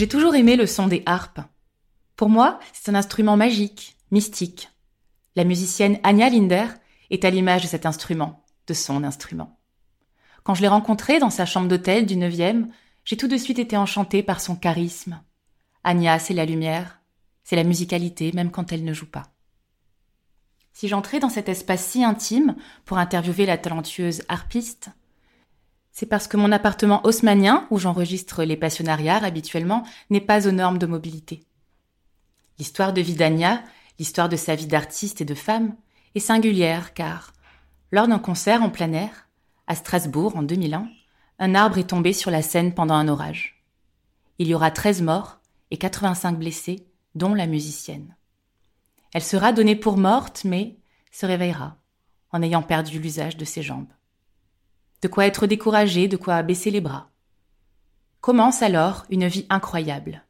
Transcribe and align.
J'ai 0.00 0.08
toujours 0.08 0.34
aimé 0.34 0.56
le 0.56 0.64
son 0.64 0.86
des 0.86 1.02
harpes. 1.04 1.42
Pour 2.16 2.30
moi, 2.30 2.58
c'est 2.72 2.90
un 2.90 2.94
instrument 2.94 3.36
magique, 3.36 3.98
mystique. 4.10 4.70
La 5.36 5.44
musicienne 5.44 5.98
Anya 6.04 6.30
Linder 6.30 6.68
est 7.10 7.26
à 7.26 7.28
l'image 7.28 7.64
de 7.64 7.66
cet 7.66 7.84
instrument, 7.84 8.42
de 8.66 8.72
son 8.72 9.04
instrument. 9.04 9.60
Quand 10.42 10.54
je 10.54 10.62
l'ai 10.62 10.68
rencontrée 10.68 11.18
dans 11.18 11.28
sa 11.28 11.44
chambre 11.44 11.68
d'hôtel 11.68 12.06
du 12.06 12.16
9e, 12.16 12.68
j'ai 13.04 13.18
tout 13.18 13.28
de 13.28 13.36
suite 13.36 13.58
été 13.58 13.76
enchantée 13.76 14.22
par 14.22 14.40
son 14.40 14.56
charisme. 14.56 15.20
Anya, 15.84 16.18
c'est 16.18 16.32
la 16.32 16.46
lumière, 16.46 17.02
c'est 17.44 17.56
la 17.56 17.64
musicalité, 17.64 18.32
même 18.32 18.50
quand 18.50 18.72
elle 18.72 18.86
ne 18.86 18.94
joue 18.94 19.10
pas. 19.10 19.34
Si 20.72 20.88
j'entrais 20.88 21.20
dans 21.20 21.28
cet 21.28 21.50
espace 21.50 21.84
si 21.84 22.04
intime 22.04 22.56
pour 22.86 22.96
interviewer 22.96 23.44
la 23.44 23.58
talentueuse 23.58 24.22
harpiste, 24.30 24.88
c'est 25.92 26.06
parce 26.06 26.28
que 26.28 26.36
mon 26.36 26.52
appartement 26.52 27.04
haussmanien, 27.04 27.66
où 27.70 27.78
j'enregistre 27.78 28.44
les 28.44 28.56
passionnariats 28.56 29.22
habituellement, 29.24 29.84
n'est 30.08 30.20
pas 30.20 30.46
aux 30.46 30.52
normes 30.52 30.78
de 30.78 30.86
mobilité. 30.86 31.44
L'histoire 32.58 32.92
de 32.92 33.00
vie 33.00 33.14
d'Anya, 33.14 33.62
l'histoire 33.98 34.28
de 34.28 34.36
sa 34.36 34.54
vie 34.54 34.66
d'artiste 34.66 35.20
et 35.20 35.24
de 35.24 35.34
femme, 35.34 35.74
est 36.14 36.20
singulière 36.20 36.94
car, 36.94 37.32
lors 37.92 38.08
d'un 38.08 38.18
concert 38.18 38.62
en 38.62 38.70
plein 38.70 38.92
air, 38.92 39.28
à 39.66 39.74
Strasbourg 39.74 40.36
en 40.36 40.42
2001, 40.42 40.88
un 41.38 41.54
arbre 41.54 41.78
est 41.78 41.88
tombé 41.88 42.12
sur 42.12 42.30
la 42.30 42.42
scène 42.42 42.74
pendant 42.74 42.94
un 42.94 43.08
orage. 43.08 43.62
Il 44.38 44.48
y 44.48 44.54
aura 44.54 44.70
13 44.70 45.02
morts 45.02 45.40
et 45.70 45.76
85 45.76 46.38
blessés, 46.38 46.86
dont 47.14 47.34
la 47.34 47.46
musicienne. 47.46 48.16
Elle 49.12 49.22
sera 49.22 49.52
donnée 49.52 49.76
pour 49.76 49.96
morte, 49.96 50.42
mais 50.44 50.76
se 51.10 51.26
réveillera, 51.26 51.76
en 52.32 52.42
ayant 52.42 52.62
perdu 52.62 53.00
l'usage 53.00 53.36
de 53.36 53.44
ses 53.44 53.62
jambes. 53.62 53.92
De 55.02 55.08
quoi 55.08 55.26
être 55.26 55.46
découragée, 55.46 56.08
de 56.08 56.16
quoi 56.16 56.42
baisser 56.42 56.70
les 56.70 56.80
bras. 56.80 57.10
Commence 58.20 58.62
alors 58.62 59.04
une 59.08 59.26
vie 59.26 59.46
incroyable. 59.48 60.22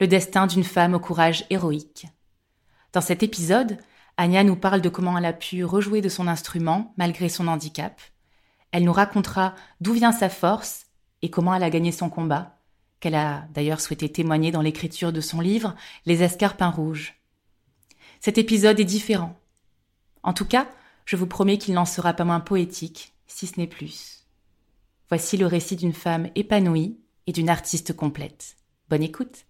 Le 0.00 0.08
destin 0.08 0.46
d'une 0.46 0.64
femme 0.64 0.94
au 0.94 0.98
courage 0.98 1.44
héroïque. 1.50 2.06
Dans 2.92 3.00
cet 3.00 3.22
épisode, 3.22 3.78
Anya 4.16 4.42
nous 4.42 4.56
parle 4.56 4.80
de 4.80 4.88
comment 4.88 5.16
elle 5.16 5.26
a 5.26 5.32
pu 5.32 5.64
rejouer 5.64 6.00
de 6.00 6.08
son 6.08 6.26
instrument 6.26 6.92
malgré 6.96 7.28
son 7.28 7.46
handicap. 7.46 8.00
Elle 8.72 8.84
nous 8.84 8.92
racontera 8.92 9.54
d'où 9.80 9.92
vient 9.92 10.12
sa 10.12 10.28
force 10.28 10.86
et 11.22 11.30
comment 11.30 11.54
elle 11.54 11.62
a 11.62 11.70
gagné 11.70 11.92
son 11.92 12.10
combat, 12.10 12.56
qu'elle 12.98 13.14
a 13.14 13.44
d'ailleurs 13.54 13.80
souhaité 13.80 14.10
témoigner 14.10 14.50
dans 14.50 14.62
l'écriture 14.62 15.12
de 15.12 15.20
son 15.20 15.40
livre 15.40 15.74
Les 16.04 16.22
escarpins 16.22 16.70
rouges. 16.70 17.14
Cet 18.20 18.38
épisode 18.38 18.80
est 18.80 18.84
différent. 18.84 19.38
En 20.22 20.32
tout 20.32 20.44
cas, 20.44 20.68
je 21.06 21.16
vous 21.16 21.26
promets 21.26 21.58
qu'il 21.58 21.74
n'en 21.74 21.86
sera 21.86 22.12
pas 22.12 22.24
moins 22.24 22.40
poétique, 22.40 23.14
si 23.30 23.46
ce 23.46 23.58
n'est 23.58 23.66
plus. 23.66 24.26
Voici 25.08 25.36
le 25.36 25.46
récit 25.46 25.76
d'une 25.76 25.92
femme 25.92 26.28
épanouie 26.34 27.00
et 27.26 27.32
d'une 27.32 27.48
artiste 27.48 27.94
complète. 27.94 28.56
Bonne 28.88 29.02
écoute. 29.02 29.46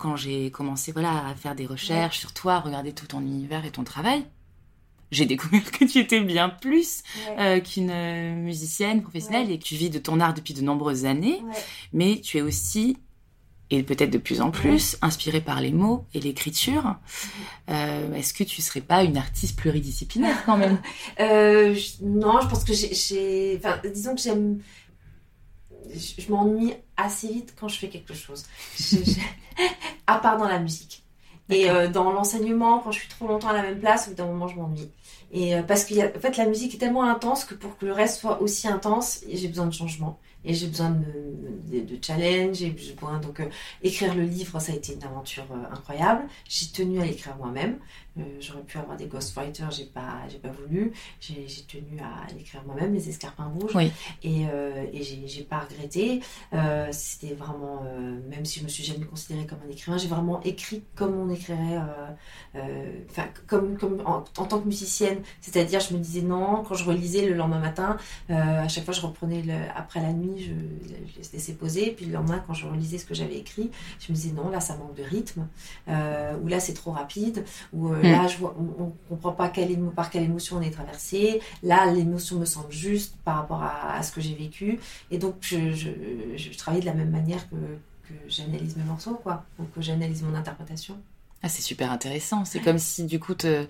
Quand 0.00 0.16
j'ai 0.16 0.50
commencé 0.50 0.92
voilà, 0.92 1.26
à 1.28 1.34
faire 1.34 1.54
des 1.54 1.66
recherches 1.66 2.18
sur 2.18 2.32
toi, 2.32 2.54
à 2.54 2.60
regarder 2.60 2.92
tout 2.92 3.06
ton 3.06 3.20
univers 3.20 3.64
et 3.66 3.70
ton 3.70 3.84
travail, 3.84 4.24
j'ai 5.10 5.26
découvert 5.26 5.62
que 5.72 5.84
tu 5.84 5.98
étais 5.98 6.20
bien 6.20 6.48
plus 6.48 7.02
euh, 7.38 7.60
qu'une 7.60 7.90
euh, 7.90 8.34
musicienne 8.34 9.02
professionnelle 9.02 9.50
et 9.50 9.58
que 9.58 9.64
tu 9.64 9.74
vis 9.74 9.90
de 9.90 9.98
ton 9.98 10.20
art 10.20 10.34
depuis 10.34 10.54
de 10.54 10.62
nombreuses 10.62 11.04
années, 11.04 11.42
mais 11.92 12.20
tu 12.20 12.38
es 12.38 12.42
aussi, 12.42 12.96
et 13.70 13.82
peut-être 13.82 14.10
de 14.10 14.18
plus 14.18 14.40
en 14.40 14.50
plus, 14.50 14.96
inspirée 15.02 15.40
par 15.40 15.60
les 15.60 15.70
mots 15.72 16.04
et 16.14 16.20
l'écriture. 16.20 16.96
Euh, 17.68 18.12
Est-ce 18.14 18.34
que 18.34 18.42
tu 18.44 18.62
serais 18.62 18.80
pas 18.80 19.04
une 19.04 19.16
artiste 19.16 19.56
pluridisciplinaire 19.56 20.44
quand 20.46 20.56
même? 20.56 20.78
Euh, 21.20 21.74
je- 21.74 22.02
non, 22.04 22.40
je 22.40 22.46
pense 22.48 22.64
que 22.64 22.72
j'ai- 22.72 22.94
j'ai. 22.94 23.56
Enfin, 23.58 23.78
disons 23.92 24.14
que 24.14 24.20
j'aime. 24.22 24.60
Je, 25.94 26.22
je 26.22 26.30
m'ennuie 26.30 26.74
assez 26.96 27.28
vite 27.28 27.54
quand 27.58 27.68
je 27.68 27.78
fais 27.78 27.88
quelque 27.88 28.14
chose. 28.14 28.44
Je- 28.78 28.96
je- 28.96 29.20
à 30.06 30.18
part 30.18 30.36
dans 30.38 30.48
la 30.48 30.58
musique. 30.58 31.02
Et 31.48 31.68
euh, 31.68 31.88
dans 31.88 32.12
l'enseignement, 32.12 32.78
quand 32.78 32.92
je 32.92 33.00
suis 33.00 33.08
trop 33.08 33.26
longtemps 33.26 33.48
à 33.48 33.52
la 33.52 33.62
même 33.62 33.80
place, 33.80 34.06
au 34.06 34.10
bout 34.10 34.16
d'un 34.16 34.26
moment, 34.26 34.46
je 34.46 34.56
m'ennuie. 34.56 34.88
Et 35.32 35.54
euh, 35.56 35.62
parce 35.62 35.84
que 35.84 35.94
en 36.16 36.20
fait, 36.20 36.36
la 36.36 36.46
musique 36.46 36.74
est 36.74 36.78
tellement 36.78 37.02
intense 37.04 37.44
que 37.44 37.54
pour 37.54 37.76
que 37.76 37.86
le 37.86 37.92
reste 37.92 38.20
soit 38.20 38.40
aussi 38.40 38.68
intense, 38.68 39.20
j'ai 39.28 39.48
besoin 39.48 39.66
de 39.66 39.72
changement. 39.74 40.18
Et 40.44 40.54
j'ai 40.54 40.68
besoin 40.68 40.90
de, 40.90 41.04
de, 41.70 41.80
de 41.84 41.98
challenge, 42.04 42.56
j'ai 42.56 42.70
besoin. 42.70 43.18
Donc, 43.18 43.40
euh, 43.40 43.46
écrire 43.82 44.14
le 44.14 44.22
livre, 44.22 44.58
ça 44.60 44.72
a 44.72 44.74
été 44.76 44.94
une 44.94 45.04
aventure 45.04 45.44
euh, 45.52 45.74
incroyable. 45.74 46.22
J'ai 46.48 46.68
tenu 46.68 47.00
à 47.00 47.04
l'écrire 47.04 47.36
moi-même. 47.36 47.78
Euh, 48.18 48.22
J'aurais 48.40 48.62
pu 48.62 48.78
avoir 48.78 48.96
des 48.96 49.06
ghostwriters, 49.06 49.70
j'ai 49.70 49.84
pas, 49.84 50.22
j'ai 50.28 50.38
pas 50.38 50.50
voulu. 50.50 50.92
J'ai 51.20 51.46
tenu 51.68 52.00
à 52.00 52.32
l'écrire 52.34 52.62
moi-même, 52.64 52.92
les 52.94 53.08
escarpins 53.08 53.46
rouges. 53.46 53.74
Oui. 53.74 53.92
Et, 54.22 54.46
euh, 54.52 54.84
et 54.92 55.02
j'ai 55.02 55.42
pas 55.42 55.60
regretté. 55.60 56.20
Euh, 56.52 56.88
C'était 56.92 57.34
vraiment, 57.34 57.82
même 58.28 58.44
si 58.44 58.58
je 58.60 58.64
me 58.64 58.68
suis 58.68 58.84
jamais 58.84 59.04
considérée 59.06 59.46
comme 59.46 59.58
un 59.66 59.70
écrivain, 59.70 59.98
j'ai 59.98 60.08
vraiment 60.08 60.40
écrit 60.42 60.82
comme 60.94 61.14
on 61.16 61.30
écrirait, 61.30 61.78
enfin 63.10 63.28
comme, 63.46 63.76
comme 63.78 64.00
en, 64.04 64.24
en 64.36 64.44
tant 64.44 64.60
que 64.60 64.66
musicienne. 64.66 65.18
C'est-à-dire, 65.40 65.80
je 65.80 65.94
me 65.94 65.98
disais 65.98 66.22
non, 66.22 66.64
quand 66.64 66.74
je 66.74 66.84
relisais 66.84 67.26
le 67.26 67.34
lendemain 67.34 67.60
matin, 67.60 67.96
à 68.28 68.68
chaque 68.68 68.84
fois 68.84 68.94
je 68.94 69.00
reprenais 69.00 69.42
le, 69.42 69.54
après 69.76 70.00
la 70.00 70.12
nuit, 70.12 70.42
je, 70.42 71.22
je 71.22 71.32
laissais 71.32 71.52
poser. 71.52 71.92
Puis 71.92 72.06
le 72.06 72.12
lendemain, 72.12 72.42
quand 72.46 72.54
je 72.54 72.66
relisais 72.66 72.98
ce 72.98 73.06
que 73.06 73.14
j'avais 73.14 73.36
écrit, 73.36 73.70
je 74.00 74.10
me 74.12 74.16
disais 74.16 74.32
non, 74.32 74.48
là 74.50 74.60
ça 74.60 74.76
manque 74.76 74.94
de 74.94 75.02
rythme, 75.02 75.46
euh, 75.88 76.36
ou 76.42 76.48
là 76.48 76.60
c'est 76.60 76.74
trop 76.74 76.90
rapide, 76.92 77.44
ou 77.72 77.92
euh, 78.00 78.08
Mm. 78.08 78.12
là 78.12 78.26
je 78.28 78.36
vois, 78.38 78.54
on, 78.58 78.82
on 78.84 78.92
comprend 79.08 79.32
pas 79.32 79.48
quelle 79.48 79.70
émo- 79.70 79.90
par 79.92 80.10
quelle 80.10 80.24
émotion 80.24 80.56
on 80.58 80.62
est 80.62 80.70
traversé. 80.70 81.40
Là, 81.62 81.86
l'émotion 81.92 82.36
me 82.38 82.44
semble 82.44 82.70
juste 82.72 83.16
par 83.24 83.36
rapport 83.36 83.62
à, 83.62 83.94
à 83.94 84.02
ce 84.02 84.12
que 84.12 84.20
j'ai 84.20 84.34
vécu. 84.34 84.78
Et 85.10 85.18
donc, 85.18 85.34
je, 85.40 85.72
je, 85.72 85.88
je 86.36 86.56
travaille 86.58 86.80
de 86.80 86.86
la 86.86 86.94
même 86.94 87.10
manière 87.10 87.48
que, 87.50 87.56
que 87.56 88.14
j'analyse 88.28 88.76
mes 88.76 88.84
morceaux, 88.84 89.14
quoi. 89.22 89.44
Donc, 89.58 89.72
que 89.72 89.80
j'analyse 89.80 90.22
mon 90.22 90.34
interprétation. 90.34 90.96
Ah, 91.42 91.48
c'est 91.48 91.62
super 91.62 91.90
intéressant. 91.90 92.44
C'est 92.44 92.60
comme 92.60 92.78
si, 92.78 93.04
du 93.04 93.18
coup, 93.18 93.34
te- 93.34 93.66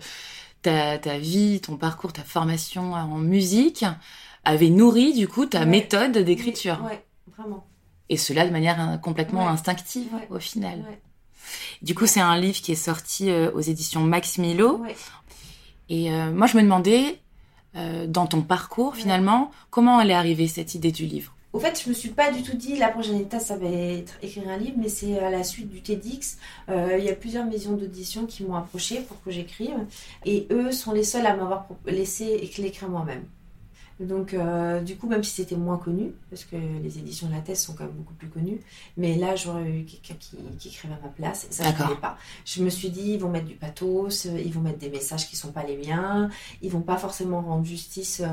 ta, 0.62 0.98
ta 0.98 1.18
vie, 1.18 1.60
ton 1.60 1.76
parcours, 1.76 2.12
ta 2.12 2.22
formation 2.22 2.92
en 2.94 3.18
musique 3.18 3.84
avait 4.44 4.70
nourri, 4.70 5.12
du 5.14 5.28
coup, 5.28 5.46
ta 5.46 5.60
Ouais. 5.60 5.66
méthode 5.66 6.18
d'écriture. 6.18 6.82
Ouais, 6.84 7.04
vraiment. 7.36 7.64
Et 8.08 8.16
cela 8.16 8.44
de 8.46 8.50
manière 8.50 8.80
hein, 8.80 8.98
complètement 8.98 9.48
instinctive, 9.48 10.08
au 10.30 10.38
final. 10.40 10.82
Du 11.82 11.94
coup, 11.94 12.06
c'est 12.06 12.20
un 12.20 12.38
livre 12.38 12.60
qui 12.60 12.72
est 12.72 12.74
sorti 12.76 13.30
euh, 13.30 13.50
aux 13.52 13.60
éditions 13.60 14.00
Max 14.02 14.38
Milo. 14.38 14.76
Ouais. 14.78 14.96
Et 15.88 16.12
euh, 16.12 16.30
moi, 16.32 16.46
je 16.46 16.56
me 16.56 16.62
demandais, 16.62 17.18
euh, 17.76 18.06
dans 18.06 18.26
ton 18.26 18.42
parcours, 18.42 18.92
Ouais. 18.94 19.00
finalement, 19.00 19.50
comment 19.70 20.00
elle 20.00 20.10
est 20.10 20.14
arrivée, 20.14 20.48
cette 20.48 20.74
idée 20.74 20.92
du 20.92 21.06
livre? 21.06 21.34
Au 21.52 21.58
fait, 21.58 21.82
je 21.84 21.88
me 21.88 21.94
suis 21.94 22.10
pas 22.10 22.30
du 22.30 22.44
tout 22.44 22.56
dit 22.56 22.76
la 22.76 22.90
prochaine 22.90 23.16
étape, 23.18 23.40
ça 23.40 23.56
va 23.56 23.66
être 23.68 24.12
écrire 24.22 24.48
un 24.48 24.56
livre, 24.56 24.76
mais 24.78 24.88
c'est 24.88 25.18
à 25.18 25.30
la 25.30 25.42
suite 25.42 25.68
du 25.68 25.80
TEDx. 25.82 26.38
Euh, 26.68 26.94
il 26.96 27.04
y 27.04 27.08
a 27.10 27.14
plusieurs 27.16 27.44
maisons 27.44 27.72
d'audition 27.72 28.24
qui 28.26 28.44
m'ont 28.44 28.54
approché 28.54 29.00
pour 29.00 29.20
que 29.24 29.32
j'écrive, 29.32 29.74
et 30.24 30.46
eux 30.52 30.70
sont 30.70 30.92
les 30.92 31.02
seuls 31.02 31.26
à 31.26 31.34
m'avoir 31.34 31.66
laissé 31.86 32.26
éc- 32.40 32.62
l'écrire 32.62 32.88
moi-même. 32.88 33.24
Donc, 34.00 34.32
euh, 34.32 34.80
du 34.80 34.96
coup, 34.96 35.06
même 35.08 35.22
si 35.22 35.42
c'était 35.42 35.56
moins 35.56 35.76
connu, 35.76 36.12
parce 36.30 36.44
que 36.44 36.56
les 36.56 36.98
éditions 36.98 37.28
de 37.28 37.34
la 37.34 37.40
thèse 37.40 37.60
sont 37.60 37.74
quand 37.74 37.84
même 37.84 37.92
beaucoup 37.92 38.14
plus 38.14 38.28
connues, 38.28 38.58
mais 38.96 39.16
là, 39.16 39.36
j'aurais 39.36 39.68
eu 39.68 39.84
quelqu'un 39.84 40.14
qui, 40.18 40.38
qui 40.58 40.68
écrivait 40.68 40.94
à 40.94 41.00
ma 41.02 41.08
place, 41.08 41.46
et 41.50 41.52
ça, 41.52 41.64
je 41.64 41.68
ne 41.68 41.86
voulais 41.86 42.00
pas. 42.00 42.16
Je 42.46 42.62
me 42.64 42.70
suis 42.70 42.88
dit, 42.88 43.12
ils 43.12 43.20
vont 43.20 43.28
mettre 43.28 43.46
du 43.46 43.56
pathos, 43.56 44.24
ils 44.24 44.52
vont 44.52 44.62
mettre 44.62 44.78
des 44.78 44.88
messages 44.88 45.28
qui 45.28 45.34
ne 45.34 45.40
sont 45.40 45.52
pas 45.52 45.64
les 45.64 45.76
miens, 45.76 46.30
ils 46.62 46.70
vont 46.70 46.80
pas 46.80 46.96
forcément 46.96 47.42
rendre 47.42 47.66
justice 47.66 48.20
euh, 48.20 48.28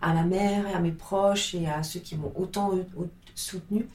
à 0.00 0.14
ma 0.14 0.22
mère 0.22 0.68
et 0.68 0.72
à 0.72 0.78
mes 0.78 0.92
proches 0.92 1.56
et 1.56 1.66
à 1.66 1.82
ceux 1.82 1.98
qui 1.98 2.16
m'ont 2.16 2.32
autant 2.36 2.70
soutenu. 3.34 3.88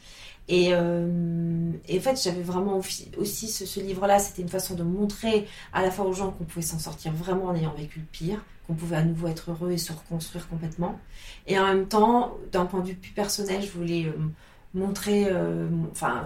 Et, 0.49 0.69
euh, 0.71 1.71
et, 1.87 1.99
en 1.99 2.01
fait, 2.01 2.21
j'avais 2.21 2.41
vraiment 2.41 2.77
aussi 3.17 3.47
ce, 3.47 3.65
ce 3.65 3.79
livre-là, 3.79 4.19
c'était 4.19 4.41
une 4.41 4.49
façon 4.49 4.75
de 4.75 4.83
montrer 4.83 5.47
à 5.73 5.81
la 5.81 5.91
fois 5.91 6.05
aux 6.05 6.13
gens 6.13 6.31
qu'on 6.31 6.45
pouvait 6.45 6.65
s'en 6.65 6.79
sortir 6.79 7.13
vraiment 7.13 7.45
en 7.45 7.55
ayant 7.55 7.73
vécu 7.73 7.99
le 7.99 8.05
pire, 8.05 8.43
qu'on 8.67 8.73
pouvait 8.73 8.97
à 8.97 9.03
nouveau 9.03 9.27
être 9.27 9.51
heureux 9.51 9.71
et 9.71 9.77
se 9.77 9.93
reconstruire 9.93 10.47
complètement. 10.49 10.99
Et 11.47 11.57
en 11.57 11.65
même 11.65 11.87
temps, 11.87 12.37
d'un 12.51 12.65
point 12.65 12.81
de 12.81 12.87
vue 12.87 12.95
plus 12.95 13.11
personnel, 13.11 13.61
je 13.63 13.71
voulais 13.71 14.05
euh, 14.05 14.11
montrer, 14.73 15.25
euh, 15.27 15.67
enfin, 15.91 16.25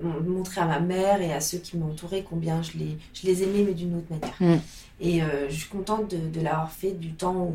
montrer 0.00 0.60
à 0.60 0.66
ma 0.66 0.80
mère 0.80 1.20
et 1.20 1.32
à 1.32 1.40
ceux 1.40 1.58
qui 1.58 1.76
m'entouraient 1.76 2.24
combien 2.28 2.62
je 2.62 2.78
les, 2.78 2.98
je 3.14 3.26
les 3.26 3.42
aimais, 3.42 3.62
mais 3.66 3.74
d'une 3.74 3.96
autre 3.96 4.06
manière. 4.10 4.34
Mm. 4.40 4.60
Et 5.00 5.20
euh, 5.20 5.48
je 5.48 5.54
suis 5.54 5.68
contente 5.68 6.12
de, 6.12 6.28
de 6.28 6.40
l'avoir 6.40 6.70
fait 6.70 6.92
du 6.92 7.12
temps 7.12 7.34
où 7.34 7.54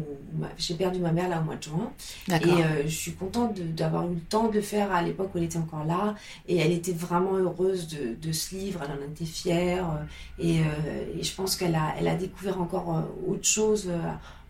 j'ai 0.57 0.73
perdu 0.73 0.99
ma 0.99 1.13
mère 1.13 1.29
là 1.29 1.39
au 1.39 1.45
mois 1.45 1.55
de 1.55 1.63
juin. 1.63 1.91
Et 2.29 2.33
euh, 2.33 2.83
je 2.83 2.93
suis 2.93 3.13
contente 3.13 3.57
d'avoir 3.57 4.05
eu 4.11 4.15
le 4.15 4.19
temps 4.19 4.49
de 4.49 4.55
le 4.55 4.61
faire 4.61 4.91
à 4.91 5.01
l'époque 5.01 5.29
où 5.33 5.37
elle 5.37 5.45
était 5.45 5.57
encore 5.57 5.85
là. 5.85 6.15
Et 6.49 6.57
elle 6.57 6.73
était 6.73 6.91
vraiment 6.91 7.35
heureuse 7.37 7.87
de, 7.87 8.15
de 8.21 8.31
ce 8.33 8.53
livre, 8.53 8.81
elle 8.83 8.91
en 8.91 9.11
était 9.11 9.23
fière. 9.23 10.05
Et, 10.39 10.59
euh, 10.59 10.63
et 11.17 11.23
je 11.23 11.33
pense 11.33 11.55
qu'elle 11.55 11.75
a, 11.75 11.93
elle 11.97 12.09
a 12.09 12.15
découvert 12.15 12.59
encore 12.59 13.05
autre 13.25 13.47
chose 13.47 13.89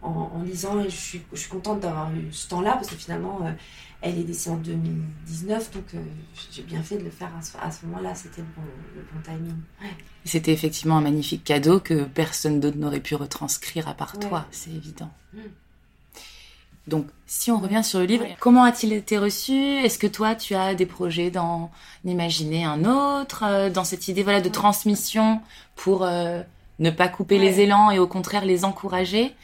en, 0.02 0.32
en, 0.36 0.42
lisant. 0.42 0.80
Et 0.80 0.90
je 0.90 0.96
suis, 0.96 1.22
je 1.34 1.40
suis 1.40 1.50
contente 1.50 1.82
d'avoir 1.82 2.12
eu 2.16 2.30
ce 2.32 2.48
temps-là 2.50 2.74
parce 2.74 2.88
que 2.88 2.96
finalement 2.96 3.42
elle 4.02 4.20
est 4.20 4.24
décédée 4.24 4.56
en 4.56 4.60
2019, 4.60 5.72
donc 5.72 5.84
euh, 5.96 5.98
j'ai 6.52 6.62
bien 6.62 6.84
fait 6.84 6.98
de 6.98 7.04
le 7.04 7.10
faire 7.10 7.32
à 7.60 7.72
ce, 7.72 7.86
moment-là. 7.86 8.14
C'était 8.14 8.42
le 8.42 9.02
bon, 9.02 9.22
timing. 9.24 9.56
C'était 10.24 10.54
effectivement 10.54 10.98
un 10.98 11.02
magnifique 11.02 11.44
cadeau 11.44 11.80
que 11.80 12.04
personne 12.04 12.60
d'autre 12.60 12.78
n'aurait 12.78 13.00
pu 13.00 13.16
retranscrire 13.16 13.88
à 13.88 13.94
part 13.94 14.20
toi, 14.20 14.46
c'est 14.52 14.72
évident. 14.72 15.10
Mm. 15.34 15.40
Donc, 16.88 17.08
si 17.26 17.52
on 17.52 17.60
revient 17.60 17.84
sur 17.84 18.00
le 18.00 18.06
livre, 18.06 18.26
comment 18.40 18.64
a-t-il 18.64 18.94
été 18.94 19.18
reçu? 19.18 19.54
Est-ce 19.54 20.00
que 20.00 20.08
toi, 20.08 20.36
tu 20.36 20.56
as 20.56 20.74
des 20.74 20.86
projets 20.86 21.32
d'en 21.32 21.70
imaginer 22.06 22.64
un 22.64 22.86
autre, 22.86 23.44
euh, 23.46 23.70
dans 23.70 23.84
cette 23.84 24.08
idée 24.08 24.24
voilà 24.24 24.40
de 24.40 24.48
transmission 24.48 25.42
pour 25.76 26.04
euh, 26.04 26.42
ne 26.80 26.90
pas 26.90 27.10
couper 27.10 27.40
les 27.40 27.60
élans 27.60 27.92
et 27.92 28.00
au 28.00 28.08
contraire 28.08 28.46
les 28.46 28.64
encourager? 28.64 29.36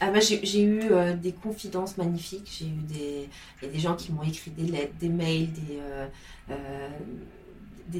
Ah 0.00 0.10
bah, 0.10 0.20
j'ai 0.20 0.62
eu 0.62 0.90
euh, 0.90 1.14
des 1.14 1.32
confidences 1.32 1.96
magnifiques. 1.96 2.50
J'ai 2.58 2.66
eu 2.66 2.82
des, 2.82 3.28
y 3.62 3.66
a 3.66 3.68
des 3.68 3.78
gens 3.78 3.94
qui 3.94 4.12
m'ont 4.12 4.22
écrit 4.22 4.50
des 4.50 4.64
lettres, 4.64 4.94
des 4.98 5.08
mails, 5.08 5.52
des, 5.52 5.78
euh, 5.80 6.06
euh, 6.50 6.88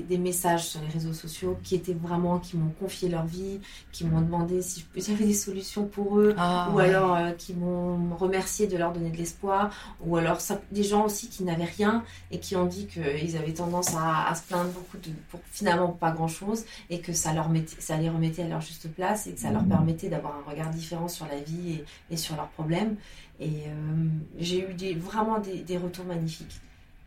des, 0.00 0.18
messages 0.18 0.66
sur 0.66 0.80
les 0.80 0.88
réseaux 0.88 1.12
sociaux 1.12 1.58
qui 1.62 1.74
étaient 1.74 1.94
vraiment, 1.94 2.38
qui 2.38 2.56
m'ont 2.56 2.72
confié 2.80 3.08
leur 3.08 3.26
vie, 3.26 3.60
qui 3.92 4.04
m'ont 4.04 4.20
demandé 4.20 4.62
si 4.62 4.84
j'avais 4.96 5.26
des 5.26 5.34
solutions 5.34 5.86
pour 5.86 6.18
eux, 6.18 6.34
ah, 6.38 6.70
ou 6.72 6.78
alors 6.78 7.14
euh, 7.14 7.30
qui 7.32 7.54
m'ont 7.54 8.14
remercié 8.16 8.66
de 8.66 8.76
leur 8.76 8.92
donner 8.92 9.10
de 9.10 9.16
l'espoir, 9.16 9.70
ou 10.04 10.16
alors 10.16 10.38
des 10.70 10.82
gens 10.82 11.04
aussi 11.04 11.28
qui 11.28 11.44
n'avaient 11.44 11.64
rien 11.64 12.04
et 12.30 12.38
qui 12.38 12.56
ont 12.56 12.66
dit 12.66 12.86
qu'ils 12.86 13.36
avaient 13.36 13.52
tendance 13.52 13.94
à, 13.96 14.34
se 14.34 14.42
plaindre 14.42 14.70
beaucoup 14.70 14.98
de, 14.98 15.10
pour 15.30 15.40
finalement 15.50 15.88
pas 15.88 16.10
grand 16.10 16.28
chose 16.28 16.64
et 16.90 17.00
que 17.00 17.12
ça, 17.12 17.32
leur 17.32 17.48
mettait, 17.48 17.80
ça 17.80 17.96
les 17.96 18.08
remettait 18.08 18.42
à 18.42 18.48
leur 18.48 18.60
juste 18.60 18.88
place 18.92 19.26
et 19.26 19.34
que 19.34 19.40
ça 19.40 19.50
leur 19.50 19.62
mmh. 19.62 19.68
permettait 19.68 20.08
d'avoir 20.08 20.36
un 20.36 20.50
regard 20.50 20.70
différent 20.70 21.08
sur 21.08 21.26
la 21.26 21.38
vie 21.38 21.82
et, 22.10 22.16
sur 22.16 22.36
leurs 22.36 22.48
problèmes. 22.48 22.96
Et 23.40 23.66
euh, 23.66 24.08
j'ai 24.38 24.70
eu 24.70 24.74
des, 24.74 24.94
vraiment 24.94 25.38
des, 25.40 25.78
retours 25.78 26.04
magnifiques. 26.04 26.60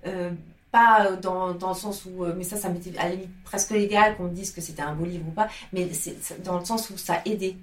Euh, 0.06 0.32
pas 0.76 1.06
euh, 1.06 1.16
dans, 1.16 1.54
dans, 1.54 1.70
le 1.70 1.76
sens 1.76 2.06
où, 2.06 2.26
euh, 2.26 2.34
mais 2.38 2.44
ça, 2.44 2.58
ça 2.58 2.68
m'était 2.68 2.98
à 2.98 3.06
presque 3.46 3.72
légal 3.72 4.18
qu'on 4.18 4.26
me 4.26 4.36
dise 4.36 4.52
que 4.52 4.60
c'était 4.60 4.82
un 4.82 4.94
beau 4.94 5.06
livre 5.06 5.26
ou 5.28 5.32
pas, 5.32 5.48
mais 5.72 5.90
c'est 5.94 6.44
dans 6.44 6.60
le 6.60 6.66
sens 6.66 6.90
où 6.90 6.98
ça 6.98 7.16
a 7.16 7.22
aidé. 7.26 7.56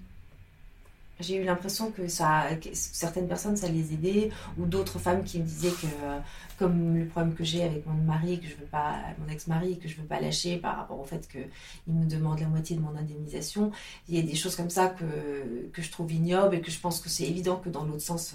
J'ai 1.21 1.37
eu 1.37 1.45
l'impression 1.45 1.91
que 1.93 2.09
ça, 2.09 2.47
certaines 2.73 3.29
personnes, 3.29 3.57
ça 3.57 3.69
les 3.69 3.93
aidait, 3.93 4.31
ou 4.59 4.65
d'autres 4.65 4.99
femmes 4.99 5.23
qui 5.23 5.39
me 5.39 5.45
disaient 5.45 5.71
que, 5.71 5.87
euh, 6.05 6.19
comme 6.59 6.99
le 6.99 7.07
problème 7.07 7.35
que 7.35 7.45
j'ai 7.45 7.63
avec 7.63 7.87
mon 7.87 7.93
mari, 7.93 8.41
que 8.41 8.47
je 8.47 8.57
veux 8.57 8.71
pas, 8.79 8.97
mon 9.19 9.31
ex-mari, 9.31 9.79
que 9.79 9.89
je 9.89 9.97
veux 9.99 10.07
pas 10.07 10.21
lâcher 10.21 10.57
par 10.57 10.77
rapport 10.79 10.99
au 10.99 11.05
fait 11.05 11.29
qu'il 11.29 11.95
me 11.95 12.07
demande 12.07 12.41
la 12.41 12.49
moitié 12.49 12.77
de 12.77 12.81
mon 12.81 12.97
indemnisation, 12.97 13.71
il 14.09 14.17
y 14.17 14.19
a 14.19 14.23
des 14.23 14.35
choses 14.35 14.57
comme 14.57 14.71
ça 14.71 14.89
que, 14.89 15.69
que 15.71 15.83
je 15.83 15.91
trouve 15.93 16.11
ignobles 16.11 16.57
et 16.57 16.61
que 16.63 16.71
je 16.71 16.81
pense 16.81 16.99
que 16.99 17.11
c'est 17.11 17.25
évident 17.25 17.57
que 17.57 17.69
dans 17.69 17.85
l'autre 17.85 18.01
sens, 18.01 18.35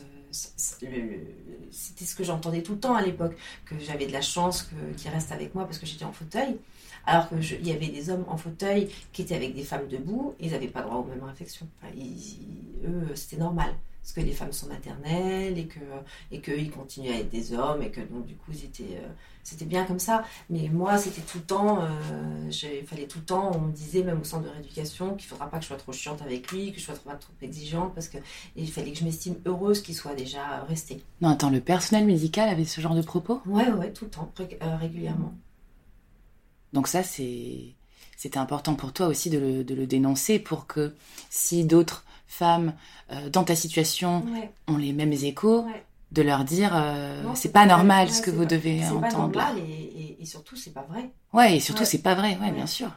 c'était 1.71 2.05
ce 2.05 2.15
que 2.15 2.23
j'entendais 2.23 2.61
tout 2.61 2.73
le 2.73 2.79
temps 2.79 2.95
à 2.95 3.01
l'époque, 3.01 3.35
que 3.65 3.75
j'avais 3.79 4.07
de 4.07 4.13
la 4.13 4.21
chance 4.21 4.69
qu'il 4.97 5.11
reste 5.11 5.31
avec 5.31 5.55
moi 5.55 5.65
parce 5.65 5.77
que 5.77 5.85
j'étais 5.85 6.05
en 6.05 6.11
fauteuil, 6.11 6.57
alors 7.05 7.29
qu'il 7.29 7.65
y 7.65 7.71
avait 7.71 7.87
des 7.87 8.09
hommes 8.09 8.25
en 8.27 8.37
fauteuil 8.37 8.89
qui 9.13 9.21
étaient 9.21 9.35
avec 9.35 9.55
des 9.55 9.63
femmes 9.63 9.87
debout, 9.87 10.35
ils 10.39 10.51
n'avaient 10.51 10.67
pas 10.67 10.81
droit 10.81 10.97
aux 10.97 11.05
mêmes 11.05 11.23
réflexions. 11.23 11.67
eux, 12.85 13.15
c'était 13.15 13.37
normal 13.37 13.73
parce 14.07 14.15
que 14.15 14.21
les 14.21 14.33
femmes 14.33 14.53
sont 14.53 14.67
maternelles 14.67 15.57
et 15.57 15.67
que 15.67 15.79
et 16.31 16.39
qu'ils 16.39 16.71
continuaient 16.71 17.11
à 17.11 17.19
être 17.19 17.29
des 17.29 17.53
hommes 17.53 17.81
et 17.81 17.91
que 17.91 17.99
donc 17.99 18.25
du 18.25 18.35
coup 18.35 18.53
c'était 18.53 18.95
euh, 19.03 19.07
c'était 19.43 19.65
bien 19.65 19.83
comme 19.83 19.99
ça. 19.99 20.23
Mais 20.49 20.69
moi 20.69 20.97
c'était 20.97 21.19
tout 21.19 21.39
le 21.39 21.43
temps 21.43 21.81
euh, 21.81 22.49
il 22.49 22.87
fallait 22.87 23.05
tout 23.05 23.19
le 23.19 23.25
temps 23.25 23.51
on 23.53 23.59
me 23.59 23.73
disait 23.73 24.03
même 24.03 24.21
au 24.21 24.23
centre 24.23 24.45
de 24.45 24.49
rééducation 24.49 25.15
qu'il 25.15 25.27
faudra 25.27 25.49
pas 25.49 25.57
que 25.57 25.63
je 25.63 25.67
sois 25.67 25.77
trop 25.77 25.91
chiante 25.91 26.21
avec 26.21 26.49
lui 26.53 26.71
que 26.71 26.79
je 26.79 26.85
sois 26.85 26.93
trop, 26.93 27.09
trop 27.09 27.33
exigeante 27.41 27.93
parce 27.95 28.07
que 28.07 28.17
il 28.55 28.71
fallait 28.71 28.93
que 28.93 28.97
je 28.97 29.03
m'estime 29.03 29.35
heureuse 29.45 29.81
qu'il 29.81 29.93
soit 29.95 30.15
déjà 30.15 30.63
resté 30.63 31.01
non 31.19 31.27
attends 31.27 31.49
le 31.49 31.59
personnel 31.59 32.05
médical 32.05 32.47
avait 32.47 32.63
ce 32.63 32.79
genre 32.79 32.95
de 32.95 33.01
propos? 33.01 33.41
Ouais 33.45 33.69
ouais 33.73 33.91
tout 33.91 34.05
le 34.05 34.11
temps 34.11 34.31
euh, 34.39 34.77
régulièrement. 34.77 35.33
Donc 36.71 36.87
ça 36.87 37.03
c'est 37.03 37.73
c'était 38.15 38.39
important 38.39 38.75
pour 38.75 38.93
toi 38.93 39.07
aussi 39.07 39.29
de 39.29 39.37
le, 39.37 39.63
de 39.65 39.75
le 39.75 39.85
dénoncer 39.85 40.39
pour 40.39 40.65
que 40.65 40.95
si 41.29 41.65
d'autres 41.65 42.05
femmes 42.27 42.73
euh, 43.11 43.29
dans 43.29 43.43
ta 43.43 43.55
situation 43.55 44.25
ont 44.67 44.77
les 44.77 44.93
mêmes 44.93 45.13
échos, 45.13 45.65
de 46.11 46.21
leur 46.21 46.43
dire 46.43 46.71
euh, 46.73 47.23
c'est 47.35 47.51
pas 47.51 47.65
normal 47.65 48.09
ce 48.11 48.21
que 48.21 48.31
vous 48.31 48.45
devez 48.45 48.83
entendre. 48.85 49.05
C'est 49.05 49.11
pas 49.11 49.17
normal 49.17 49.57
et, 49.59 50.17
et, 50.19 50.25
surtout 50.25 50.55
c'est 50.55 50.71
pas 50.71 50.85
vrai. 50.89 51.09
Ouais, 51.33 51.57
et 51.57 51.59
surtout 51.59 51.85
c'est 51.85 52.01
pas 52.01 52.15
vrai, 52.15 52.37
ouais, 52.41 52.51
bien 52.51 52.67
sûr. 52.67 52.89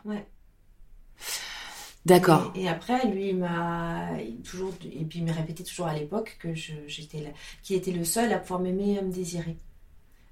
D'accord. 2.07 2.51
Et, 2.55 2.67
après, 2.67 3.07
lui, 3.09 3.29
il 3.29 3.37
m'a 3.37 4.09
toujours, 4.43 4.73
et 4.83 5.05
puis 5.05 5.19
il 5.19 5.25
me 5.25 5.33
répétait 5.33 5.65
toujours 5.65 5.87
à 5.87 5.95
l'époque 5.95 6.39
que 6.41 6.55
j'étais, 6.55 7.33
qui 7.63 7.75
était 7.75 7.93
le 7.93 8.05
seul 8.05 8.33
à 8.33 8.39
pouvoir 8.39 8.61
m'aimer 8.61 8.97
et 8.99 9.03
me 9.03 9.13
désirer. 9.13 9.57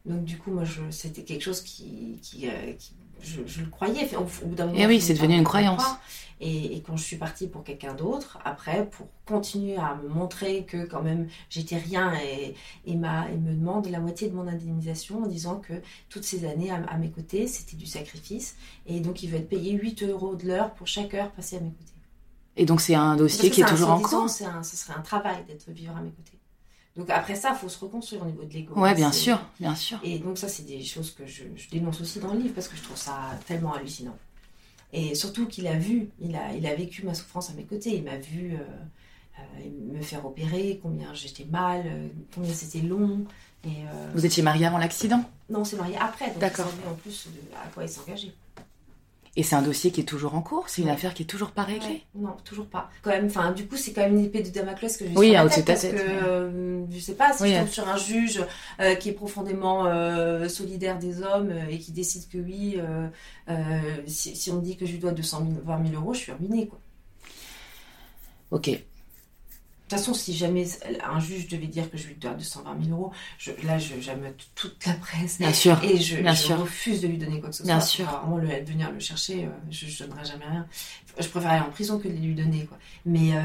Donc 0.08 0.24
du 0.24 0.38
coup, 0.38 0.50
moi, 0.50 0.64
c'était 0.90 1.22
quelque 1.22 1.42
chose 1.42 1.60
qui, 1.60 2.18
qui, 2.22 2.48
euh, 2.48 2.72
je, 3.20 3.60
le 3.60 3.66
croyais. 3.66 4.08
Au, 4.16 4.24
bout 4.46 4.54
d'un 4.54 4.66
moment, 4.66 4.78
et 4.78 4.86
oui, 4.86 5.00
c'est 5.00 5.14
devenu 5.14 5.36
une 5.36 5.44
croyance. 5.44 5.84
Et, 6.40 6.82
quand 6.86 6.96
je 6.96 7.02
suis 7.02 7.16
partie 7.16 7.48
pour 7.48 7.64
quelqu'un 7.64 7.94
d'autre, 7.94 8.38
après, 8.44 8.88
pour 8.88 9.08
continuer 9.26 9.76
à 9.76 9.96
me 9.96 10.08
montrer 10.08 10.64
que 10.64 10.86
quand 10.86 11.02
même 11.02 11.28
j'étais 11.50 11.76
rien, 11.76 12.12
et, 12.14 12.54
et, 12.86 12.96
ma, 12.96 13.28
me 13.28 13.54
demande 13.54 13.88
la 13.88 14.00
moitié 14.00 14.28
de 14.28 14.34
mon 14.34 14.46
indemnisation 14.46 15.24
en 15.24 15.26
disant 15.26 15.56
que 15.56 15.74
toutes 16.08 16.24
ces 16.24 16.46
années 16.46 16.70
à, 16.70 16.96
mes 16.96 17.10
côtés, 17.10 17.46
c'était 17.46 17.76
du 17.76 17.86
sacrifice. 17.86 18.56
Et 18.86 19.00
donc, 19.00 19.22
il 19.22 19.30
va 19.30 19.38
être 19.38 19.48
payé 19.48 19.72
8 19.72 20.04
euros 20.04 20.36
de 20.36 20.46
l'heure 20.46 20.72
pour 20.74 20.86
chaque 20.86 21.12
heure 21.12 21.30
passée 21.32 21.56
à 21.56 21.60
mes 21.60 21.70
côtés. 21.70 21.92
Et 22.56 22.64
donc, 22.64 22.80
c'est 22.80 22.94
un 22.94 23.16
dossier 23.16 23.50
qui 23.50 23.60
est 23.60 23.66
toujours 23.66 23.90
en 23.90 24.00
cours? 24.00 24.30
Ce 24.30 24.76
serait 24.76 24.94
un 24.96 25.02
travail 25.02 25.44
d'être 25.46 25.70
vivre 25.70 25.96
à 25.96 26.00
mes 26.00 26.10
côtés. 26.10 26.37
Donc 26.98 27.10
après 27.10 27.36
ça, 27.36 27.50
il 27.52 27.56
faut 27.56 27.68
se 27.68 27.78
reconstruire 27.78 28.22
au 28.22 28.26
niveau 28.26 28.42
de 28.42 28.52
l'ego. 28.52 28.74
Ouais, 28.74 28.92
bien 28.92 29.12
sûr, 29.12 29.40
bien 29.60 29.76
sûr. 29.76 30.00
Et 30.02 30.18
donc 30.18 30.36
ça, 30.36 30.48
c'est 30.48 30.64
des 30.64 30.82
choses 30.82 31.12
que 31.12 31.24
je, 31.26 31.44
dénonce 31.70 32.00
aussi 32.00 32.18
dans 32.18 32.34
le 32.34 32.40
livre 32.40 32.54
parce 32.54 32.66
que 32.66 32.76
je 32.76 32.82
trouve 32.82 32.96
ça 32.96 33.14
tellement 33.46 33.72
hallucinant. 33.72 34.16
Et 34.92 35.14
surtout 35.14 35.46
qu'il 35.46 35.68
a 35.68 35.78
vu, 35.78 36.08
il 36.20 36.34
a, 36.34 36.52
il 36.54 36.66
a 36.66 36.74
vécu 36.74 37.04
ma 37.04 37.14
souffrance 37.14 37.50
à 37.50 37.52
mes 37.52 37.62
côtés. 37.62 37.94
Il 37.94 38.02
m'a 38.02 38.16
vu 38.16 38.54
euh, 38.54 38.64
euh, 39.38 39.94
me 39.94 40.02
faire 40.02 40.26
opérer, 40.26 40.80
combien 40.82 41.14
j'étais 41.14 41.44
mal, 41.44 41.84
euh, 41.86 42.08
combien 42.34 42.52
c'était 42.52 42.80
long. 42.80 43.24
Et, 43.64 43.84
Vous 44.14 44.26
étiez 44.26 44.42
mariée 44.42 44.66
avant 44.66 44.78
l'accident? 44.78 45.22
Non, 45.48 45.64
c'est 45.64 45.76
marié 45.76 45.96
après. 45.98 46.34
D'accord. 46.40 46.66
en 46.90 46.94
plus 46.94 47.28
à 47.54 47.68
quoi 47.68 47.84
il 47.84 47.88
s'engageait. 47.88 48.32
Et 49.36 49.42
c'est 49.42 49.56
un 49.56 49.62
dossier 49.62 49.90
qui 49.90 50.00
est 50.00 50.04
toujours 50.04 50.34
en 50.34 50.42
cours 50.42 50.68
C'est 50.68 50.82
une 50.82 50.88
affaire 50.88 51.14
qui 51.14 51.22
est 51.22 51.26
toujours 51.26 51.50
pas 51.50 51.62
réglée 51.62 52.04
Non, 52.14 52.36
toujours 52.44 52.66
pas. 52.66 52.90
Quand 53.02 53.10
même, 53.10 53.26
enfin, 53.26 53.52
du 53.52 53.66
coup, 53.66 53.76
c'est 53.76 53.92
quand 53.92 54.02
même 54.02 54.16
une 54.16 54.24
épée 54.24 54.42
de 54.42 54.50
Damoclès 54.50 54.96
que 54.96 55.04
je 55.04 55.10
oui, 55.16 55.30
sur 55.30 55.44
la 55.44 55.48
tête 55.48 55.64
parce 55.64 55.82
que 55.84 55.96
euh, 55.96 56.90
je 56.90 56.98
sais 56.98 57.14
pas 57.14 57.32
si 57.32 57.48
je 57.48 57.58
tombe 57.58 57.68
sur 57.68 57.88
un 57.88 57.96
juge 57.96 58.42
euh, 58.80 58.94
qui 58.94 59.10
est 59.10 59.12
profondément 59.12 59.86
euh, 59.86 60.48
solidaire 60.48 60.98
des 60.98 61.22
hommes 61.22 61.52
et 61.70 61.78
qui 61.78 61.92
décide 61.92 62.28
que 62.28 62.38
oui, 62.38 62.78
si, 64.06 64.34
si, 64.34 64.50
on 64.50 64.56
me 64.56 64.62
dit 64.62 64.76
que 64.76 64.86
je 64.86 64.92
lui 64.92 64.98
dois 64.98 65.12
220 65.12 65.90
000 65.90 66.00
euros, 66.00 66.14
je 66.14 66.18
suis 66.18 66.32
ruinée, 66.32 66.66
quoi. 66.66 66.80
Ok. 68.50 68.70
De 69.88 69.96
toute 69.96 70.04
façon, 70.04 70.12
si 70.12 70.36
jamais 70.36 70.66
un 71.02 71.18
juge 71.18 71.48
devait 71.48 71.66
dire 71.66 71.90
que 71.90 71.96
je 71.96 72.08
lui 72.08 72.16
dois 72.16 72.34
220 72.34 72.84
000 72.84 72.94
euros, 72.94 73.10
je, 73.38 73.52
là, 73.64 73.78
je, 73.78 73.94
toute 74.54 74.84
la 74.84 74.92
presse. 74.92 75.38
Bien 75.38 75.52
sûr. 75.54 75.82
Et 75.82 75.96
je, 75.98 76.16
bien 76.16 76.34
sûr. 76.34 76.60
refuse 76.60 77.00
de 77.00 77.08
lui 77.08 77.16
donner 77.16 77.40
quoi 77.40 77.48
que 77.48 77.56
ce 77.56 77.62
bien 77.62 77.80
soit. 77.80 78.04
Bien 78.04 78.12
sûr. 78.12 78.20
Vraiment, 78.20 78.36
le, 78.36 78.64
venir 78.64 78.90
le 78.90 79.00
chercher, 79.00 79.46
euh, 79.46 79.48
je 79.70 79.86
ne 79.86 80.08
donnerai 80.08 80.26
jamais 80.26 80.44
rien. 80.44 80.66
Je 81.18 81.28
préfère 81.28 81.50
aller 81.50 81.62
en 81.62 81.70
prison 81.70 81.98
que 81.98 82.06
de 82.06 82.12
lui 82.12 82.34
donner. 82.34 82.66
Quoi. 82.66 82.76
Mais, 83.06 83.30
euh, 83.32 83.40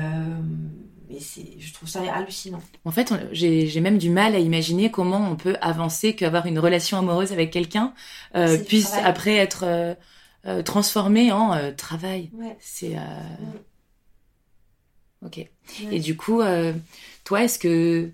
mais 1.10 1.20
je 1.60 1.74
trouve 1.74 1.90
ça 1.90 2.02
hallucinant. 2.14 2.62
En 2.86 2.92
fait, 2.92 3.14
j'ai 3.32 3.82
même 3.82 3.98
du 3.98 4.10
mal 4.10 4.36
à 4.36 4.40
imaginer 4.40 4.92
comment 4.92 5.30
on 5.32 5.36
peut 5.36 5.56
avancer 5.62 6.16
qu'avoir 6.16 6.46
une 6.46 6.60
relation 6.60 6.98
amoureuse 6.98 7.32
avec 7.32 7.52
quelqu'un 7.52 7.94
euh, 8.36 8.58
puisse 8.58 8.94
après 8.94 9.36
être 9.36 9.64
euh, 9.66 9.96
euh, 10.46 10.62
transformé 10.62 11.32
en 11.32 11.74
travail. 11.76 12.32
C'est 12.60 12.96
ok. 15.26 15.50
Et 15.92 16.00
du 16.00 16.16
coup, 16.16 16.42
toi, 17.24 17.44
est-ce 17.44 17.60
que 17.60 18.10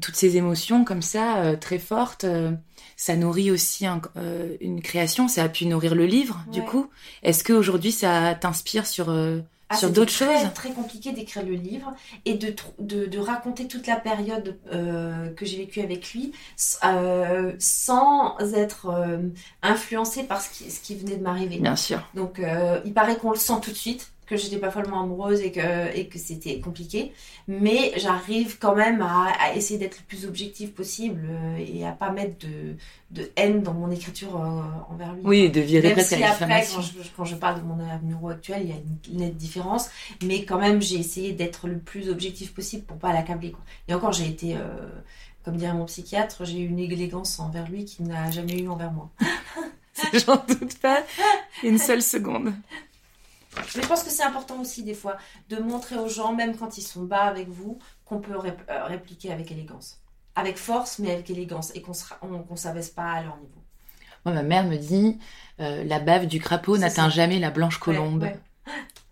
toutes 0.00 0.16
ces 0.16 0.36
émotions 0.36 0.84
comme 0.84 1.02
ça, 1.02 1.56
très 1.60 1.78
fortes, 1.78 2.26
ça 2.96 3.16
nourrit 3.16 3.50
aussi 3.50 3.86
une 4.60 4.82
création? 4.82 5.28
Ça 5.28 5.44
a 5.44 5.48
pu 5.48 5.66
nourrir 5.66 5.94
le 5.94 6.06
livre, 6.06 6.44
du 6.52 6.62
coup. 6.62 6.90
Est-ce 7.22 7.44
qu'aujourd'hui, 7.44 7.92
ça 7.92 8.34
t'inspire 8.34 8.86
sur 8.86 9.12
ah, 9.70 9.76
sur 9.76 9.90
d'autres 9.90 10.12
choses? 10.12 10.28
C'est 10.40 10.54
très 10.54 10.72
compliqué 10.72 11.12
d'écrire 11.12 11.44
le 11.44 11.54
livre 11.54 11.94
et 12.24 12.34
de, 12.34 12.54
de, 12.78 13.06
de 13.06 13.18
raconter 13.18 13.66
toute 13.66 13.86
la 13.86 13.96
période 13.96 14.58
euh, 14.72 15.30
que 15.30 15.46
j'ai 15.46 15.56
vécue 15.56 15.80
avec 15.80 16.12
lui 16.12 16.32
euh, 16.84 17.52
sans 17.58 18.36
être 18.54 18.90
euh, 18.90 19.18
influencé 19.62 20.24
par 20.24 20.42
ce 20.42 20.50
qui, 20.50 20.70
ce 20.70 20.80
qui 20.80 20.94
venait 20.94 21.16
de 21.16 21.22
m'arriver. 21.22 21.58
Bien 21.58 21.76
sûr. 21.76 22.02
Donc 22.14 22.40
il 22.84 22.92
paraît 22.92 23.16
qu'on 23.16 23.30
le 23.30 23.38
sent 23.38 23.54
tout 23.62 23.70
de 23.70 23.76
suite 23.76 24.12
que 24.26 24.36
j'étais 24.36 24.58
pas 24.58 24.70
follement 24.70 25.02
amoureuse 25.02 25.40
et 25.40 25.52
que, 25.52 25.94
et 25.94 26.08
que 26.08 26.18
c'était 26.18 26.60
compliqué. 26.60 27.12
Mais 27.46 27.92
j'arrive 27.96 28.58
quand 28.58 28.74
même 28.74 29.02
à, 29.02 29.54
essayer 29.54 29.78
d'être 29.78 29.98
le 29.98 30.04
plus 30.06 30.26
objectif 30.26 30.72
possible 30.72 31.28
euh, 31.28 31.58
et 31.58 31.86
à 31.86 31.92
pas 31.92 32.10
mettre 32.10 32.46
de, 32.46 32.76
de 33.10 33.30
haine 33.36 33.62
dans 33.62 33.74
mon 33.74 33.90
écriture 33.90 34.36
euh, 34.36 34.92
envers 34.92 35.12
lui. 35.14 35.22
Oui, 35.24 35.50
de 35.50 35.60
virer 35.60 35.94
Même 35.94 36.04
si 36.04 36.22
après, 36.22 36.66
quand 36.74 36.80
je, 36.80 36.92
quand 37.16 37.24
je, 37.24 37.36
parle 37.36 37.60
de 37.60 37.66
mon 37.66 37.78
amoureux 37.80 38.32
actuel, 38.32 38.62
il 38.64 38.70
y 38.70 38.72
a 38.72 38.76
une 39.12 39.20
nette 39.20 39.36
différence. 39.36 39.90
Mais 40.24 40.44
quand 40.44 40.58
même, 40.58 40.80
j'ai 40.80 40.96
essayé 40.96 41.32
d'être 41.32 41.68
le 41.68 41.78
plus 41.78 42.08
objectif 42.08 42.54
possible 42.54 42.84
pour 42.84 42.96
pas 42.96 43.12
l'accabler. 43.12 43.54
Et 43.88 43.94
encore, 43.94 44.12
j'ai 44.12 44.26
été, 44.26 44.56
euh, 44.56 44.88
comme 45.44 45.56
dirait 45.56 45.74
mon 45.74 45.84
psychiatre, 45.84 46.44
j'ai 46.44 46.60
eu 46.60 46.66
une 46.66 46.78
élégance 46.78 47.38
envers 47.38 47.68
lui 47.68 47.84
qu'il 47.84 48.06
n'a 48.06 48.30
jamais 48.30 48.58
eu 48.58 48.68
envers 48.68 48.92
moi. 48.92 49.10
J'en 50.12 50.42
doute 50.48 50.78
pas 50.78 51.02
une 51.62 51.78
seule 51.78 52.02
seconde. 52.02 52.52
Mais 53.56 53.82
je 53.82 53.88
pense 53.88 54.02
que 54.02 54.10
c'est 54.10 54.22
important 54.22 54.60
aussi 54.60 54.82
des 54.82 54.94
fois 54.94 55.16
de 55.48 55.56
montrer 55.56 55.96
aux 55.96 56.08
gens, 56.08 56.34
même 56.34 56.56
quand 56.56 56.78
ils 56.78 56.82
sont 56.82 57.02
bas 57.02 57.22
avec 57.22 57.48
vous, 57.48 57.78
qu'on 58.04 58.20
peut 58.20 58.34
euh, 58.34 58.84
répliquer 58.84 59.32
avec 59.32 59.50
élégance. 59.50 60.00
Avec 60.36 60.56
force, 60.58 60.98
mais 60.98 61.12
avec 61.12 61.30
élégance. 61.30 61.72
Et 61.74 61.82
qu'on 61.82 61.92
ne 61.92 62.56
s'abaisse 62.56 62.90
pas 62.90 63.10
à 63.10 63.22
leur 63.22 63.36
niveau. 63.36 63.62
Moi, 64.24 64.34
ma 64.34 64.42
mère 64.42 64.64
me 64.64 64.76
dit, 64.76 65.18
euh, 65.60 65.84
la 65.84 66.00
bave 66.00 66.26
du 66.26 66.40
crapaud 66.40 66.78
n'atteint 66.78 67.10
jamais 67.10 67.38
la 67.38 67.50
blanche 67.50 67.78
colombe. 67.78 68.26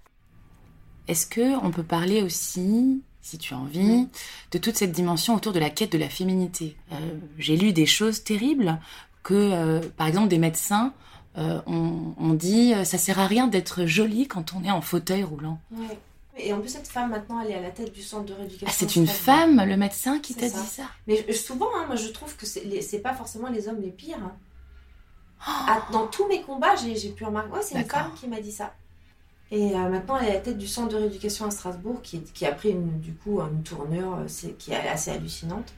Est-ce 1.09 1.27
que 1.27 1.57
on 1.65 1.71
peut 1.71 1.83
parler 1.83 2.23
aussi, 2.23 3.03
si 3.21 3.39
tu 3.39 3.55
as 3.55 3.59
envie, 3.59 4.09
de 4.53 4.59
toute 4.59 4.77
cette 4.77 4.93
dimension 4.93 5.35
autour 5.35 5.53
de 5.53 5.59
la 5.59 5.71
quête 5.71 5.93
de 5.93 5.99
la 5.99 6.09
féminité? 6.09 6.77
Euh, 6.93 6.97
J'ai 7.39 7.57
lu 7.57 7.73
des 7.73 7.87
choses 7.87 8.25
terribles 8.25 8.79
que, 9.23 9.81
par 9.97 10.09
exemple, 10.09 10.29
des 10.29 10.39
médecins 10.39 10.95
euh, 11.39 11.61
on, 11.67 12.35
dit 12.35 12.75
euh, 12.75 12.85
ça 12.85 12.99
sert 12.99 13.19
à 13.19 13.27
rien 13.27 13.47
d'être 13.47 13.87
jolie 13.87 14.29
quand 14.29 14.55
on 14.55 14.65
est 14.65 14.71
en 14.71 14.83
fauteuil 14.83 15.23
roulant. 15.23 15.59
Et 16.37 16.53
en 16.53 16.61
plus, 16.61 16.71
cette 16.71 16.89
femme, 16.89 17.11
maintenant, 17.11 17.41
elle 17.41 17.51
est 17.51 17.55
à 17.55 17.61
la 17.61 17.71
tête 17.71 17.93
du 17.93 18.03
centre 18.03 18.25
de 18.25 18.33
rééducation. 18.33 18.69
Ah, 18.69 18.75
c'est 18.75 18.97
une 18.97 19.07
femme, 19.07 19.63
le 19.65 19.77
médecin, 19.77 20.19
qui 20.19 20.35
t'a 20.35 20.49
dit 20.49 20.67
ça 20.67 20.85
Mais 21.07 21.31
souvent, 21.33 21.69
hein, 21.77 21.85
moi, 21.87 21.97
je 21.97 22.09
trouve 22.09 22.37
que 22.37 22.47
c'est 22.47 23.01
pas 23.03 23.15
forcément 23.15 23.49
les 23.49 23.69
hommes 23.69 23.81
les 23.81 23.91
pires. 23.91 24.19
Hein. 24.23 24.33
Ah, 25.47 25.87
dans 25.91 26.07
tous 26.07 26.27
mes 26.29 26.43
combats, 26.43 26.75
j'ai 26.77 27.11
pu 27.11 27.25
remarquer. 27.25 27.53
Ouais, 27.53 27.63
c'est 27.63 27.79
une 27.79 27.85
femme 27.85 28.13
qui 28.19 28.29
m'a 28.29 28.41
dit 28.41 28.53
ça. 28.53 28.75
Et 29.51 29.75
euh, 29.75 29.89
maintenant, 29.91 30.17
elle 30.17 30.29
est 30.29 30.31
à 30.31 30.35
la 30.35 30.41
tête 30.41 30.57
du 30.57 30.67
centre 30.67 30.89
de 30.89 30.97
rééducation 30.97 31.45
à 31.45 31.51
Strasbourg, 31.51 32.01
qui, 32.03 32.23
qui 32.23 32.47
a 32.47 32.53
pris 32.53 32.71
une, 32.71 33.01
du 33.01 33.13
coup 33.13 33.41
une 33.41 33.63
tournure 33.63 34.21
qui 34.59 34.73
est 34.73 34.89
assez 34.89 35.11
hallucinante. 35.11 35.75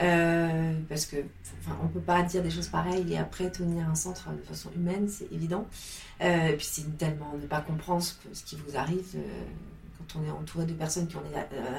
Euh, 0.00 0.72
parce 0.88 1.06
que 1.06 1.16
enfin, 1.60 1.76
on 1.82 1.88
peut 1.88 2.00
pas 2.00 2.22
dire 2.22 2.42
des 2.42 2.50
choses 2.50 2.68
pareilles 2.68 3.12
et 3.12 3.18
après 3.18 3.50
tenir 3.50 3.88
un 3.88 3.94
centre 3.94 4.30
de 4.30 4.42
façon 4.42 4.70
humaine, 4.76 5.08
c'est 5.08 5.30
évident. 5.32 5.66
Euh, 6.20 6.48
et 6.48 6.56
puis 6.56 6.66
c'est 6.66 6.96
tellement 6.98 7.34
ne 7.40 7.46
pas 7.46 7.60
comprendre 7.60 8.02
ce, 8.02 8.44
qui 8.44 8.56
vous 8.56 8.76
arrive 8.76 9.14
euh, 9.16 9.44
quand 9.98 10.20
on 10.20 10.24
est 10.26 10.30
entouré 10.30 10.66
de 10.66 10.72
personnes 10.72 11.08
qui 11.08 11.16
ont 11.16 11.22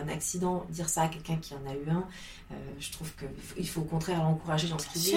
un 0.04 0.08
accident, 0.10 0.66
dire 0.70 0.90
ça 0.90 1.04
à 1.04 1.08
quelqu'un 1.08 1.38
qui 1.38 1.54
en 1.54 1.70
a 1.70 1.74
eu 1.74 1.90
un, 1.90 2.06
je 2.80 2.92
trouve 2.92 3.12
qu'il 3.16 3.68
faut 3.68 3.82
au 3.82 3.86
contraire 3.86 4.22
l'encourager 4.22 4.68
dans 4.68 4.78
ce 4.78 4.88
qu'il 4.88 5.16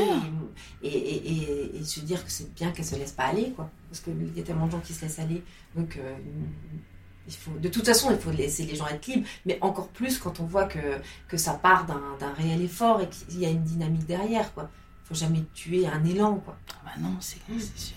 et, 0.82 0.88
et, 0.88 1.76
et, 1.76 1.84
se 1.84 2.00
dire 2.00 2.24
que 2.24 2.30
c'est 2.30 2.54
bien 2.54 2.70
qu'elle 2.70 2.84
se 2.84 2.94
laisse 2.94 3.12
pas 3.12 3.24
aller, 3.24 3.50
quoi. 3.50 3.68
Parce 3.90 4.00
qu'il 4.00 4.36
y 4.36 4.40
a 4.40 4.44
tellement 4.44 4.66
de 4.66 4.72
gens 4.72 4.80
qui 4.80 4.94
se 4.94 5.02
laissent 5.02 5.18
aller. 5.18 5.42
Donc 5.76 5.98
il 7.26 7.34
faut, 7.34 7.52
de 7.58 7.68
toute 7.68 7.86
façon, 7.86 8.10
il 8.10 8.18
faut 8.18 8.30
laisser 8.30 8.64
les 8.64 8.74
gens 8.74 8.86
être 8.86 9.06
libres, 9.06 9.26
mais 9.46 9.58
encore 9.60 9.88
plus 9.88 10.18
quand 10.18 10.40
on 10.40 10.44
voit 10.44 10.64
que, 10.64 10.78
que 11.28 11.36
ça 11.36 11.54
part 11.54 11.86
d'un 11.86 12.32
réel 12.34 12.62
effort 12.62 13.00
et 13.00 13.08
qu'il 13.08 13.40
y 13.40 13.46
a 13.46 13.50
une 13.50 13.62
dynamique 13.62 14.06
derrière. 14.06 14.52
Quoi. 14.54 14.68
Il 15.04 15.08
faut 15.08 15.14
jamais 15.14 15.44
tuer 15.54 15.86
un 15.86 16.04
élan. 16.04 16.36
Quoi. 16.36 16.56
Ah 16.70 16.80
bah 16.84 16.90
non, 17.00 17.16
c'est 17.20 17.38
mm. 17.48 17.60
sûr. 17.76 17.96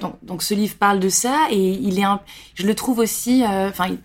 Donc, 0.00 0.16
donc, 0.22 0.42
ce 0.42 0.54
livre 0.54 0.76
parle 0.76 1.00
de 1.00 1.08
ça 1.08 1.48
et 1.50 1.72
il 1.72 1.98
est 1.98 2.04
un, 2.04 2.20
je 2.54 2.66
le 2.66 2.74
trouve 2.74 2.98
aussi, 2.98 3.42
euh, 3.44 3.70
enfin, 3.70 3.96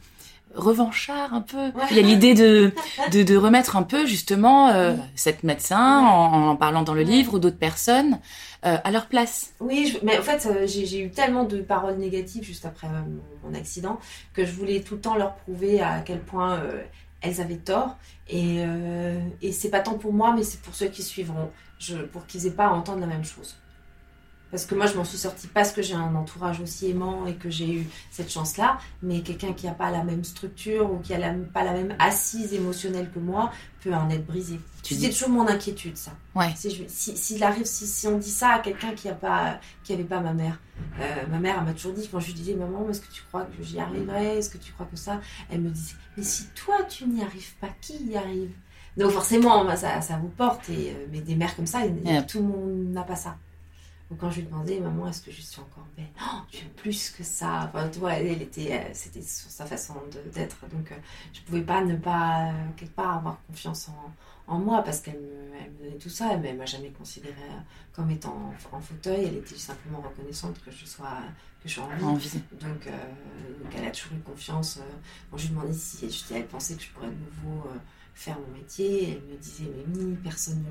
revanchard 0.56 1.34
un 1.34 1.42
peu. 1.42 1.72
Il 1.92 1.98
y 1.98 2.00
a 2.00 2.04
l'idée 2.04 2.34
de, 2.34 2.72
de, 3.12 3.24
de, 3.24 3.36
remettre 3.36 3.76
un 3.76 3.84
peu 3.84 4.06
justement 4.06 4.70
euh, 4.70 4.96
cette 5.16 5.44
médecin 5.44 6.00
en, 6.00 6.50
en, 6.50 6.56
parlant 6.56 6.84
dans 6.84 6.94
le 6.94 7.02
livre 7.02 7.36
ou 7.36 7.40
d'autres 7.40 7.58
personnes 7.58 8.20
euh, 8.66 8.78
à 8.84 8.92
leur 8.92 9.08
place. 9.08 9.54
Oui, 9.60 9.98
mais 10.04 10.18
en 10.18 10.22
fait 10.22 10.46
euh, 10.46 10.68
j'ai 10.68 11.00
eu 11.00 11.10
tellement 11.10 11.44
de 11.44 11.62
paroles 11.62 11.98
négatives 11.98 12.44
juste 12.44 12.66
après 12.66 12.88
mon, 13.44 13.54
accident 13.54 14.00
que 14.34 14.46
je 14.46 14.52
voulais 14.52 14.82
tout 14.82 14.96
le 14.96 15.02
temps 15.02 15.16
leur 15.16 15.36
prouver 15.36 15.82
à 15.82 16.00
quel 16.00 16.20
point 16.20 16.60
elles 17.22 17.40
avaient 17.40 17.58
tort 17.58 17.98
et, 18.30 18.64
et 19.44 19.52
c'est 19.52 19.70
pas 19.70 19.82
tant 19.82 19.94
pour 19.94 20.12
moi 20.12 20.34
mais 20.36 20.42
c'est 20.44 20.60
pour 20.62 20.74
ceux 20.74 20.88
qui 20.88 21.04
suivront, 21.04 21.52
je, 21.78 21.98
pour 21.98 22.26
qu'ils 22.26 22.48
aient 22.48 22.52
pas 22.52 22.66
à 22.66 22.70
entendre 22.70 23.02
la 23.02 23.08
même 23.08 23.26
chose. 23.26 23.58
Parce 24.54 24.68
que 24.68 24.76
moi, 24.76 24.86
je 24.86 24.96
m'en 24.96 25.04
suis 25.04 25.18
sortie 25.18 25.48
parce 25.48 25.72
que 25.72 25.82
j'ai 25.82 25.96
un 25.96 26.14
entourage 26.14 26.62
aussi 26.62 26.92
aimant 26.92 27.26
et 27.26 27.34
que 27.34 27.50
j'ai 27.50 27.74
eu 27.74 27.88
cette 28.12 28.30
chance-là. 28.30 28.78
Mais 29.02 29.22
quelqu'un 29.22 29.52
qui 29.52 29.66
n'a 29.66 29.72
pas 29.72 29.90
la 29.90 30.04
même 30.04 30.24
structure 30.24 30.94
ou 30.94 31.00
qui 31.00 31.18
n'a 31.18 31.34
pas 31.52 31.64
la 31.64 31.74
même 31.74 31.96
assise 31.98 32.54
émotionnelle 32.54 33.10
que 33.12 33.18
moi 33.18 33.52
peut 33.82 33.92
en 33.92 34.08
être 34.12 34.28
brisé. 34.28 34.60
C'est 34.84 35.10
toujours 35.10 35.30
mon 35.30 35.48
inquiétude, 35.48 35.98
ça. 35.98 36.12
Ouais. 36.36 36.54
Si, 36.56 37.18
si, 37.18 37.44
arrive, 37.44 37.66
si, 37.66 38.06
on 38.06 38.20
dit 38.20 38.30
ça 38.30 38.50
à 38.50 38.60
quelqu'un 38.60 38.94
qui 38.94 39.08
n'avait 39.08 40.04
pas 40.04 40.20
ma 40.20 40.34
mère, 40.34 40.60
euh, 41.00 41.26
ma 41.32 41.40
mère, 41.40 41.64
m'a 41.64 41.74
toujours 41.74 41.94
dit, 41.94 42.08
quand 42.08 42.20
je 42.20 42.28
lui 42.28 42.34
disais, 42.34 42.54
maman, 42.54 42.88
est-ce 42.92 43.02
que 43.02 43.12
tu 43.12 43.24
crois 43.24 43.46
que 43.46 43.64
j'y 43.64 43.80
arriverai? 43.80 44.38
Est-ce 44.38 44.52
que 44.52 44.60
tu 44.60 44.72
crois 44.72 44.86
que 44.86 44.98
ça? 44.98 45.20
Elle 45.50 45.62
me 45.62 45.70
disait, 45.72 45.96
mais 46.16 46.22
si 46.22 46.46
toi, 46.54 46.76
tu 46.88 47.08
n'y 47.08 47.24
arrives 47.24 47.56
pas, 47.60 47.70
qui 47.82 48.06
y 48.06 48.16
arrive? 48.16 48.52
Donc 48.98 49.10
forcément, 49.10 49.76
ça, 49.76 50.00
ça 50.02 50.18
vous 50.18 50.30
porte, 50.30 50.70
et, 50.70 50.92
euh, 50.92 51.08
mais 51.12 51.22
des 51.22 51.34
mères 51.34 51.56
comme 51.56 51.66
ça, 51.66 51.80
tout 52.28 52.38
le 52.38 52.46
monde 52.46 52.92
n'a 52.92 53.02
pas 53.02 53.16
ça 53.16 53.36
quand 54.20 54.30
je 54.30 54.42
lui 54.42 54.48
demandais, 54.48 54.80
maman, 54.80 55.08
est-ce 55.08 55.22
que 55.22 55.32
je 55.32 55.42
suis 55.42 55.60
encore 55.60 55.86
belle? 55.96 56.06
Oh, 56.22 56.40
Tu 56.52 56.66
es 56.66 56.70
plus 56.70 57.10
que 57.12 57.24
ça. 57.24 57.70
Enfin, 57.70 57.90
tu 57.90 58.00
vois, 58.00 58.14
elle, 58.14 58.42
était, 58.42 58.72
euh, 58.74 58.90
c'était 58.94 59.22
sur 59.22 59.50
sa 59.50 59.66
façon 59.66 59.96
d'être. 60.34 60.68
Donc, 60.68 60.88
je 60.90 60.94
euh, 60.94 60.98
je 61.34 61.42
pouvais 61.42 61.62
pas 61.62 61.84
ne 61.84 61.96
pas, 61.96 62.50
euh, 62.50 62.52
quelque 62.78 62.94
part, 62.94 63.18
avoir 63.18 63.40
confiance 63.48 63.90
en, 63.90 64.54
en 64.54 64.60
moi 64.60 64.84
parce 64.84 65.00
qu'elle 65.00 65.20
me, 65.20 65.56
elle 65.60 65.72
me, 65.72 65.78
donnait 65.80 65.98
tout 65.98 66.10
ça. 66.10 66.38
Mais 66.38 66.50
elle 66.50 66.58
m'a 66.58 66.66
jamais 66.66 66.90
considérée 66.90 67.34
comme 67.92 68.10
étant 68.12 68.54
en, 68.72 68.80
fauteuil. 68.82 69.26
Elle 69.26 69.38
était 69.38 69.56
simplement 69.56 70.02
reconnaissante 70.02 70.62
que 70.64 70.72
je 70.72 70.86
sois, 70.86 71.20
que 71.62 71.70
je 71.70 71.76
sois 71.76 71.88
en 72.02 72.14
vie. 72.16 72.42
Donc, 72.62 72.88
elle 73.76 73.86
a 73.86 73.92
toujours 73.92 74.14
eu 74.18 74.22
confiance. 74.22 74.80
quand 75.32 75.38
je 75.38 75.44
lui 75.48 75.54
demandais 75.54 75.74
si 75.74 76.08
elle 76.34 76.48
pensait 76.48 76.76
que 76.76 76.84
je 76.84 76.90
pourrais 76.90 77.08
de 77.08 77.14
nouveau 77.14 77.68
faire 78.14 78.38
mon 78.40 78.58
métier. 78.58 79.14
Elle 79.14 79.36
me 79.36 79.42
disait, 79.42 79.66
mais 79.76 79.84
oui, 79.96 80.18
personne 80.24 80.64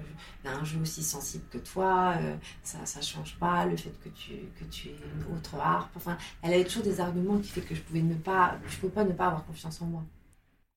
n'a 0.44 0.56
un 0.56 0.64
jeu 0.64 0.78
aussi 0.80 1.02
sensible 1.02 1.44
que 1.50 1.58
toi, 1.58 2.14
euh, 2.20 2.34
ça 2.62 2.78
ne 2.78 3.04
change 3.04 3.36
pas, 3.38 3.66
le 3.66 3.76
fait 3.76 3.92
que 4.02 4.08
tu, 4.10 4.32
que 4.58 4.64
tu 4.70 4.88
aies 4.88 4.96
une 5.16 5.36
autre 5.36 5.56
harpe. 5.56 5.90
Enfin, 5.96 6.16
elle 6.42 6.54
avait 6.54 6.64
toujours 6.64 6.84
des 6.84 7.00
arguments 7.00 7.38
qui 7.38 7.48
fait 7.48 7.60
que 7.60 7.74
je 7.74 7.80
pouvais 7.80 8.02
ne 8.02 8.14
pas, 8.14 8.58
je 8.68 8.76
pouvais 8.76 8.92
pas 8.92 9.04
ne 9.04 9.12
pas 9.12 9.26
avoir 9.26 9.44
confiance 9.44 9.80
en 9.82 9.86
moi. 9.86 10.04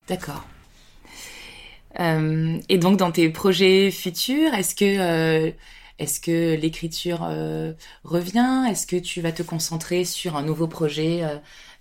D'accord. 0.07 0.45
Euh, 1.99 2.59
et 2.67 2.77
donc, 2.77 2.97
dans 2.97 3.11
tes 3.11 3.29
projets 3.29 3.89
futurs, 3.91 4.53
est-ce 4.53 4.75
que, 4.75 4.99
euh, 5.47 5.51
est-ce 5.97 6.19
que 6.19 6.55
l'écriture 6.55 7.21
revient? 8.03 8.65
Est-ce 8.69 8.85
que 8.85 8.97
tu 8.97 9.21
vas 9.21 9.31
te 9.31 9.43
concentrer 9.43 10.03
sur 10.03 10.35
un 10.35 10.43
nouveau 10.43 10.67
projet 10.67 11.23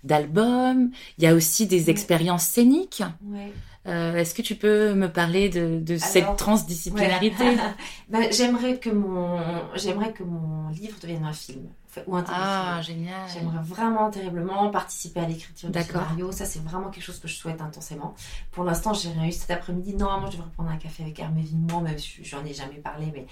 d'album? 0.05 0.91
Il 1.17 1.25
y 1.25 1.27
a 1.27 1.33
aussi 1.33 1.67
des 1.67 1.89
expériences 1.89 2.45
scéniques. 2.45 3.03
Ouais. 3.25 3.51
Euh, 3.87 4.15
est-ce 4.15 4.33
que 4.33 4.41
tu 4.41 4.55
peux 4.55 4.93
me 4.93 5.07
parler 5.07 5.49
de, 5.49 5.79
de 5.79 5.97
cette 5.97 6.37
transdisciplinarité? 6.37 7.57
Ben, 8.09 8.31
J'aimerais 8.31 8.77
que 8.77 8.89
mon 8.89 9.39
j'aimerais 9.75 10.11
que 10.11 10.23
mon 10.23 10.69
livre 10.69 10.97
devienne 11.01 11.23
un 11.23 11.33
film 11.33 11.67
ou 12.07 12.15
un 12.15 12.23
Ah, 12.27 12.81
génial. 12.81 13.29
J'aimerais 13.33 13.63
vraiment 13.63 14.09
terriblement 14.09 14.69
participer 14.69 15.21
à 15.21 15.27
l'écriture 15.27 15.69
du 15.69 15.81
scénario. 15.81 16.31
Ça, 16.31 16.45
c'est 16.45 16.63
vraiment 16.63 16.89
quelque 16.89 17.03
chose 17.03 17.19
que 17.19 17.27
je 17.27 17.35
souhaite 17.35 17.61
intensément. 17.61 18.15
Pour 18.51 18.63
l'instant, 18.63 18.93
j'ai 18.93 19.09
rien 19.09 19.25
eu 19.25 19.31
cet 19.31 19.51
après-midi. 19.51 19.95
Normalement, 19.95 20.29
je 20.29 20.37
devrais 20.37 20.51
prendre 20.51 20.69
un 20.69 20.77
café 20.77 21.03
avec 21.03 21.19
Hermé 21.19 21.41
Vimont, 21.41 21.81
même 21.81 21.97
si 21.97 22.23
j'en 22.23 22.43
ai 22.45 22.53
jamais 22.53 22.75
parlé, 22.75 23.11
mais 23.13 23.25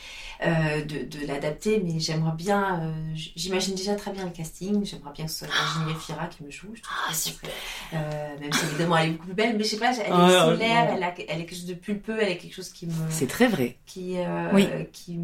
euh, 0.45 0.83
de, 0.85 1.05
de 1.05 1.25
l'adapter. 1.27 1.81
Mais 1.83 1.99
j'aimerais 1.99 2.35
bien. 2.35 2.81
Euh, 2.81 2.93
j'imagine 3.15 3.75
déjà 3.75 3.95
très 3.95 4.11
bien 4.11 4.25
le 4.25 4.31
casting. 4.31 4.85
J'aimerais 4.85 5.13
bien 5.13 5.25
que 5.25 5.31
ce 5.31 5.45
soit 5.45 5.47
Virginie 5.47 5.99
Fira 5.99 6.27
qui 6.27 6.43
me 6.43 6.51
joue. 6.51 6.69
Je 6.73 6.81
trouve 6.81 6.97
ah, 7.09 7.13
super. 7.13 7.49
Euh, 7.93 8.39
même 8.39 8.53
si 8.53 8.65
évidemment, 8.65 8.97
elle 8.97 9.09
est 9.09 9.11
beaucoup 9.13 9.25
plus 9.25 9.35
belle, 9.35 9.57
mais 9.57 9.63
je 9.63 9.69
sais 9.69 9.77
pas, 9.77 9.93
elle 9.93 10.07
est 10.07 10.11
ah, 10.11 10.45
solaire, 10.45 10.89
elle, 10.93 11.03
a, 11.03 11.13
elle 11.27 11.41
est 11.41 11.45
quelque 11.45 11.55
chose 11.55 11.65
de 11.65 11.73
pulpeux, 11.73 12.17
elle 12.21 12.29
est 12.29 12.37
quelque 12.37 12.53
chose 12.53 12.69
qui 12.69 12.87
me. 12.87 12.93
C'est 13.09 13.27
très 13.27 13.47
vrai. 13.47 13.77
Qui, 13.85 14.17
oui. 14.53 14.67
qui, 14.91 15.19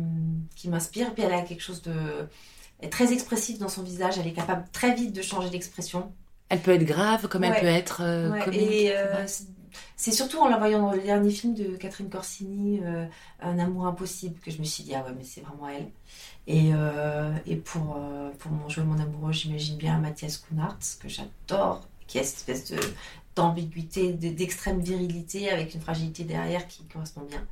qui 0.55 0.69
m'inspire. 0.69 1.13
Puis 1.13 1.23
elle 1.23 1.33
a 1.33 1.41
quelque 1.41 1.61
chose 1.61 1.81
de 1.81 2.27
est 2.81 2.89
très 2.89 3.13
expressive 3.13 3.57
dans 3.59 3.69
son 3.69 3.83
visage. 3.83 4.17
Elle 4.17 4.27
est 4.27 4.33
capable 4.33 4.65
très 4.71 4.93
vite 4.93 5.13
de 5.13 5.21
changer 5.21 5.49
d'expression. 5.49 6.11
Elle 6.49 6.59
peut 6.59 6.71
être 6.71 6.85
grave 6.85 7.27
comme 7.27 7.43
elle 7.43 7.59
peut 7.59 7.67
être 7.67 8.01
euh, 8.01 8.33
Et 8.51 8.91
euh, 8.91 9.25
c'est 9.95 10.11
surtout 10.11 10.39
en 10.39 10.47
la 10.47 10.57
voyant 10.57 10.81
dans 10.81 10.91
le 10.91 11.01
dernier 11.01 11.29
film 11.29 11.53
de 11.53 11.75
Catherine 11.75 12.09
Corsini, 12.09 12.81
euh, 12.83 13.05
Un 13.41 13.59
amour 13.59 13.85
impossible, 13.85 14.39
que 14.39 14.49
je 14.49 14.57
me 14.57 14.63
suis 14.63 14.83
dit, 14.83 14.95
ah 14.95 15.03
ouais, 15.03 15.13
mais 15.15 15.23
c'est 15.23 15.41
vraiment 15.41 15.69
elle. 15.69 15.87
Et, 16.47 16.71
et 17.45 17.55
pour, 17.57 17.99
pour 18.39 18.51
mon 18.51 18.67
jouer 18.69 18.83
mon 18.83 18.99
amoureux, 18.99 19.31
j'imagine 19.31 19.77
bien 19.77 19.99
Mathias 19.99 20.37
Kunart, 20.37 20.79
que 20.99 21.07
j'adore, 21.07 21.87
qui 22.07 22.17
a 22.17 22.23
cette 22.23 22.49
espèce 22.49 22.71
de 22.71 22.79
d'ambiguïté, 23.35 24.13
d'extrême 24.13 24.79
virilité 24.81 25.51
avec 25.51 25.75
une 25.75 25.81
fragilité 25.81 26.23
derrière 26.23 26.67
qui 26.67 26.83
correspond 26.85 27.21
bien. 27.21 27.45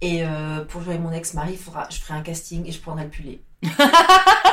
Et 0.00 0.24
pour 0.70 0.82
jouer 0.82 0.98
mon 0.98 1.12
ex-mari, 1.12 1.56
je 1.90 1.98
ferai 2.00 2.14
un 2.14 2.22
casting 2.22 2.66
et 2.66 2.72
je 2.72 2.80
prendrai 2.80 3.04
le 3.04 3.10
puller. 3.10 3.40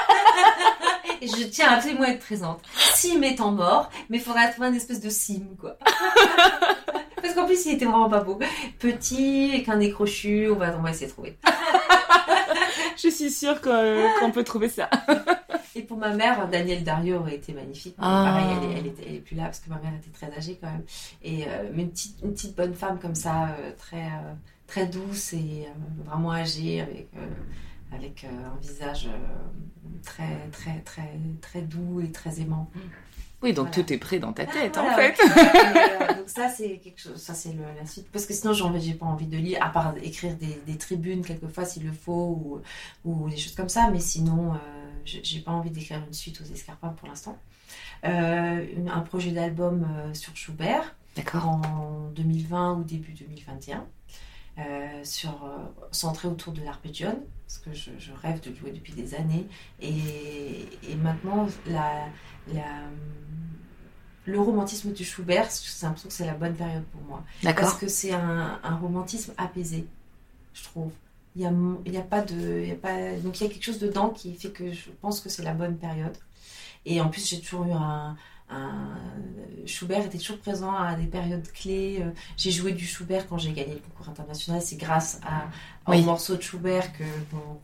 je 1.27 1.43
tiens 1.45 1.69
absolument 1.69 2.03
à 2.03 2.09
être 2.09 2.19
présente. 2.19 2.61
Sim 2.93 3.21
étant 3.23 3.51
mort, 3.51 3.89
mais 4.09 4.17
il 4.17 4.23
faudrait 4.23 4.51
trouver 4.51 4.69
une 4.69 4.75
espèce 4.75 5.01
de 5.01 5.09
Sim, 5.09 5.55
quoi. 5.59 5.77
Parce 7.21 7.33
qu'en 7.33 7.45
plus, 7.45 7.65
il 7.65 7.73
était 7.73 7.85
vraiment 7.85 8.09
pas 8.09 8.21
beau. 8.21 8.39
Petit, 8.79 9.51
avec 9.53 9.69
un 9.69 9.77
nez 9.77 9.91
crochu, 9.91 10.49
on 10.49 10.55
va, 10.55 10.75
on 10.77 10.81
va 10.81 10.91
essayer 10.91 11.07
de 11.07 11.11
trouver. 11.11 11.37
je 12.97 13.09
suis 13.09 13.29
sûre 13.29 13.59
qu'on 13.61 14.31
peut 14.31 14.43
trouver 14.43 14.69
ça. 14.69 14.89
Et 15.75 15.83
pour 15.83 15.97
ma 15.97 16.13
mère, 16.13 16.47
Danielle 16.47 16.83
Dario 16.83 17.19
aurait 17.19 17.35
été 17.35 17.53
magnifique. 17.53 17.95
Ah. 17.99 18.33
Pareil, 18.33 18.57
elle 18.77 18.87
est, 18.87 19.07
elle, 19.07 19.15
est, 19.15 19.19
plus 19.19 19.35
là 19.35 19.43
parce 19.43 19.59
que 19.59 19.69
ma 19.69 19.79
mère 19.79 19.93
était 19.95 20.11
très 20.11 20.35
âgée 20.35 20.57
quand 20.59 20.69
même. 20.69 20.83
Et, 21.23 21.45
euh, 21.47 21.69
mais 21.73 21.83
une 21.83 21.91
petite, 21.91 22.17
une 22.23 22.33
petite 22.33 22.55
bonne 22.55 22.73
femme 22.73 22.99
comme 22.99 23.15
ça, 23.15 23.49
euh, 23.49 23.71
très, 23.77 24.05
euh, 24.05 24.33
très 24.67 24.87
douce 24.87 25.33
et 25.33 25.67
vraiment 26.05 26.33
âgée, 26.33 26.81
avec 26.81 27.09
avec 27.91 28.23
euh, 28.23 28.27
un 28.27 28.57
visage 28.59 29.07
euh, 29.07 29.99
très, 30.03 30.47
très, 30.51 30.79
très, 30.81 31.19
très 31.41 31.61
doux 31.61 32.01
et 32.01 32.11
très 32.11 32.39
aimant. 32.39 32.69
Oui, 33.41 33.53
donc 33.53 33.71
tout 33.71 33.91
est 33.93 33.97
prêt 33.97 34.19
dans 34.19 34.33
ta 34.33 34.45
tête, 34.45 34.77
en 34.77 34.93
fait. 34.95 35.17
Euh, 35.19 36.13
donc 36.13 36.27
ça, 36.27 36.49
c'est 36.49 36.77
quelque 36.77 36.99
chose, 36.99 37.15
ça 37.15 37.33
c'est 37.33 37.53
la 37.53 37.85
suite. 37.85 38.09
Parce 38.11 38.25
que 38.25 38.33
sinon, 38.33 38.53
j'ai 38.53 38.93
pas 38.93 39.05
envie 39.05 39.27
de 39.27 39.37
lire, 39.37 39.59
à 39.61 39.69
part 39.69 39.93
écrire 40.01 40.35
des, 40.35 40.59
des 40.67 40.77
tribunes 40.77 41.23
quelquefois 41.23 41.63
s'il 41.63 41.85
le 41.85 41.93
faut, 41.93 42.61
ou, 43.05 43.09
ou, 43.09 43.29
des 43.29 43.37
choses 43.37 43.55
comme 43.55 43.69
ça. 43.69 43.89
Mais 43.91 44.01
sinon, 44.01 44.53
j'ai 45.05 45.39
pas 45.39 45.51
envie 45.51 45.71
d'écrire 45.71 46.01
une 46.05 46.13
suite 46.13 46.41
aux 46.41 46.53
escarpins 46.53 46.89
pour 46.89 47.07
l'instant. 47.07 47.37
un 48.03 49.01
projet 49.05 49.31
d'album 49.31 49.87
sur 50.13 50.35
Schubert, 50.35 50.95
en 51.33 52.09
2020 52.13 52.79
ou 52.79 52.83
début 52.83 53.13
2021. 53.13 53.87
Euh, 54.59 55.03
sur, 55.03 55.45
euh, 55.45 55.57
centré 55.91 56.27
autour 56.27 56.51
de 56.51 56.61
l'arpégion, 56.61 57.23
parce 57.49 57.57
que 57.57 57.73
je, 57.73 58.11
rêve 58.21 58.41
de 58.41 58.53
jouer 58.53 58.71
depuis 58.71 58.93
des 58.93 59.15
années. 59.15 59.47
Et, 59.81 60.67
et 60.87 60.95
maintenant, 60.95 61.47
la, 61.65 62.05
la, 62.53 62.83
le 64.25 64.39
romantisme 64.39 64.93
du 64.93 65.03
Schubert, 65.03 65.49
j'ai 65.49 65.87
l'impression 65.87 66.09
que 66.09 66.13
c'est 66.13 66.27
la 66.27 66.35
bonne 66.35 66.53
période 66.53 66.83
pour 66.91 67.01
moi. 67.01 67.23
Parce 67.43 67.73
que 67.73 67.87
c'est 67.87 68.11
un, 68.13 68.59
un, 68.61 68.75
romantisme 68.75 69.33
apaisé, 69.35 69.87
je 70.53 70.63
trouve. 70.63 70.91
Il 71.35 71.41
y 71.41 71.45
a, 71.47 71.51
il 71.87 71.93
y 71.93 71.97
a 71.97 72.03
pas 72.03 72.21
de, 72.21 72.61
il 72.61 72.67
y 72.67 72.71
a 72.71 72.75
pas, 72.75 73.15
donc 73.23 73.41
il 73.41 73.43
y 73.45 73.47
a 73.47 73.49
quelque 73.49 73.65
chose 73.65 73.79
dedans 73.79 74.09
qui 74.09 74.35
fait 74.35 74.51
que 74.51 74.71
je 74.71 74.91
pense 75.01 75.19
que 75.19 75.29
c'est 75.29 75.43
la 75.43 75.55
bonne 75.55 75.77
période. 75.77 76.17
Et 76.85 77.01
en 77.01 77.09
plus, 77.09 77.27
j'ai 77.27 77.41
toujours 77.41 77.65
eu 77.65 77.71
un, 77.71 78.15
Schubert 79.65 80.05
était 80.05 80.17
toujours 80.17 80.39
présent 80.39 80.73
à 80.73 80.95
des 80.95 81.05
périodes 81.05 81.47
clés. 81.51 81.99
Euh, 82.01 82.11
j'ai 82.37 82.51
joué 82.51 82.71
du 82.71 82.85
Schubert 82.85 83.27
quand 83.27 83.37
j'ai 83.37 83.51
gagné 83.51 83.75
le 83.75 83.79
concours 83.79 84.09
international. 84.09 84.61
C'est 84.61 84.77
grâce 84.77 85.19
à, 85.23 85.47
au 85.91 86.01
morceau 86.01 86.35
de 86.35 86.41
Schubert 86.41 86.91
que, 86.93 87.03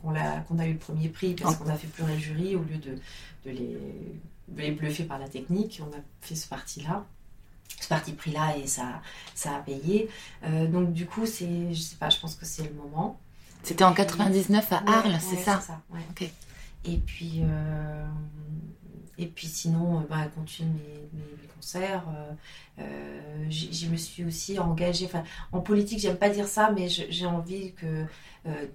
qu'on, 0.01 0.15
a, 0.15 0.67
eu 0.67 0.73
le 0.73 0.77
premier 0.77 1.09
prix 1.09 1.33
parce 1.33 1.55
qu'on 1.55 1.69
a 1.69 1.75
fait 1.75 1.87
pleurer 1.87 2.13
le 2.13 2.19
jury 2.19 2.55
au 2.55 2.63
lieu 2.63 2.77
de, 2.77 2.91
de, 3.45 3.51
les, 3.51 3.77
les 4.55 4.71
bluffer 4.71 5.03
par 5.03 5.19
la 5.19 5.27
technique. 5.27 5.81
On 5.83 5.91
a 5.95 6.01
fait 6.21 6.35
ce 6.35 6.47
parti-là 6.47 7.05
ce 7.81 7.89
parti 7.89 8.13
pris 8.13 8.31
là 8.31 8.55
et 8.57 8.67
ça, 8.67 9.01
ça 9.33 9.55
a 9.55 9.59
payé. 9.59 10.09
Euh, 10.43 10.67
donc 10.67 10.93
du 10.93 11.05
coup, 11.05 11.25
c'est, 11.25 11.73
je 11.73 11.79
sais 11.79 11.97
pas, 11.97 12.09
je 12.09 12.19
pense 12.19 12.35
que 12.35 12.45
c'est 12.45 12.63
le 12.63 12.73
moment. 12.73 13.19
C'était 13.63 13.83
en 13.83 13.93
99 13.93 14.71
à 14.71 14.83
Arles, 14.87 15.17
c'est 15.19 15.37
ça, 15.37 15.59
ça 15.59 15.81
Et 16.87 16.97
puis, 16.97 17.41
euh, 17.41 18.05
et 19.17 19.25
puis 19.27 19.47
sinon, 19.47 19.99
euh, 19.99 20.03
bah, 20.09 20.27
continue 20.35 20.69
mes, 21.13 21.47
concerts. 21.55 22.03
Euh, 22.79 23.45
je 23.49 23.87
me 23.87 23.95
suis 23.95 24.23
aussi 24.23 24.59
engagée. 24.59 25.09
En 25.51 25.61
politique, 25.61 25.99
j'aime 25.99 26.17
pas 26.17 26.29
dire 26.29 26.47
ça, 26.47 26.71
mais 26.75 26.87
j'ai 26.89 27.25
envie 27.25 27.73
que 27.73 28.05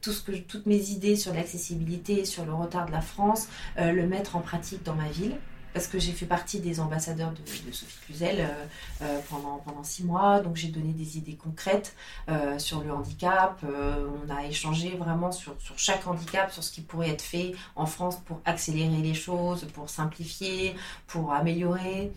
tout 0.00 0.10
ce 0.12 0.22
que, 0.22 0.32
toutes 0.32 0.66
mes 0.66 0.90
idées 0.90 1.14
sur 1.14 1.32
l'accessibilité, 1.32 2.24
sur 2.24 2.44
le 2.44 2.52
retard 2.52 2.86
de 2.86 2.92
la 2.92 3.00
France, 3.00 3.48
le 3.76 4.06
mettre 4.06 4.34
en 4.36 4.40
pratique 4.40 4.82
dans 4.82 4.94
ma 4.94 5.08
ville 5.08 5.36
parce 5.72 5.86
que 5.86 5.98
j'ai 5.98 6.12
fait 6.12 6.26
partie 6.26 6.60
des 6.60 6.80
ambassadeurs 6.80 7.32
de, 7.32 7.72
Sophie 7.72 7.98
Cluzel 8.06 8.40
euh, 8.40 8.66
euh, 9.02 9.20
pendant, 9.28 9.56
pendant 9.58 9.84
six 9.84 10.04
mois. 10.04 10.40
Donc 10.40 10.56
j'ai 10.56 10.68
donné 10.68 10.92
des 10.92 11.18
idées 11.18 11.36
concrètes 11.36 11.94
euh, 12.28 12.58
sur 12.58 12.82
le 12.82 12.92
handicap. 12.92 13.60
on 13.64 14.30
a 14.34 14.46
échangé 14.46 14.90
vraiment 14.96 15.32
sur, 15.32 15.54
sur, 15.60 15.78
chaque 15.78 16.06
handicap, 16.06 16.52
sur 16.52 16.62
ce 16.62 16.72
qui 16.72 16.80
pourrait 16.80 17.10
être 17.10 17.22
fait 17.22 17.54
en 17.76 17.86
France 17.86 18.18
pour 18.24 18.40
accélérer 18.44 19.02
les 19.02 19.14
choses, 19.14 19.66
pour 19.74 19.88
simplifier, 19.88 20.74
pour 21.06 21.32
améliorer. 21.32 22.12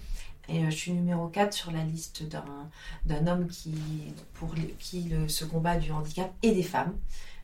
Et 0.50 0.66
je 0.66 0.76
suis 0.76 0.92
numéro 0.92 1.28
4 1.28 1.54
sur 1.54 1.72
la 1.72 1.84
liste 1.84 2.24
d'un 3.06 3.28
homme 3.28 3.48
qui, 3.48 3.74
pour 4.34 4.54
qui 4.78 5.14
ce 5.30 5.46
combat 5.46 5.78
du 5.78 5.92
handicap 5.92 6.34
et 6.42 6.52
des 6.52 6.64
femmes. 6.64 6.94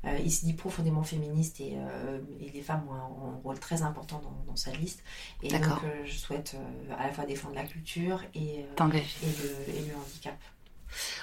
Euh, 0.06 0.18
il 0.24 0.32
se 0.32 0.46
dit 0.46 0.54
profondément 0.54 1.04
féministe 1.04 1.60
et, 1.60 1.74
euh, 1.76 2.20
les 2.54 2.62
femmes 2.62 2.84
ont 2.90 2.94
un, 2.94 3.40
rôle 3.44 3.60
très 3.60 3.82
important 3.82 4.22
dans, 4.48 4.56
sa 4.56 4.72
liste. 4.72 5.04
Et 5.44 5.50
donc, 5.50 5.62
euh, 5.64 6.06
je 6.06 6.18
souhaite 6.18 6.56
à 6.98 7.08
la 7.08 7.14
fois 7.14 7.26
défendre 7.26 7.56
la 7.56 7.64
culture 7.64 8.22
et, 8.34 8.60
et 8.60 8.64
le, 8.66 9.96
handicap. 9.96 10.38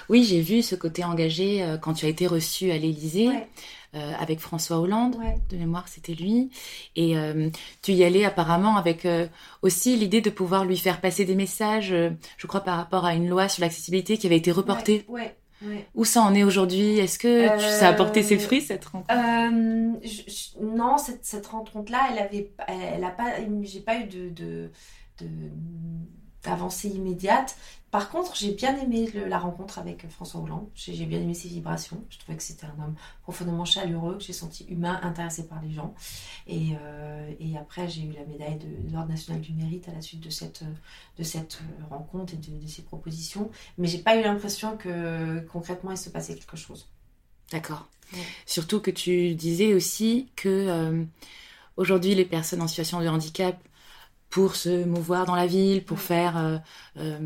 Oui, 0.09 0.23
j'ai 0.23 0.41
vu 0.41 0.61
ce 0.61 0.75
côté 0.75 1.03
engagé 1.03 1.77
quand 1.81 1.93
tu 1.93 2.05
as 2.05 2.09
été 2.09 2.25
reçue 2.25 2.71
à 2.71 2.77
l'Élysée. 2.77 3.29
avec 3.93 4.39
François 4.39 4.79
Hollande, 4.79 5.17
de 5.49 5.57
mémoire 5.57 5.87
c'était 5.87 6.13
lui, 6.13 6.51
et 6.95 7.15
tu 7.81 7.91
y 7.91 8.03
allais 8.03 8.23
apparemment 8.23 8.77
avec 8.77 9.05
aussi 9.61 9.97
l'idée 9.97 10.21
de 10.21 10.29
pouvoir 10.29 10.63
lui 10.63 10.77
faire 10.77 11.01
passer 11.01 11.25
des 11.25 11.35
messages, 11.35 11.93
je 12.37 12.47
crois 12.47 12.61
par 12.61 12.77
rapport 12.77 13.03
à 13.05 13.15
une 13.15 13.27
loi 13.27 13.49
sur 13.49 13.61
l'accessibilité 13.61 14.17
qui 14.17 14.27
avait 14.27 14.37
été 14.37 14.51
reportée. 14.51 15.03
Ouais, 15.09 15.35
où 15.95 16.05
ça 16.05 16.21
en 16.21 16.33
est 16.35 16.43
aujourd'hui? 16.43 16.99
Est-ce 16.99 17.17
que 17.19 17.47
ça 17.59 17.89
a 17.89 17.93
porté 17.93 18.23
ses 18.23 18.37
fruits 18.37 18.61
cette 18.61 18.85
rencontre? 18.85 19.13
euh, 19.13 19.93
Non, 20.61 20.97
cette, 20.97 21.25
cette 21.25 21.47
rencontre-là, 21.47 22.09
elle 22.11 22.19
avait, 22.19 22.51
elle, 22.67 23.03
a 23.03 23.09
pas, 23.11 23.33
j'ai 23.63 23.81
pas 23.81 23.97
eu 23.99 24.05
de, 24.05 24.29
de, 24.29 24.71
d'avancée 26.43 26.89
immédiate. 26.89 27.55
Par 27.97 28.11
contre, 28.11 28.35
j'ai 28.35 28.51
bien 28.51 28.77
aimé 28.77 29.09
la 29.27 29.39
rencontre 29.39 29.79
avec 29.79 30.07
François 30.11 30.39
Hollande. 30.39 30.67
J'ai 30.75 31.07
bien 31.07 31.19
aimé 31.19 31.33
ses 31.33 31.47
vibrations. 31.47 32.05
Je 32.11 32.19
trouvais 32.19 32.37
que 32.37 32.43
c'était 32.43 32.67
un 32.67 32.83
homme 32.83 32.93
profondément 33.23 33.65
chaleureux, 33.65 34.19
que 34.19 34.23
j'ai 34.23 34.33
senti 34.33 34.67
humain, 34.69 34.99
intéressé 35.01 35.47
par 35.47 35.59
les 35.63 35.71
gens. 35.71 35.95
Et, 36.45 36.73
euh, 36.79 37.33
et 37.39 37.57
après, 37.57 37.89
j'ai 37.89 38.03
eu 38.03 38.11
la 38.11 38.23
médaille 38.25 38.59
de, 38.59 38.93
l'Ordre 38.93 39.09
national 39.09 39.41
du 39.41 39.51
mérite 39.51 39.89
à 39.89 39.93
la 39.93 40.01
suite 40.03 40.19
de 40.19 40.29
cette, 40.29 40.63
de 41.17 41.23
cette 41.23 41.59
rencontre 41.89 42.35
et 42.35 42.37
de, 42.37 42.61
de 42.63 42.67
ces 42.67 42.83
propositions. 42.83 43.49
Mais 43.79 43.87
j'ai 43.87 43.97
pas 43.97 44.15
eu 44.15 44.21
l'impression 44.21 44.77
que 44.77 45.39
concrètement 45.51 45.89
il 45.89 45.97
se 45.97 46.11
passait 46.11 46.35
quelque 46.35 46.55
chose. 46.55 46.87
D'accord. 47.51 47.87
Surtout 48.45 48.79
que 48.79 48.91
tu 48.91 49.33
disais 49.33 49.73
aussi 49.73 50.29
que 50.35 50.49
euh, 50.49 51.03
aujourd'hui, 51.77 52.13
les 52.13 52.25
personnes 52.25 52.61
en 52.61 52.67
situation 52.67 53.01
de 53.01 53.07
handicap 53.07 53.57
pour 54.29 54.55
se 54.55 54.85
mouvoir 54.85 55.25
dans 55.25 55.33
la 55.33 55.47
ville, 55.47 55.83
pour 55.83 55.99
faire 55.99 56.61
euh, 56.97 57.19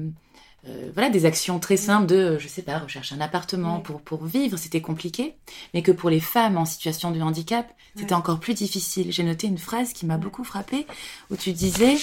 euh, 0.68 0.70
euh, 0.70 0.92
voilà 0.94 1.10
des 1.10 1.26
actions 1.26 1.60
très 1.60 1.78
simples 1.78 2.08
de, 2.08 2.38
je 2.38 2.48
sais 2.48 2.62
pas, 2.62 2.80
rechercher 2.80 3.16
un 3.16 3.22
appartement 3.22 3.80
pour, 3.80 4.02
pour 4.02 4.26
vivre, 4.26 4.58
c'était 4.58 4.82
compliqué, 4.82 5.36
mais 5.74 5.82
que 5.82 5.92
pour 5.92 6.10
les 6.10 6.20
femmes 6.20 6.58
en 6.58 6.66
situation 6.66 7.12
de 7.12 7.22
handicap, 7.22 7.74
c'était 7.96 8.14
encore 8.14 8.40
plus 8.40 8.54
difficile. 8.54 9.12
J'ai 9.12 9.24
noté 9.24 9.48
une 9.48 9.58
phrase 9.58 9.94
qui 9.94 10.06
m'a 10.06 10.18
beaucoup 10.18 10.44
frappée, 10.44 10.86
où 11.30 11.36
tu 11.36 11.52
disais, 11.52 11.98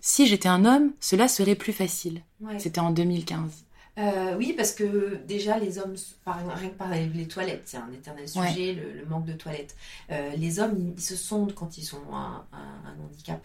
si 0.00 0.26
j'étais 0.26 0.48
un 0.48 0.64
homme, 0.64 0.92
cela 1.00 1.28
serait 1.28 1.54
plus 1.54 1.72
facile. 1.72 2.22
C'était 2.58 2.80
en 2.80 2.90
2015. 2.90 3.66
Euh, 3.98 4.36
oui, 4.36 4.52
parce 4.54 4.72
que 4.72 5.16
déjà, 5.26 5.58
les 5.58 5.78
hommes, 5.78 5.94
par, 6.24 6.38
rien 6.54 6.68
que 6.68 6.74
par 6.74 6.90
les 6.90 7.28
toilettes, 7.28 7.62
c'est 7.64 7.78
un 7.78 7.90
éternel 7.92 8.28
sujet, 8.28 8.74
le, 8.74 9.06
manque 9.06 9.24
de 9.24 9.32
toilettes. 9.32 9.74
Euh, 10.10 10.32
les 10.36 10.60
hommes, 10.60 10.92
ils, 10.96 11.00
se 11.00 11.16
sondent 11.16 11.54
quand 11.54 11.78
ils 11.78 11.94
ont 11.94 12.14
un, 12.14 12.44
handicap. 13.02 13.42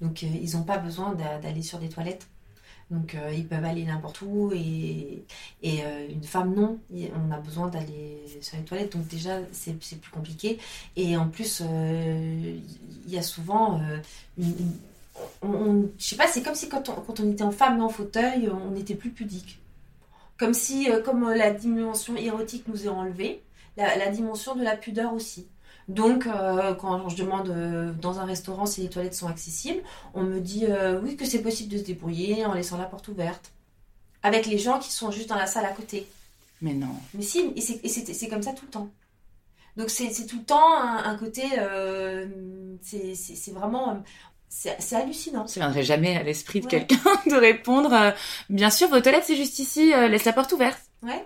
Donc, 0.00 0.22
euh, 0.24 0.26
ils 0.26 0.56
n'ont 0.56 0.64
pas 0.64 0.78
besoin 0.78 1.14
d'aller 1.14 1.62
sur 1.62 1.78
des 1.78 1.88
toilettes. 1.88 2.26
Donc, 2.94 3.16
ils 3.32 3.46
peuvent 3.46 3.64
aller 3.64 3.84
n'importe 3.84 4.22
où. 4.22 4.52
Et, 4.54 5.24
et 5.62 5.82
une 6.10 6.22
femme, 6.22 6.54
non. 6.54 6.78
On 6.92 7.32
a 7.32 7.38
besoin 7.38 7.68
d'aller 7.68 8.22
sur 8.40 8.56
les 8.56 8.64
toilettes. 8.64 8.96
Donc, 8.96 9.06
déjà, 9.08 9.40
c'est 9.52 9.74
plus 9.74 10.10
compliqué. 10.10 10.58
Et 10.96 11.16
en 11.16 11.28
plus, 11.28 11.60
il 11.60 13.12
y 13.12 13.18
a 13.18 13.22
souvent 13.22 13.80
une, 14.38 14.54
on, 15.42 15.90
je 15.98 16.04
sais 16.04 16.16
pas, 16.16 16.26
c'est 16.26 16.42
comme 16.42 16.54
si 16.54 16.68
quand 16.68 16.88
on, 16.88 16.94
quand 16.94 17.20
on 17.20 17.30
était 17.30 17.42
en 17.42 17.50
femme 17.50 17.78
et 17.78 17.82
en 17.82 17.88
fauteuil, 17.88 18.48
on 18.48 18.74
était 18.76 18.94
plus 18.94 19.10
pudique. 19.10 19.58
Comme 20.38 20.54
si, 20.54 20.90
euh, 20.90 21.00
comme 21.00 21.24
euh, 21.24 21.36
la 21.36 21.50
dimension 21.52 22.16
érotique 22.16 22.66
nous 22.66 22.84
est 22.84 22.88
enlevée, 22.88 23.42
la, 23.76 24.08
dimension 24.08 24.54
de 24.54 24.62
la 24.62 24.76
pudeur 24.76 25.12
aussi. 25.12 25.46
Donc, 25.88 26.26
euh, 26.26 26.74
quand 26.74 27.08
je 27.08 27.16
demande 27.16 27.94
dans 28.00 28.18
un 28.18 28.24
restaurant 28.24 28.66
si 28.66 28.82
les 28.82 28.88
toilettes 28.88 29.14
sont 29.14 29.28
accessibles, 29.28 29.82
on 30.14 30.22
me 30.22 30.40
dit 30.40 30.66
oui 31.02 31.16
que 31.16 31.24
c'est 31.24 31.42
possible 31.42 31.72
de 31.72 31.78
se 31.78 31.84
débrouiller 31.84 32.46
en 32.46 32.54
laissant 32.54 32.78
la 32.78 32.84
porte 32.84 33.08
ouverte. 33.08 33.50
Avec 34.22 34.46
les 34.46 34.58
gens 34.58 34.78
qui 34.78 34.90
sont 34.90 35.10
juste 35.10 35.28
dans 35.28 35.36
la 35.36 35.46
salle 35.46 35.66
à 35.66 35.72
côté. 35.72 36.06
Mais 36.62 36.72
non. 36.72 36.94
Mais 37.12 37.22
si, 37.22 37.52
et 37.54 37.60
c'est 37.60 38.28
comme 38.28 38.42
ça 38.42 38.52
tout 38.52 38.64
le 38.64 38.70
temps. 38.70 38.88
Donc 39.76 39.90
c'est 39.90 40.08
tout 40.26 40.38
le 40.38 40.44
temps 40.44 40.78
un, 40.78 41.16
côté, 41.16 41.42
c'est 42.82 43.52
vraiment, 43.52 44.02
c'est 44.54 44.96
hallucinant. 44.96 45.46
Ça 45.46 45.60
viendrait 45.60 45.82
jamais 45.82 46.16
à 46.16 46.22
l'esprit 46.22 46.60
de 46.60 46.66
quelqu'un 46.66 46.96
de 47.26 47.34
répondre 47.34 47.92
euh, 47.92 48.10
Bien 48.48 48.70
sûr, 48.70 48.88
vos 48.88 49.00
toilettes, 49.00 49.24
c'est 49.26 49.36
juste 49.36 49.58
ici, 49.58 49.92
euh, 49.92 50.08
laisse 50.08 50.24
la 50.24 50.32
porte 50.32 50.52
ouverte. 50.52 50.80
Ouais. 51.02 51.24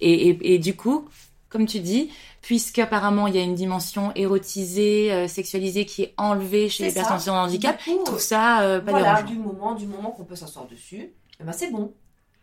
Et, 0.00 0.54
et, 0.54 0.58
du 0.58 0.76
coup, 0.76 1.08
comme 1.48 1.66
tu 1.66 1.80
dis, 1.80 2.10
puisqu'apparemment 2.42 3.26
il 3.26 3.36
y 3.36 3.38
a 3.38 3.42
une 3.42 3.54
dimension 3.54 4.12
érotisée, 4.14 5.12
euh, 5.12 5.28
sexualisée 5.28 5.84
qui 5.84 6.02
est 6.02 6.14
enlevée 6.16 6.68
chez 6.68 6.84
les 6.84 6.92
personnes 6.92 7.34
en 7.34 7.42
handicap, 7.42 7.80
je 7.84 8.04
trouve 8.04 8.20
ça 8.20 8.80
pas 8.84 8.90
voilà, 8.90 9.22
du 9.22 9.36
moment, 9.36 9.74
du 9.74 9.86
moment 9.86 10.10
qu'on 10.10 10.24
peut 10.24 10.36
s'asseoir 10.36 10.66
dessus, 10.66 11.12
eh 11.40 11.44
ben 11.44 11.52
c'est 11.52 11.70
bon. 11.70 11.92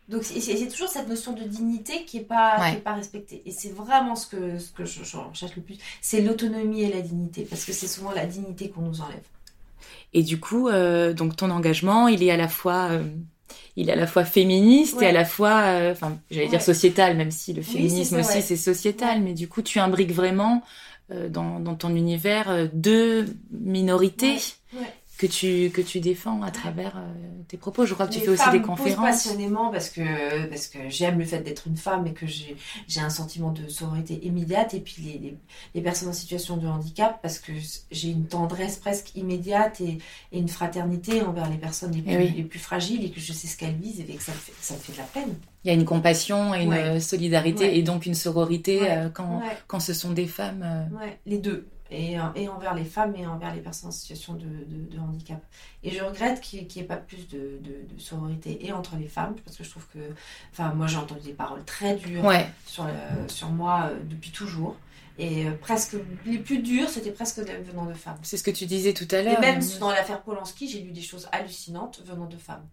Donc 0.09 0.23
c'est 0.23 0.67
toujours 0.67 0.89
cette 0.89 1.07
notion 1.07 1.31
de 1.31 1.43
dignité 1.43 2.03
qui 2.03 2.17
est 2.17 2.21
pas 2.21 2.57
pas 2.83 2.93
respectée. 2.93 3.41
Et 3.45 3.51
c'est 3.51 3.69
vraiment 3.69 4.15
ce 4.15 4.27
que 4.27 4.59
ce 4.59 4.71
que 4.71 4.83
je, 4.83 5.03
je 5.03 5.15
recherche 5.15 5.55
le 5.55 5.61
plus, 5.61 5.77
c'est 6.01 6.21
l'autonomie 6.21 6.83
et 6.83 6.91
la 6.91 6.99
dignité 7.01 7.47
parce 7.49 7.63
que 7.63 7.71
c'est 7.71 7.87
souvent 7.87 8.11
la 8.11 8.25
dignité 8.25 8.69
qu'on 8.69 8.81
nous 8.81 8.99
enlève. 8.99 9.23
Et 10.13 10.23
du 10.23 10.39
coup, 10.39 10.69
euh, 10.69 11.13
donc 11.13 11.35
ton 11.35 11.49
engagement, 11.49 12.07
il 12.07 12.23
est 12.23 12.31
à 12.31 12.37
la 12.37 12.47
fois, 12.47 12.89
euh, 12.91 13.03
il 13.75 13.89
est 13.89 13.93
à 13.93 13.95
la 13.95 14.07
fois 14.07 14.25
féministe 14.25 15.01
et 15.01 15.07
à 15.07 15.11
la 15.11 15.25
fois, 15.25 15.61
euh, 15.61 15.91
enfin, 15.91 16.17
j'allais 16.31 16.47
dire 16.47 16.61
sociétal, 16.61 17.17
même 17.17 17.31
si 17.31 17.53
le 17.53 17.61
féminisme 17.61 18.19
aussi 18.19 18.41
c'est 18.41 18.57
sociétal, 18.57 19.21
mais 19.21 19.33
du 19.33 19.47
coup, 19.47 19.61
tu 19.61 19.79
imbriques 19.79 20.13
vraiment 20.13 20.61
dans, 21.29 21.59
dans, 21.59 21.75
ton 21.75 21.95
univers 21.95 22.69
deux 22.73 23.25
minorités 23.51 24.37
que 25.17 25.27
tu, 25.27 25.69
que 25.69 25.81
tu 25.81 25.99
défends 25.99 26.41
à 26.41 26.49
travers 26.49 26.97
euh, 26.97 27.11
tes 27.47 27.57
propos. 27.57 27.85
Je 27.85 27.93
crois 27.93 28.07
que 28.07 28.13
tu 28.13 28.19
fais 28.19 28.29
aussi 28.29 28.49
des 28.51 28.61
conférences. 28.61 29.05
passionnément 29.05 29.69
parce 29.69 29.89
que, 29.89 30.45
parce 30.47 30.67
que 30.67 30.89
j'aime 30.89 31.19
le 31.19 31.25
fait 31.25 31.39
d'être 31.39 31.67
une 31.67 31.77
femme 31.77 32.07
et 32.07 32.13
que 32.13 32.25
j'ai 32.25 32.55
un 32.99 33.09
sentiment 33.09 33.51
de 33.51 33.67
sororité 33.67 34.19
immédiate. 34.25 34.73
Et 34.73 34.79
puis 34.79 34.95
les, 35.03 35.19
les, 35.19 35.37
les, 35.75 35.81
personnes 35.81 36.09
en 36.09 36.13
situation 36.13 36.57
de 36.57 36.67
handicap 36.67 37.21
parce 37.21 37.37
que 37.37 37.51
j'ai 37.91 38.09
une 38.09 38.25
tendresse 38.25 38.77
presque 38.77 39.15
immédiate 39.15 39.81
et, 39.81 39.99
et, 40.31 40.39
une 40.39 40.49
fraternité 40.49 41.21
envers 41.21 41.49
les 41.49 41.57
personnes 41.57 41.91
les 41.91 42.03
eh 42.07 42.15
plus, 42.15 42.35
les 42.35 42.43
plus 42.43 42.59
fragiles 42.59 43.05
et 43.05 43.11
que 43.11 43.19
je 43.19 43.33
sais 43.33 43.47
ce 43.47 43.55
qu'elles 43.55 43.75
visent 43.75 43.99
et 43.99 44.05
que 44.05 44.23
ça 44.23 44.31
me, 44.31 44.37
fait, 44.37 44.53
ça 44.59 44.73
me 44.73 44.79
fait 44.79 44.93
de 44.93 44.97
la 44.97 45.03
peine. 45.03 45.35
Il 45.63 45.67
y 45.67 45.71
a 45.71 45.73
une 45.73 45.85
compassion 45.85 46.55
et 46.55 46.63
une 46.63 46.99
solidarité 46.99 47.77
et 47.77 47.83
donc 47.83 48.05
une 48.05 48.15
sororité 48.15 48.91
euh, 48.91 49.09
quand, 49.09 49.41
quand 49.67 49.79
ce 49.79 49.93
sont 49.93 50.11
des 50.11 50.27
femmes. 50.27 50.63
Euh. 50.63 51.07
Les 51.25 51.37
deux 51.37 51.67
et, 51.93 52.17
et, 52.35 52.49
envers 52.49 52.73
les 52.73 52.85
femmes 52.85 53.15
et 53.15 53.25
envers 53.25 53.53
les 53.53 53.61
personnes 53.61 53.89
en 53.89 53.93
situation 53.93 54.33
de, 54.33 54.47
de, 54.67 54.99
handicap. 54.99 55.41
Et 55.83 55.91
je 55.91 56.03
regrette 56.03 56.41
qu'il 56.41 56.67
n'y 56.67 56.79
ait 56.79 56.83
pas 56.83 56.97
plus 56.97 57.27
de, 57.27 57.59
de, 57.61 57.99
sororité 57.99 58.65
et 58.65 58.71
entre 58.71 58.95
les 58.95 59.07
femmes, 59.07 59.35
parce 59.45 59.57
que 59.57 59.63
je 59.63 59.69
trouve 59.69 59.85
que, 59.93 59.99
enfin, 60.51 60.73
moi 60.73 60.87
j'ai 60.87 60.97
entendu 60.97 61.21
des 61.21 61.33
paroles 61.33 61.63
très 61.65 61.95
dures 61.95 62.23
sur, 62.65 62.87
sur 63.27 63.49
moi 63.49 63.89
euh, 63.91 63.99
depuis 64.09 64.31
toujours. 64.31 64.75
Et 65.19 65.45
euh, 65.45 65.51
presque 65.61 65.95
les 66.25 66.39
plus 66.39 66.59
dures, 66.59 66.89
c'était 66.89 67.11
presque 67.11 67.39
venant 67.39 67.85
de 67.85 67.93
femmes. 67.93 68.17
C'est 68.23 68.37
ce 68.37 68.43
que 68.43 68.51
tu 68.51 68.65
disais 68.65 68.93
tout 68.93 69.07
à 69.11 69.21
l'heure. 69.21 69.37
Et 69.37 69.41
même 69.41 69.61
dans 69.79 69.91
l'affaire 69.91 70.21
Polanski, 70.21 70.67
j'ai 70.67 70.79
lu 70.79 70.91
des 70.91 71.01
choses 71.01 71.29
hallucinantes 71.31 72.01
venant 72.05 72.25
de 72.25 72.37
femmes. 72.37 72.67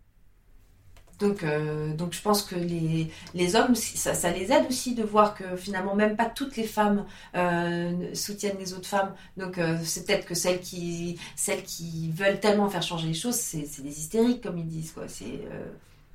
Donc, 1.21 1.45
euh, 1.45 1.93
donc 1.95 2.15
je 2.15 2.23
pense 2.23 2.43
que 2.43 2.55
les, 2.55 3.11
les 3.35 3.55
hommes, 3.55 3.75
ça, 3.75 4.15
ça, 4.15 4.31
les 4.31 4.51
aide 4.51 4.67
aussi 4.69 4.95
de 4.95 5.03
voir 5.03 5.35
que 5.35 5.57
finalement, 5.57 5.95
même 5.95 6.17
pas 6.17 6.25
toutes 6.25 6.57
les 6.57 6.65
femmes 6.65 7.05
euh, 7.37 8.15
soutiennent 8.15 8.59
les 8.59 8.73
autres 8.73 8.89
femmes. 8.89 9.15
Donc 9.37 9.59
euh, 9.59 9.79
c'est 9.85 10.07
peut-être 10.07 10.27
que 10.27 10.35
celles 10.35 10.61
qui, 10.61 11.21
celles 11.37 11.63
qui 11.63 12.11
veulent 12.11 12.41
tellement 12.41 12.69
faire 12.71 12.83
changer 12.83 13.09
les 13.09 13.15
choses, 13.15 13.35
c'est 13.35 13.83
des 13.83 14.01
hystériques, 14.01 14.43
comme 14.43 14.59
ils 14.59 14.67
disent. 14.67 14.93
Quoi. 14.93 15.05
C'est, 15.07 15.41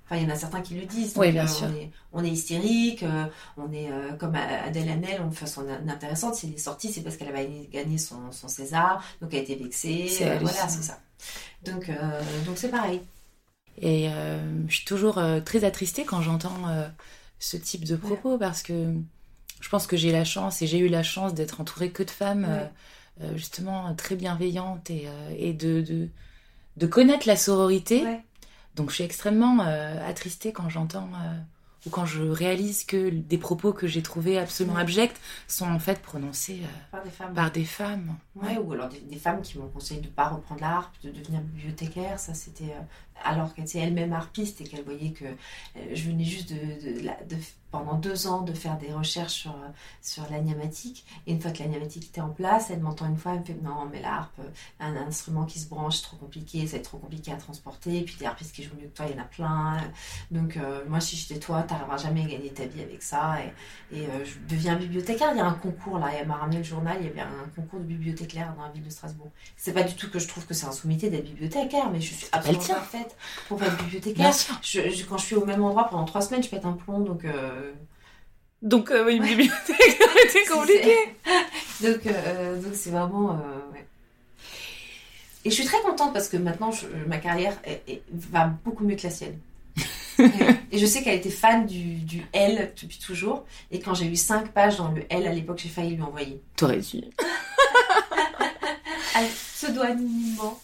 Enfin, 0.07 0.17
il 0.17 0.29
y 0.29 0.31
en 0.31 0.35
a 0.35 0.37
certains 0.37 0.61
qui 0.61 0.75
le 0.75 0.85
disent. 0.85 1.13
oui, 1.15 1.31
bien 1.31 1.47
sûr. 1.47 1.65
On 1.67 1.75
est, 1.75 1.89
on 2.13 2.23
est 2.23 2.29
hystérique, 2.29 3.03
on 3.57 3.73
est 3.73 3.89
comme 4.19 4.35
Adèle 4.35 4.87
Hanel, 4.87 5.27
de 5.27 5.33
façon 5.33 5.65
intéressante. 5.87 6.35
Si 6.35 6.45
elle 6.45 6.53
est 6.53 6.59
sortie, 6.59 6.93
c'est 6.93 7.01
parce 7.01 7.17
qu'elle 7.17 7.29
avait 7.29 7.67
gagné 7.71 7.97
son, 7.97 8.31
son, 8.31 8.47
César, 8.47 9.03
donc 9.19 9.33
elle 9.33 9.39
a 9.39 9.41
été 9.41 9.55
vexée. 9.55 10.07
voilà, 10.19 10.67
c'est 10.67 10.83
ça. 10.83 10.99
Donc, 11.63 11.89
donc 12.45 12.55
c'est 12.57 12.69
pareil. 12.69 13.01
Et 13.81 14.09
euh, 14.09 14.39
je 14.67 14.75
suis 14.75 14.85
toujours 14.85 15.17
euh, 15.17 15.41
très 15.41 15.63
attristée 15.63 16.05
quand 16.05 16.21
j'entends 16.21 16.69
euh, 16.69 16.87
ce 17.39 17.57
type 17.57 17.83
de 17.83 17.95
propos 17.95 18.37
parce 18.37 18.61
que 18.61 18.93
je 19.59 19.69
pense 19.69 19.87
que 19.87 19.97
j'ai 19.97 20.11
la 20.11 20.23
chance 20.23 20.61
et 20.61 20.67
j'ai 20.67 20.79
eu 20.79 20.87
la 20.87 21.03
chance 21.03 21.33
d'être 21.33 21.59
entourée 21.59 21.91
que 21.91 22.03
de 22.03 22.11
femmes 22.11 22.47
justement 23.35 23.95
très 23.95 24.15
bienveillantes 24.15 24.89
et, 24.89 25.07
et 25.37 25.53
de, 25.53 25.81
de, 25.81 26.09
de, 26.77 26.87
connaître 26.87 27.27
la 27.27 27.37
sororité. 27.37 28.03
Donc 28.75 28.89
je 28.89 28.95
suis 28.95 29.03
extrêmement 29.03 29.59
attristée 29.59 30.51
quand 30.51 30.69
j'entends 30.69 31.09
ou 31.85 31.89
quand 31.89 32.05
je 32.05 32.23
réalise 32.23 32.83
que 32.83 33.09
des 33.09 33.37
propos 33.37 33.73
que 33.73 33.87
j'ai 33.87 34.01
trouvés 34.01 34.37
absolument 34.37 34.77
abjects 34.77 35.15
sont 35.47 35.67
en 35.67 35.79
fait 35.79 36.01
prononcés 36.01 36.61
par 36.91 37.03
des 37.03 37.09
femmes. 37.09 37.33
Par 37.33 37.51
des 37.51 37.65
femmes. 37.65 38.15
Ouais. 38.35 38.57
ou 38.57 38.73
alors 38.73 38.89
des, 38.89 39.17
femmes 39.17 39.41
qui 39.41 39.57
m'ont 39.57 39.67
conseillé 39.67 40.01
de 40.01 40.07
ne 40.07 40.11
pas 40.11 40.29
reprendre 40.29 40.61
l'art, 40.61 40.91
de 41.03 41.11
devenir 41.11 41.41
bibliothécaire. 41.41 42.19
Ça, 42.19 42.33
c'était 42.33 42.73
alors 43.23 43.53
qu'elle 43.53 43.65
était 43.65 43.79
elle-même 43.79 44.13
harpiste 44.13 44.61
et 44.61 44.63
qu'elle 44.65 44.83
voyait 44.83 45.11
que 45.11 45.25
euh, 45.25 45.79
je 45.93 46.09
venais 46.09 46.23
juste 46.23 46.49
de, 46.49 46.55
de, 46.55 47.35
pendant 47.75 47.95
deux 47.95 48.27
ans 48.27 48.41
de 48.41 48.53
faire 48.53 48.77
des 48.77 48.93
recherches 48.93 49.33
sur, 49.33 49.55
sur 50.01 50.23
l'agnamatique. 50.31 51.05
Et 51.27 51.33
une 51.33 51.41
fois 51.41 51.51
que 51.51 51.59
l'agnamatique 51.59 52.05
était 52.05 52.21
en 52.21 52.29
place, 52.29 52.69
elle 52.69 52.79
m'entend 52.79 53.07
une 53.07 53.17
fois, 53.17 53.33
elle 53.33 53.39
me 53.39 53.45
fait 53.45 53.57
Non, 53.61 53.87
mais 53.91 54.01
la 54.01 54.15
harpe, 54.15 54.39
un, 54.79 54.95
instrument 54.95 55.45
qui 55.45 55.59
se 55.59 55.67
branche, 55.67 55.97
c'est 55.97 56.03
trop 56.03 56.17
compliqué, 56.17 56.65
ça 56.67 56.73
va 56.73 56.77
être 56.79 56.85
trop 56.85 56.97
compliqué 56.97 57.31
à 57.31 57.35
transporter. 57.35 57.97
Et 57.97 58.01
puis 58.03 58.15
des 58.15 58.25
harpistes 58.25 58.55
qui 58.55 58.63
jouent 58.63 58.75
mieux 58.79 58.87
que 58.87 58.95
toi, 58.95 59.05
il 59.09 59.15
y 59.15 59.19
en 59.19 59.23
a 59.23 59.25
plein. 59.25 59.77
Donc, 60.31 60.57
euh, 60.57 60.83
moi, 60.87 61.01
si 61.01 61.17
j'étais 61.17 61.39
toi, 61.39 61.63
tu 61.63 61.73
n'arriveras 61.73 61.97
jamais 61.97 62.23
à 62.23 62.27
gagner 62.27 62.49
ta 62.49 62.65
vie 62.65 62.81
avec 62.81 63.03
ça. 63.03 63.37
Et, 63.91 63.97
et 63.97 64.05
euh, 64.05 64.23
je 64.23 64.39
deviens 64.47 64.75
bibliothécaire. 64.75 65.31
Il 65.33 65.37
y 65.37 65.41
a 65.41 65.45
un 65.45 65.53
concours 65.53 65.99
là, 65.99 66.07
elle 66.17 66.27
m'a 66.27 66.35
ramené 66.35 66.59
le 66.59 66.63
journal, 66.63 66.97
il 67.01 67.07
y 67.07 67.09
avait 67.09 67.21
un 67.21 67.49
concours 67.55 67.79
de 67.79 67.85
bibliothécaire 67.85 68.53
dans 68.55 68.63
la 68.63 68.69
ville 68.69 68.83
de 68.83 68.89
Strasbourg. 68.89 69.31
C'est 69.57 69.73
pas 69.73 69.83
du 69.83 69.95
tout 69.95 70.09
que 70.09 70.19
je 70.19 70.27
trouve 70.27 70.45
que 70.45 70.53
c'est 70.53 70.65
un 70.65 70.71
sommité 70.71 71.09
d'être 71.09 71.25
bibliothécaire, 71.25 71.89
mais 71.91 71.99
je 71.99 72.13
suis 72.13 72.27
absolument 72.31 72.63
parfaite 72.63 73.15
pour 73.47 73.61
être 73.61 73.77
bibliothécaire. 73.83 74.33
Je, 74.61 75.03
quand 75.03 75.17
je 75.17 75.25
suis 75.25 75.35
au 75.35 75.45
même 75.45 75.63
endroit 75.63 75.89
pendant 75.89 76.05
trois 76.05 76.21
semaines, 76.21 76.43
je 76.43 76.49
pète 76.49 76.65
un 76.65 76.73
plomb, 76.73 77.01
donc. 77.01 77.25
Euh, 77.25 77.64
donc, 78.61 78.89
euh, 78.89 79.05
oui, 79.05 79.17
une 79.17 79.23
bibliothèque, 79.23 80.01
c'est 80.29 80.45
compliqué. 80.45 80.95
donc, 81.81 82.05
euh, 82.07 82.61
donc 82.61 82.73
c'est 82.73 82.89
vraiment. 82.89 83.39
Et 85.43 85.49
je 85.51 85.55
suis 85.55 85.65
très 85.65 85.81
contente 85.81 86.13
parce 86.13 86.27
que 86.27 86.37
maintenant, 86.37 86.71
ma 87.07 87.17
carrière 87.17 87.55
va 88.11 88.47
beaucoup 88.47 88.83
mieux 88.83 88.95
que 88.95 89.03
la 89.03 89.11
sienne. 89.11 89.37
et 90.71 90.77
je 90.77 90.85
sais 90.85 91.03
qu'elle 91.03 91.17
était 91.17 91.29
fan 91.29 91.65
du, 91.65 91.95
du, 91.95 92.25
L 92.33 92.73
depuis 92.81 92.97
toujours. 92.97 93.45
Et 93.69 93.79
quand 93.79 93.93
j'ai 93.93 94.07
eu 94.07 94.15
cinq 94.15 94.51
pages 94.51 94.77
dans 94.77 94.91
le 94.91 95.03
L 95.09 95.27
à 95.27 95.33
l'époque, 95.33 95.59
j'ai 95.61 95.69
failli 95.69 95.95
lui 95.95 96.01
envoyer. 96.01 96.41
T'aurais 96.55 96.79
dû. 96.79 97.01
Pseudo-anonymement. 99.55 100.59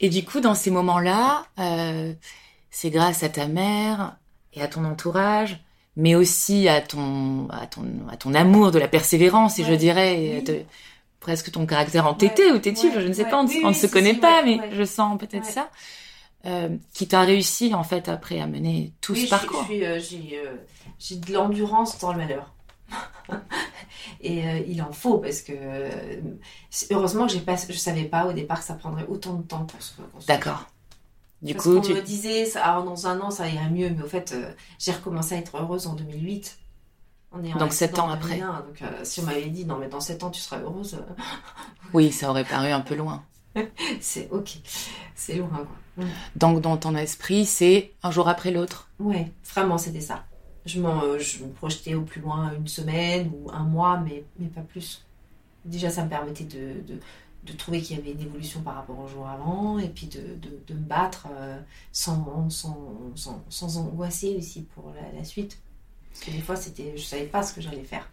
Et 0.00 0.08
du 0.08 0.24
coup, 0.24 0.40
dans 0.40 0.54
ces 0.54 0.70
moments-là, 0.70 1.46
euh, 1.58 2.12
c'est 2.70 2.90
grâce 2.90 3.22
à 3.22 3.28
ta 3.28 3.48
mère 3.48 4.16
et 4.54 4.62
à 4.62 4.68
ton 4.68 4.84
entourage, 4.84 5.60
mais 5.96 6.14
aussi 6.14 6.68
à 6.68 6.80
ton, 6.80 7.48
à 7.50 7.66
ton, 7.66 7.84
à 8.10 8.16
ton 8.16 8.34
amour 8.34 8.70
de 8.70 8.78
la 8.78 8.88
persévérance, 8.88 9.58
et 9.58 9.64
je 9.64 9.74
dirais 9.74 10.42
presque 11.20 11.50
ton 11.50 11.64
caractère 11.64 12.06
entêté 12.06 12.52
ou 12.52 12.58
têtu, 12.58 12.90
je 12.94 13.00
ne 13.00 13.12
sais 13.12 13.24
pas, 13.24 13.38
on, 13.38 13.44
ne 13.68 13.72
se 13.72 13.86
connaît 13.86 14.14
pas, 14.14 14.42
mais 14.42 14.58
je 14.72 14.84
sens 14.84 15.18
peut-être 15.18 15.46
ça, 15.46 15.70
euh, 16.44 16.76
qui 16.92 17.08
t'a 17.08 17.22
réussi 17.22 17.74
en 17.74 17.82
fait 17.82 18.08
après 18.10 18.40
à 18.40 18.46
mener 18.46 18.92
tout 19.00 19.14
ce 19.14 19.28
parcours. 19.28 19.66
Euh, 19.70 19.98
j'ai 20.98 21.16
de 21.16 21.32
l'endurance 21.32 21.98
dans 21.98 22.12
le 22.12 22.18
malheur. 22.18 22.52
et 24.20 24.46
euh, 24.46 24.60
il 24.68 24.82
en 24.82 24.92
faut 24.92 25.16
parce 25.16 25.40
que 25.40 25.54
heureusement 26.90 27.26
que 27.26 27.38
pas, 27.38 27.56
je 27.56 27.72
savais 27.72 28.04
pas 28.04 28.26
au 28.26 28.34
départ 28.34 28.58
que 28.60 28.66
ça 28.66 28.74
prendrait 28.74 29.06
autant 29.08 29.32
de 29.32 29.42
temps 29.42 29.64
pour 29.64 29.82
se. 29.82 29.94
D'accord. 30.26 30.66
Du 31.44 31.52
Parce 31.52 31.64
coup, 31.64 31.74
qu'on 31.74 31.80
tu... 31.82 31.94
me 31.94 32.00
disait, 32.00 32.46
ça, 32.46 32.62
ah, 32.64 32.82
dans 32.82 33.06
un 33.06 33.20
an, 33.20 33.30
ça 33.30 33.46
irait 33.48 33.70
mieux, 33.70 33.90
mais 33.90 34.02
au 34.02 34.08
fait, 34.08 34.32
euh, 34.32 34.50
j'ai 34.78 34.92
recommencé 34.92 35.34
à 35.34 35.38
être 35.38 35.56
heureuse 35.56 35.86
en 35.86 35.94
2008. 35.94 36.58
On 37.32 37.44
est 37.44 37.52
en 37.52 37.58
Donc, 37.58 37.72
sept 37.72 37.90
accident 37.90 38.06
ans 38.06 38.10
en 38.10 38.14
après. 38.14 38.38
2001, 38.38 38.60
donc, 38.60 38.82
euh, 38.82 39.00
si 39.02 39.20
on 39.20 39.24
m'avait 39.24 39.46
dit, 39.46 39.66
non, 39.66 39.76
mais 39.76 39.88
dans 39.88 40.00
7 40.00 40.22
ans, 40.22 40.30
tu 40.30 40.40
seras 40.40 40.60
heureuse, 40.60 40.94
euh, 40.94 41.22
oui, 41.92 42.12
ça 42.12 42.30
aurait 42.30 42.44
paru 42.44 42.68
un 42.68 42.80
peu 42.80 42.94
loin. 42.94 43.24
c'est 44.00 44.28
ok. 44.30 44.58
C'est 45.14 45.34
loin, 45.36 45.48
quoi. 45.48 46.06
Donc, 46.36 46.60
dans 46.60 46.76
ton 46.76 46.96
esprit, 46.96 47.44
c'est 47.44 47.92
un 48.02 48.10
jour 48.10 48.28
après 48.28 48.50
l'autre. 48.50 48.88
Ouais, 48.98 49.30
vraiment, 49.52 49.78
c'était 49.78 50.00
ça. 50.00 50.24
Je, 50.64 50.80
euh, 50.80 51.18
me 51.18 51.52
projetais 51.52 51.94
au 51.94 52.02
plus 52.02 52.20
loin 52.20 52.52
une 52.56 52.68
semaine 52.68 53.30
ou 53.34 53.50
un 53.52 53.64
mois, 53.64 53.98
mais, 53.98 54.24
mais 54.38 54.48
pas 54.48 54.62
plus. 54.62 55.04
Déjà, 55.64 55.90
ça 55.90 56.04
me 56.04 56.08
permettait 56.08 56.44
de, 56.44 56.80
de, 56.86 57.00
de 57.44 57.52
trouver 57.52 57.80
qu'il 57.82 57.96
y 57.96 58.00
avait 58.00 58.12
une 58.12 58.20
évolution 58.20 58.60
par 58.62 58.74
rapport 58.76 58.98
au 58.98 59.06
jour 59.06 59.26
avant 59.28 59.78
et 59.78 59.88
puis 59.88 60.06
de, 60.06 60.20
de, 60.36 60.62
de 60.66 60.74
me 60.74 60.80
battre 60.84 61.28
euh, 61.30 61.60
sans, 61.92 62.48
sans, 62.50 62.96
sans, 63.14 63.44
sans 63.48 63.78
angoisser 63.78 64.36
aussi 64.38 64.62
pour 64.62 64.92
la, 64.94 65.12
la 65.18 65.24
suite. 65.24 65.58
Parce 66.10 66.24
que 66.26 66.30
des 66.30 66.40
fois, 66.40 66.56
c'était, 66.56 66.96
je 66.96 67.02
savais 67.02 67.26
pas 67.26 67.42
ce 67.42 67.52
que 67.54 67.60
j'allais 67.60 67.84
faire. 67.84 68.08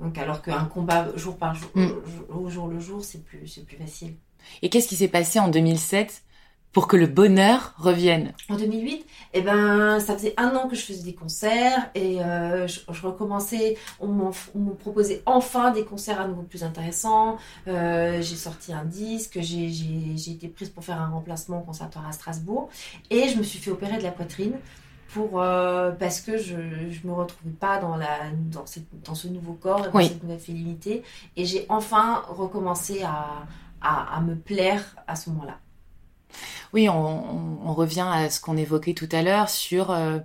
Donc, 0.00 0.16
alors 0.18 0.42
qu'un 0.42 0.64
combat 0.64 1.08
jour 1.16 1.36
par 1.36 1.54
jour, 1.54 1.70
Mm. 1.74 1.88
au 2.30 2.48
jour 2.48 2.68
le 2.68 2.80
jour, 2.80 3.04
c'est 3.04 3.22
plus, 3.24 3.46
c'est 3.48 3.64
plus 3.64 3.76
facile. 3.76 4.14
Et 4.62 4.70
qu'est-ce 4.70 4.88
qui 4.88 4.96
s'est 4.96 5.08
passé 5.08 5.38
en 5.40 5.48
2007 5.48 6.22
pour 6.72 6.86
que 6.86 6.96
le 6.96 7.06
bonheur 7.06 7.74
revienne 7.78 8.34
En 8.48 8.56
2008, 8.56 9.04
eh 9.34 9.40
ben, 9.42 9.98
ça 10.00 10.14
faisait 10.14 10.34
un 10.36 10.54
an 10.54 10.68
que 10.68 10.76
je 10.76 10.82
faisais 10.82 11.02
des 11.02 11.14
concerts 11.14 11.90
et 11.94 12.22
euh, 12.22 12.66
je, 12.66 12.80
je 12.90 13.06
recommençais. 13.06 13.76
On 14.00 14.06
me 14.08 14.72
proposait 14.74 15.22
enfin 15.26 15.70
des 15.70 15.84
concerts 15.84 16.20
à 16.20 16.28
nouveau 16.28 16.42
plus 16.42 16.62
intéressants. 16.62 17.38
Euh, 17.66 18.20
j'ai 18.22 18.36
sorti 18.36 18.72
un 18.72 18.84
disque, 18.84 19.38
j'ai 19.40 20.30
été 20.30 20.48
prise 20.48 20.68
pour 20.68 20.84
faire 20.84 21.00
un 21.00 21.08
remplacement 21.08 21.58
au 21.58 21.62
conservatoire 21.62 22.06
à 22.06 22.12
Strasbourg 22.12 22.68
et 23.10 23.28
je 23.28 23.38
me 23.38 23.42
suis 23.42 23.58
fait 23.58 23.70
opérer 23.70 23.96
de 23.98 24.02
la 24.02 24.12
poitrine 24.12 24.52
pour 25.14 25.40
euh, 25.40 25.90
parce 25.92 26.20
que 26.20 26.36
je 26.36 26.54
je 26.90 27.06
me 27.06 27.14
retrouvais 27.14 27.50
pas 27.58 27.78
dans 27.80 27.96
la 27.96 28.30
dans, 28.52 28.66
cette- 28.66 28.84
dans 29.04 29.14
ce 29.14 29.26
nouveau 29.28 29.54
corps 29.54 29.86
et 29.86 29.90
dans 29.90 29.96
Oui. 29.98 30.08
cette 30.08 30.22
nouvelle 30.22 30.38
féminité 30.38 31.02
et 31.36 31.46
j'ai 31.46 31.64
enfin 31.70 32.22
recommencé 32.28 33.02
à, 33.02 33.46
à, 33.80 34.16
à 34.16 34.20
me 34.20 34.36
plaire 34.36 34.96
à 35.06 35.16
ce 35.16 35.30
moment-là. 35.30 35.58
Oui, 36.72 36.88
on, 36.88 36.94
on- 36.94 37.58
on 37.70 37.72
revient 37.74 38.06
à 38.10 38.30
ce 38.30 38.40
qu'on 38.40 38.56
évoquait 38.56 38.94
tout 38.94 39.08
à 39.12 39.22
l'heure 39.22 39.48
sur 39.48 39.90
euh, 39.90 40.18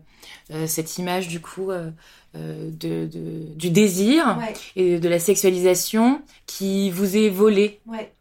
euh, 0.51 0.67
cette 0.67 0.97
image 0.97 1.27
du 1.27 1.39
coup 1.39 1.71
euh, 1.71 1.91
de, 2.35 3.05
de- 3.07 3.53
du 3.55 3.69
désir 3.69 4.37
Ouais, 4.39 4.53
et 4.75 4.99
de 4.99 5.09
la 5.09 5.19
sexualisation 5.19 6.21
qui 6.47 6.89
vous 6.91 7.15
est 7.17 7.29
volée. 7.29 7.79
ouais. 7.87 8.11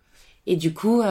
Et 0.46 0.56
du 0.56 0.74
coup, 0.74 1.02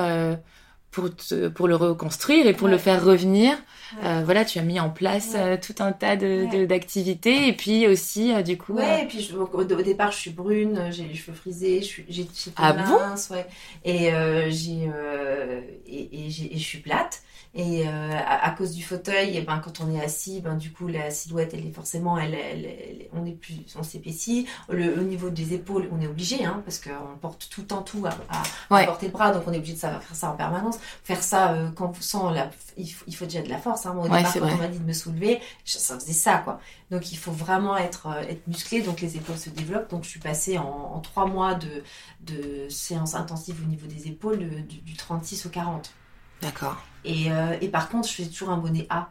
pour, 0.92 1.16
te- 1.16 1.48
pour 1.48 1.68
le 1.68 1.76
reconstruire 1.76 2.48
et 2.48 2.54
pour 2.54 2.66
Ouais. 2.66 2.72
le 2.74 2.78
faire 2.78 3.04
revenir, 3.04 3.52
Ouais. 3.52 4.08
euh, 4.08 4.22
voilà, 4.24 4.46
tu 4.46 4.60
as 4.60 4.62
mis 4.62 4.80
en 4.80 4.90
place 4.90 5.32
Ouais. 5.34 5.40
euh, 5.40 5.58
tout 5.58 5.76
un 5.84 5.92
tas 5.94 6.16
de- 6.16 6.66
d'activités 6.66 7.48
et 7.48 7.54
puis 7.54 7.88
aussi 7.88 8.34
euh, 8.34 8.42
du 8.42 8.58
coup. 8.58 8.74
Ouais, 8.74 9.04
et 9.04 9.08
puis 9.08 9.22
je- 9.22 9.36
au, 9.36 9.46
au 9.48 9.64
départ, 9.64 10.12
je 10.12 10.18
suis 10.18 10.32
brune, 10.32 10.78
euh, 10.78 10.92
j'ai 10.92 11.04
les 11.06 11.16
cheveux 11.16 11.36
frisés, 11.36 11.82
j'ai, 11.82 12.06
j'étais 12.10 12.52
Ah 12.58 12.74
bon? 12.74 12.84
mince, 12.84 13.30
ouais. 13.32 13.46
Et, 13.86 14.14
euh, 14.14 14.50
j'ai, 14.50 14.90
euh, 14.94 15.62
et, 15.88 16.00
et 16.00 16.28
et 16.28 16.58
je 16.58 16.64
suis 16.64 16.80
plate. 16.80 17.22
Et 17.54 17.88
euh, 17.88 18.12
à, 18.18 18.48
à 18.48 18.52
cause 18.52 18.72
du 18.72 18.82
fauteuil, 18.84 19.36
et 19.38 19.42
ben, 19.42 19.60
quand 19.60 19.82
on 19.82 19.94
est 19.94 20.02
assis, 20.04 20.40
ben, 20.42 20.56
du 20.56 20.72
coup, 20.72 20.88
la 20.88 21.12
silhouette, 21.12 21.52
elle 21.54 21.66
est 21.66 21.72
forcément, 21.72 22.18
elle, 22.18 22.34
elle- 22.34 22.66
elle- 22.66 23.08
on 23.14 23.26
est 23.26 23.32
plus, 23.34 23.56
on 23.78 23.84
s'épaissit. 23.84 24.48
Le, 24.70 24.98
au 25.00 25.04
niveau 25.04 25.30
des 25.30 25.54
épaules, 25.54 25.90
on 25.92 26.00
est 26.02 26.08
obligé, 26.08 26.46
hein, 26.46 26.62
parce 26.66 26.80
qu'on 26.80 27.18
porte 27.20 27.50
tout 27.50 27.62
le 27.62 27.68
temps 27.68 27.82
tout 27.82 28.06
à, 28.06 28.12
à, 28.30 28.44
porter 28.86 29.08
le 29.08 29.12
bras, 29.12 29.32
donc 29.32 29.44
on 29.48 29.54
est 29.54 29.58
obligé 29.58 29.74
de 29.74 29.80
faire 29.80 30.02
ça 30.14 30.32
en 30.32 30.36
permanence. 30.36 30.78
Faire 31.04 31.22
ça 31.22 31.54
euh, 31.54 31.70
quand 31.72 31.88
vous 31.92 32.02
sent 32.02 32.18
la, 32.34 32.50
il 32.78 32.88
faut, 32.88 33.04
il 33.08 33.16
faut 33.16 33.26
déjà 33.26 33.42
de 33.42 33.50
la 33.50 33.58
force. 33.58 33.86
Hein. 33.86 33.94
Moi, 33.94 34.06
au 34.06 34.10
Ouais, 34.10 34.18
départ, 34.20 34.34
quand 34.34 34.40
vrai. 34.40 34.54
on 34.54 34.58
m'a 34.58 34.68
dit 34.68 34.80
de 34.80 34.86
me 34.86 34.94
soulever, 34.94 35.40
ça 35.66 35.96
faisait 36.00 36.14
ça, 36.14 36.38
quoi. 36.38 36.60
Donc 36.90 37.12
il 37.12 37.18
faut 37.18 37.32
vraiment 37.32 37.78
être, 37.78 38.08
euh, 38.08 38.22
être 38.22 38.48
musclé, 38.48 38.82
donc 38.82 39.02
les 39.02 39.18
épaules 39.18 39.38
se 39.38 39.50
développent. 39.50 39.90
Donc 39.90 40.04
je 40.04 40.10
suis 40.10 40.20
passée 40.20 40.58
en, 40.58 40.64
en 40.96 41.00
trois 41.00 41.26
mois 41.26 41.54
de, 41.56 41.84
de 42.22 42.70
séances 42.70 43.16
intensives 43.16 43.62
au 43.64 43.68
niveau 43.68 43.88
des 43.88 44.08
épaules 44.08 44.40
de- 44.40 44.60
du, 44.62 44.78
du 44.82 44.94
36 44.96 45.46
au 45.46 45.50
40. 45.50 45.92
D'accord. 46.42 46.78
Et, 47.04 47.32
euh, 47.32 47.56
et 47.62 47.70
par 47.70 47.90
contre, 47.90 48.08
je 48.08 48.14
faisais 48.14 48.30
toujours 48.30 48.50
un 48.50 48.58
bonnet 48.58 48.88
A. 48.90 49.10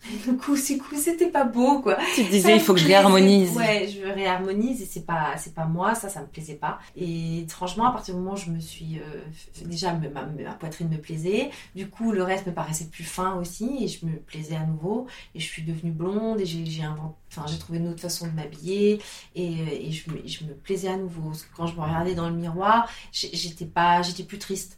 Du 0.24 0.36
coup, 0.36 0.56
c'est 0.56 0.78
cool, 0.78 0.96
c'était 0.96 1.28
pas 1.30 1.42
beau, 1.44 1.80
quoi. 1.82 1.96
Tu 2.14 2.22
te 2.22 2.26
Ça 2.26 2.30
disais, 2.30 2.54
il 2.56 2.60
faut 2.60 2.72
que 2.72 2.78
je 2.78 2.86
réharmonise. 2.86 3.56
Ouais, 3.56 3.88
je 3.88 4.00
réharmonise 4.06 4.80
et 4.80 4.86
c'est 4.86 5.04
pas, 5.04 5.36
c'est 5.36 5.54
pas 5.54 5.64
moi, 5.64 5.96
ça, 5.96 6.08
ça 6.08 6.20
me 6.20 6.28
plaisait 6.28 6.54
pas. 6.54 6.78
Et 6.96 7.44
franchement, 7.48 7.86
à 7.86 7.90
partir 7.92 8.14
du 8.14 8.20
moment 8.20 8.34
où 8.34 8.36
je 8.36 8.50
me 8.50 8.60
suis, 8.60 9.00
euh, 9.00 9.22
déjà, 9.64 9.92
ma, 9.94 10.08
ma- 10.08 10.24
ma 10.26 10.52
poitrine 10.54 10.88
me 10.88 10.98
plaisait. 10.98 11.50
Du 11.74 11.90
coup, 11.90 12.12
le 12.12 12.22
reste 12.22 12.46
me 12.46 12.52
paraissait 12.54 12.84
plus 12.86 13.02
fin 13.02 13.34
aussi 13.34 13.78
et 13.82 13.88
je 13.88 14.06
me 14.06 14.16
plaisais 14.18 14.54
à 14.54 14.64
nouveau. 14.64 15.08
Et 15.34 15.40
je 15.40 15.46
suis 15.46 15.62
devenue 15.62 15.90
blonde 15.90 16.40
et 16.40 16.46
j'ai, 16.46 16.82
inventé, 16.84 17.16
enfin, 17.32 17.46
j'ai 17.50 17.58
trouvé 17.58 17.78
une 17.78 17.88
autre 17.88 18.00
façon 18.00 18.28
de 18.28 18.32
m'habiller 18.32 19.00
et, 19.34 19.48
euh, 19.48 19.66
et 19.72 19.90
je, 19.90 20.10
me, 20.12 20.18
je 20.26 20.44
me 20.44 20.54
plaisais 20.54 20.88
à 20.88 20.96
nouveau. 20.96 21.30
Parce 21.30 21.42
que 21.42 21.56
quand 21.56 21.66
je 21.66 21.74
me 21.74 21.80
regardais 21.80 22.14
dans 22.14 22.28
le 22.30 22.36
miroir, 22.36 22.88
j'étais 23.12 23.66
pas, 23.66 24.02
j'étais 24.02 24.22
plus 24.22 24.38
triste. 24.38 24.77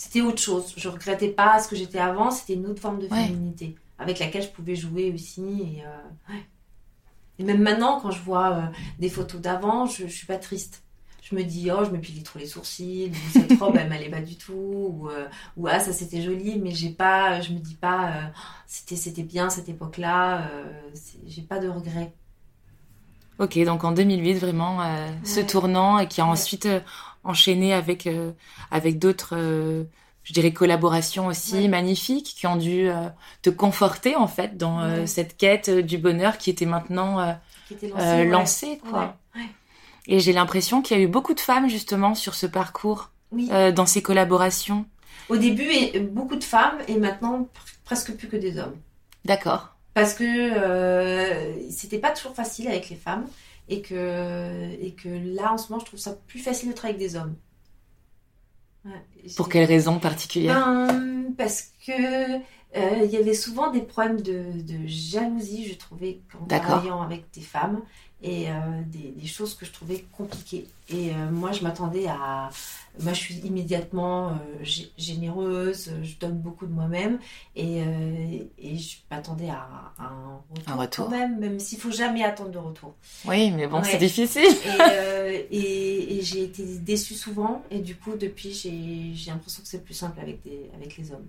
C'était 0.00 0.20
autre 0.20 0.40
chose. 0.40 0.74
Je 0.76 0.88
regrettais 0.88 1.26
pas 1.26 1.58
ce 1.58 1.66
que 1.66 1.74
j'étais 1.74 1.98
avant. 1.98 2.30
C'était 2.30 2.54
une 2.54 2.66
autre 2.68 2.80
forme 2.80 3.00
de 3.00 3.08
Ouais. 3.08 3.26
féminité 3.26 3.74
avec 3.98 4.20
laquelle 4.20 4.44
je 4.44 4.48
pouvais 4.48 4.76
jouer 4.76 5.10
aussi. 5.12 5.42
Et, 5.42 5.82
euh, 5.84 6.32
ouais. 6.32 6.46
Et 7.40 7.42
même 7.42 7.60
maintenant, 7.60 7.98
quand 8.00 8.12
je 8.12 8.22
vois 8.22 8.52
euh, 8.54 8.62
des 9.00 9.08
photos 9.08 9.40
d'avant, 9.40 9.86
je, 9.86 10.06
je 10.06 10.12
suis 10.12 10.26
pas 10.28 10.36
triste. 10.36 10.84
Je 11.20 11.34
me 11.34 11.42
dis, 11.42 11.72
oh, 11.72 11.82
je 11.84 11.90
me 11.90 11.98
pilie 11.98 12.22
trop 12.22 12.38
les 12.38 12.46
sourcils, 12.46 13.10
ou 13.10 13.32
cette 13.32 13.58
robe, 13.58 13.76
elle 13.80 13.88
m'allait 13.88 14.08
pas 14.08 14.20
du 14.20 14.36
tout, 14.36 14.52
ou, 14.54 15.10
euh, 15.10 15.26
ou 15.56 15.66
ah, 15.66 15.80
ça 15.80 15.92
c'était 15.92 16.22
joli, 16.22 16.60
mais 16.60 16.70
j'ai 16.70 16.90
pas, 16.90 17.40
je 17.40 17.52
me 17.52 17.58
dis 17.58 17.74
pas, 17.74 18.30
c'était, 18.68 18.94
c'était 18.94 19.24
bien 19.24 19.50
cette 19.50 19.68
époque-là, 19.68 20.48
j'ai 21.26 21.42
pas 21.42 21.58
de 21.58 21.68
regrets. 21.68 22.12
Ok, 23.40 23.58
donc 23.64 23.84
en 23.84 23.92
2008, 23.92 24.34
vraiment, 24.34 24.78
ce 25.22 25.40
tournant 25.40 25.98
et 25.98 26.08
qui 26.08 26.20
a 26.22 26.26
ensuite 26.26 26.66
enchaîné 27.24 27.72
avec, 27.72 28.06
euh, 28.06 28.32
avec 28.70 28.98
d'autres, 28.98 29.34
euh, 29.36 29.84
je 30.24 30.32
dirais, 30.32 30.52
collaborations 30.52 31.26
aussi 31.26 31.54
Ouais. 31.56 31.68
magnifiques 31.68 32.34
qui 32.38 32.46
ont 32.46 32.56
dû 32.56 32.88
euh, 32.88 33.08
te 33.42 33.50
conforter 33.50 34.16
en 34.16 34.26
fait 34.28 34.56
dans 34.56 34.82
Ouais. 34.82 35.06
cette 35.06 35.36
quête 35.36 35.70
du 35.70 35.98
bonheur 35.98 36.38
qui 36.38 36.50
était 36.50 36.66
maintenant 36.66 37.36
Qui 37.68 37.74
était 37.74 37.88
lancé, 37.88 38.04
ouais. 38.06 38.24
lancée, 38.26 38.80
quoi. 38.90 39.16
Et 40.06 40.20
j'ai 40.20 40.32
l'impression 40.32 40.80
qu'il 40.80 40.96
y 40.96 41.00
a 41.00 41.02
eu 41.02 41.08
beaucoup 41.08 41.34
de 41.34 41.40
femmes 41.40 41.68
justement 41.68 42.14
sur 42.14 42.34
ce 42.34 42.46
parcours, 42.46 43.10
Oui. 43.32 43.48
dans 43.74 43.84
ces 43.86 44.00
collaborations. 44.02 44.86
Au 45.28 45.36
début, 45.36 45.68
et, 45.70 46.00
beaucoup 46.00 46.36
de 46.36 46.44
femmes, 46.44 46.78
et 46.88 46.94
maintenant, 46.96 47.42
pr- 47.42 47.46
presque 47.84 48.14
plus 48.16 48.28
que 48.28 48.36
des 48.36 48.58
hommes. 48.58 48.74
D'accord. 49.26 49.74
Parce 49.92 50.14
que 50.14 51.60
c'était 51.70 51.98
pas 51.98 52.10
toujours 52.10 52.34
facile 52.34 52.68
avec 52.68 52.88
les 52.88 52.96
femmes, 52.96 53.26
et 53.68 53.82
que, 53.82 54.70
et 54.80 54.94
que 54.94 55.08
là, 55.08 55.52
en 55.52 55.58
ce 55.58 55.70
moment, 55.70 55.80
je 55.80 55.86
trouve 55.86 56.00
ça 56.00 56.14
plus 56.26 56.40
facile 56.40 56.70
de 56.70 56.74
travailler 56.74 56.96
avec 56.96 57.08
des 57.10 57.16
hommes. 57.16 57.36
Ouais, 58.84 59.30
Pour 59.36 59.48
quelles 59.48 59.66
raisons 59.66 59.98
particulières 59.98 60.54
Ben, 60.66 61.34
parce 61.36 61.72
que 61.86 62.38
il 62.74 63.10
y 63.10 63.16
avait 63.16 63.34
souvent 63.34 63.70
des 63.70 63.82
problèmes 63.82 64.20
de, 64.20 64.44
de 64.62 64.86
jalousie, 64.86 65.66
je 65.68 65.74
trouvais, 65.74 66.20
en 66.40 66.46
travaillant 66.46 67.00
avec 67.02 67.24
des 67.32 67.40
femmes, 67.40 67.80
et 68.20 68.50
euh, 68.50 68.52
des, 68.86 69.12
des 69.12 69.26
choses 69.28 69.54
que 69.54 69.64
je 69.64 69.70
trouvais 69.72 70.04
compliquées. 70.12 70.66
Et 70.90 71.10
euh, 71.10 71.30
moi, 71.30 71.52
je 71.52 71.62
m'attendais 71.62 72.06
à... 72.08 72.50
Moi, 73.00 73.12
je 73.12 73.18
suis 73.20 73.36
immédiatement 73.36 74.30
euh, 74.30 74.64
gé- 74.64 74.90
généreuse, 74.98 75.92
je 76.02 76.16
donne 76.18 76.36
beaucoup 76.36 76.66
de 76.66 76.72
moi-même, 76.72 77.20
et, 77.54 77.80
euh, 77.82 78.38
et 78.58 78.76
je 78.76 78.96
m'attendais 79.08 79.48
à, 79.50 79.92
à 79.98 80.04
un 80.04 80.40
retour, 80.50 80.72
Un 80.72 80.74
retour. 80.74 81.04
quand 81.06 81.10
même, 81.12 81.38
même 81.38 81.60
s'il 81.60 81.78
faut 81.78 81.92
jamais 81.92 82.24
attendre 82.24 82.50
de 82.50 82.58
retour. 82.58 82.94
Oui, 83.24 83.52
mais 83.52 83.68
bon, 83.68 83.78
Ouais. 83.78 83.84
c'est 83.88 83.98
difficile. 83.98 84.42
Et, 84.42 84.80
euh, 84.80 85.42
et, 85.52 86.18
et 86.18 86.22
j'ai 86.22 86.42
été 86.42 86.64
déçue 86.78 87.14
souvent, 87.14 87.62
et 87.70 87.78
du 87.78 87.94
coup, 87.94 88.16
depuis, 88.16 88.52
j'ai 88.52 89.14
j'ai 89.14 89.30
l'impression 89.30 89.62
que 89.62 89.68
c'est 89.68 89.84
plus 89.84 89.94
simple 89.94 90.18
avec, 90.20 90.42
des, 90.42 90.68
avec 90.74 90.96
les 90.96 91.12
hommes. 91.12 91.26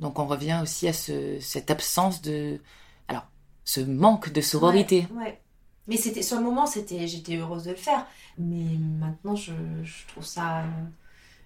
Donc 0.00 0.18
on 0.18 0.26
revient 0.26 0.60
aussi 0.62 0.88
à 0.88 0.92
ce, 0.92 1.38
cette 1.40 1.70
absence 1.70 2.20
de, 2.22 2.60
alors, 3.08 3.26
ce 3.64 3.80
manque 3.80 4.32
de 4.32 4.40
sororité. 4.40 5.06
Ouais, 5.12 5.22
ouais. 5.24 5.40
Mais 5.86 5.96
c'était 5.96 6.22
sur 6.22 6.38
le 6.38 6.42
moment, 6.42 6.66
c'était, 6.66 7.06
j'étais 7.06 7.36
heureuse 7.36 7.64
de 7.64 7.70
le 7.70 7.76
faire. 7.76 8.06
Mais 8.38 8.64
maintenant, 8.98 9.36
je, 9.36 9.52
je 9.82 10.06
trouve 10.08 10.24
ça, 10.24 10.64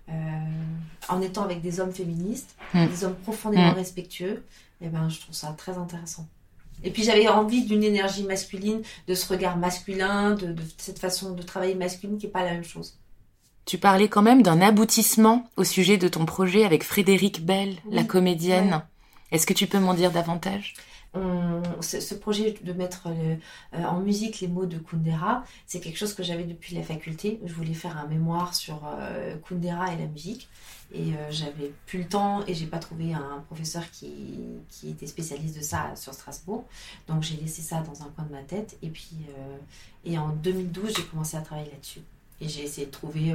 euh, 0.08 0.12
en 1.08 1.20
étant 1.20 1.42
avec 1.44 1.60
des 1.60 1.80
hommes 1.80 1.92
féministes, 1.92 2.54
Mm. 2.74 2.86
des 2.86 3.04
hommes 3.04 3.16
profondément 3.16 3.72
Mm. 3.72 3.74
respectueux, 3.74 4.44
et 4.80 4.88
ben, 4.88 5.08
je 5.08 5.20
trouve 5.20 5.34
ça 5.34 5.48
très 5.58 5.76
intéressant. 5.76 6.26
Et 6.84 6.90
puis 6.92 7.02
j'avais 7.02 7.26
envie 7.28 7.64
d'une 7.66 7.82
énergie 7.82 8.22
masculine, 8.22 8.82
de 9.08 9.14
ce 9.14 9.26
regard 9.28 9.56
masculin, 9.56 10.34
de, 10.34 10.52
de 10.52 10.62
cette 10.78 11.00
façon 11.00 11.32
de 11.32 11.42
travailler 11.42 11.74
masculine 11.74 12.16
qui 12.18 12.26
est 12.26 12.30
pas 12.30 12.44
la 12.44 12.52
même 12.52 12.64
chose. 12.64 12.96
Tu 13.68 13.76
parlais 13.76 14.08
quand 14.08 14.22
même 14.22 14.42
d'un 14.42 14.62
aboutissement 14.62 15.46
au 15.58 15.62
sujet 15.62 15.98
de 15.98 16.08
ton 16.08 16.24
projet 16.24 16.64
avec 16.64 16.82
Frédéric 16.82 17.44
Bell, 17.44 17.76
Oui, 17.84 17.96
la 17.96 18.02
comédienne. 18.02 18.72
ouais. 18.72 18.80
Est-ce 19.30 19.46
que 19.46 19.52
tu 19.52 19.66
peux 19.66 19.78
m'en 19.78 19.92
dire 19.92 20.10
davantage? 20.10 20.72
Ce 21.82 22.14
projet 22.14 22.54
de 22.62 22.72
mettre 22.72 23.08
euh, 23.08 23.36
en 23.74 24.00
musique 24.00 24.40
les 24.40 24.48
mots 24.48 24.64
de 24.64 24.78
Kundera, 24.78 25.44
c'est 25.66 25.80
quelque 25.80 25.98
chose 25.98 26.14
que 26.14 26.22
j'avais 26.22 26.44
depuis 26.44 26.76
la 26.76 26.82
faculté. 26.82 27.40
Je 27.44 27.52
voulais 27.52 27.74
faire 27.74 27.98
un 27.98 28.06
mémoire 28.06 28.54
sur 28.54 28.80
euh, 28.86 29.36
Kundera 29.46 29.92
et 29.92 29.98
la 29.98 30.06
musique. 30.06 30.48
Et 30.94 31.12
euh, 31.12 31.30
j'avais 31.30 31.70
plus 31.84 31.98
le 31.98 32.08
temps 32.08 32.46
et 32.46 32.54
j'ai 32.54 32.66
pas 32.66 32.78
trouvé 32.78 33.12
un 33.12 33.44
professeur 33.48 33.90
qui, 33.90 34.38
qui, 34.70 34.88
était 34.88 35.06
spécialiste 35.06 35.58
de 35.58 35.62
ça 35.62 35.94
sur 35.94 36.14
Strasbourg. 36.14 36.64
Donc 37.06 37.22
j'ai 37.22 37.36
laissé 37.36 37.60
ça 37.60 37.82
dans 37.82 38.00
un 38.02 38.08
coin 38.16 38.24
de 38.24 38.32
ma 38.32 38.42
tête. 38.44 38.78
Et 38.80 38.88
puis 38.88 39.16
et 40.06 40.16
en 40.16 40.30
2012, 40.30 40.94
j'ai 40.96 41.02
commencé 41.02 41.36
à 41.36 41.42
travailler 41.42 41.70
là-dessus. 41.70 42.00
Et 42.40 42.48
j'ai 42.48 42.62
essayé 42.62 42.86
de 42.86 42.92
trouver 42.92 43.34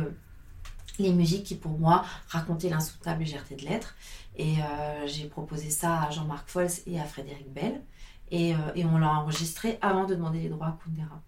les 1.00 1.12
musiques 1.12 1.44
qui, 1.44 1.56
pour 1.56 1.78
moi, 1.78 2.06
racontaient 2.28 2.70
l'insoutenable 2.70 3.22
légèreté 3.22 3.56
de 3.56 3.64
l'être. 3.64 3.96
Et 4.36 4.56
euh, 4.58 5.08
j'ai 5.08 5.26
proposé 5.26 5.70
ça 5.70 6.04
à 6.04 6.12
Jean-Marc 6.12 6.50
Fols 6.50 6.68
et 6.88 7.00
à 7.00 7.06
Frédéric 7.06 7.52
Bell. 7.52 7.82
Et, 8.32 8.54
euh, 8.54 8.58
et 8.76 8.86
on 8.86 8.98
l'a 8.98 9.12
enregistré 9.12 9.78
avant 9.82 10.06
de 10.06 10.16
demander 10.16 10.40
les 10.40 10.50
droits 10.50 10.68
à 10.68 10.78
Kundera. 10.84 11.22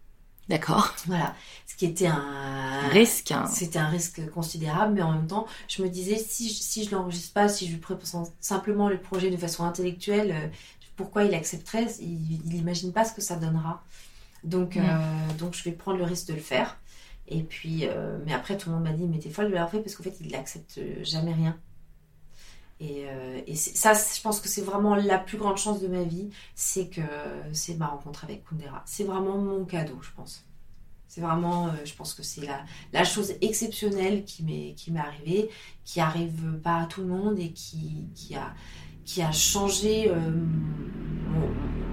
D'accord. 0.47 0.93
Voilà. 1.07 1.35
Ce 1.65 1.75
qui 1.75 1.85
était 1.85 2.07
un 2.07 2.87
risque. 2.89 3.31
Hein. 3.31 3.47
C'était 3.47 3.79
un 3.79 3.89
risque 3.89 4.29
considérable, 4.29 4.93
mais 4.93 5.01
en 5.01 5.11
même 5.11 5.27
temps, 5.27 5.47
je 5.67 5.81
me 5.81 5.89
disais, 5.89 6.17
si, 6.17 6.49
si 6.49 6.83
je 6.83 6.91
l'enregistre 6.91 7.33
pas, 7.33 7.47
si 7.47 7.67
je 7.67 7.73
lui 7.73 7.79
présente 7.79 8.31
simplement 8.39 8.89
le 8.89 8.99
projet 8.99 9.31
de 9.31 9.37
façon 9.37 9.63
intellectuelle, 9.63 10.31
euh, 10.31 10.47
pourquoi 10.95 11.23
il 11.23 11.33
accepterait? 11.33 11.87
Il 11.99 12.41
n'imagine 12.45 12.93
pas 12.93 13.05
ce 13.05 13.13
que 13.13 13.21
ça 13.21 13.35
donnera. 13.35 13.83
Donc, 14.43 14.75
mm. 14.75 15.37
donc, 15.39 15.55
je 15.55 15.63
vais 15.63 15.71
prendre 15.71 15.97
le 15.97 16.05
risque 16.05 16.27
de 16.27 16.33
le 16.33 16.39
faire. 16.39 16.77
Et 17.27 17.41
puis, 17.43 17.85
mais 18.25 18.33
après, 18.33 18.57
tout 18.57 18.69
le 18.69 18.75
monde 18.75 18.83
m'a 18.85 18.93
dit, 18.93 19.07
mais 19.07 19.19
t'es 19.19 19.29
folle 19.29 19.47
de 19.47 19.53
l'avoir 19.53 19.71
fait 19.71 19.79
parce 19.79 19.95
qu'en 19.95 20.03
fait, 20.03 20.15
il 20.21 20.31
n'accepte 20.31 20.79
jamais 21.03 21.33
rien. 21.33 21.59
Et, 22.79 23.05
euh, 23.07 23.41
ça, 23.55 23.93
je 23.93 24.21
pense 24.21 24.41
que 24.41 24.47
c'est 24.47 24.61
vraiment 24.61 24.95
la 24.95 25.17
plus 25.17 25.37
grande 25.37 25.57
chance 25.57 25.81
de 25.81 25.87
ma 25.87 26.03
vie, 26.03 26.29
c'est 26.55 26.87
que 26.87 27.01
c'est 27.53 27.75
ma 27.75 27.87
rencontre 27.87 28.25
avec 28.25 28.43
Kundera. 28.45 28.83
C'est 28.85 29.05
vraiment 29.05 29.37
mon 29.37 29.65
cadeau, 29.65 29.97
je 30.01 30.09
pense. 30.15 30.45
C'est 31.07 31.21
vraiment, 31.21 31.67
euh, 31.67 31.71
je 31.85 31.93
pense 31.93 32.13
que 32.13 32.23
c'est 32.23 32.45
la, 32.91 33.03
chose 33.05 33.35
exceptionnelle 33.41 34.25
qui 34.25 34.43
m'est, 34.43 34.99
arrivée, 34.99 35.49
qui 35.85 36.01
arrive 36.01 36.59
pas 36.61 36.81
à 36.81 36.85
tout 36.87 37.01
le 37.01 37.07
monde 37.07 37.39
et 37.39 37.51
qui, 37.51 38.09
qui, 38.15 38.35
a, 38.35 38.53
qui 39.05 39.21
a 39.21 39.31
changé 39.31 40.09
euh, 40.09 40.31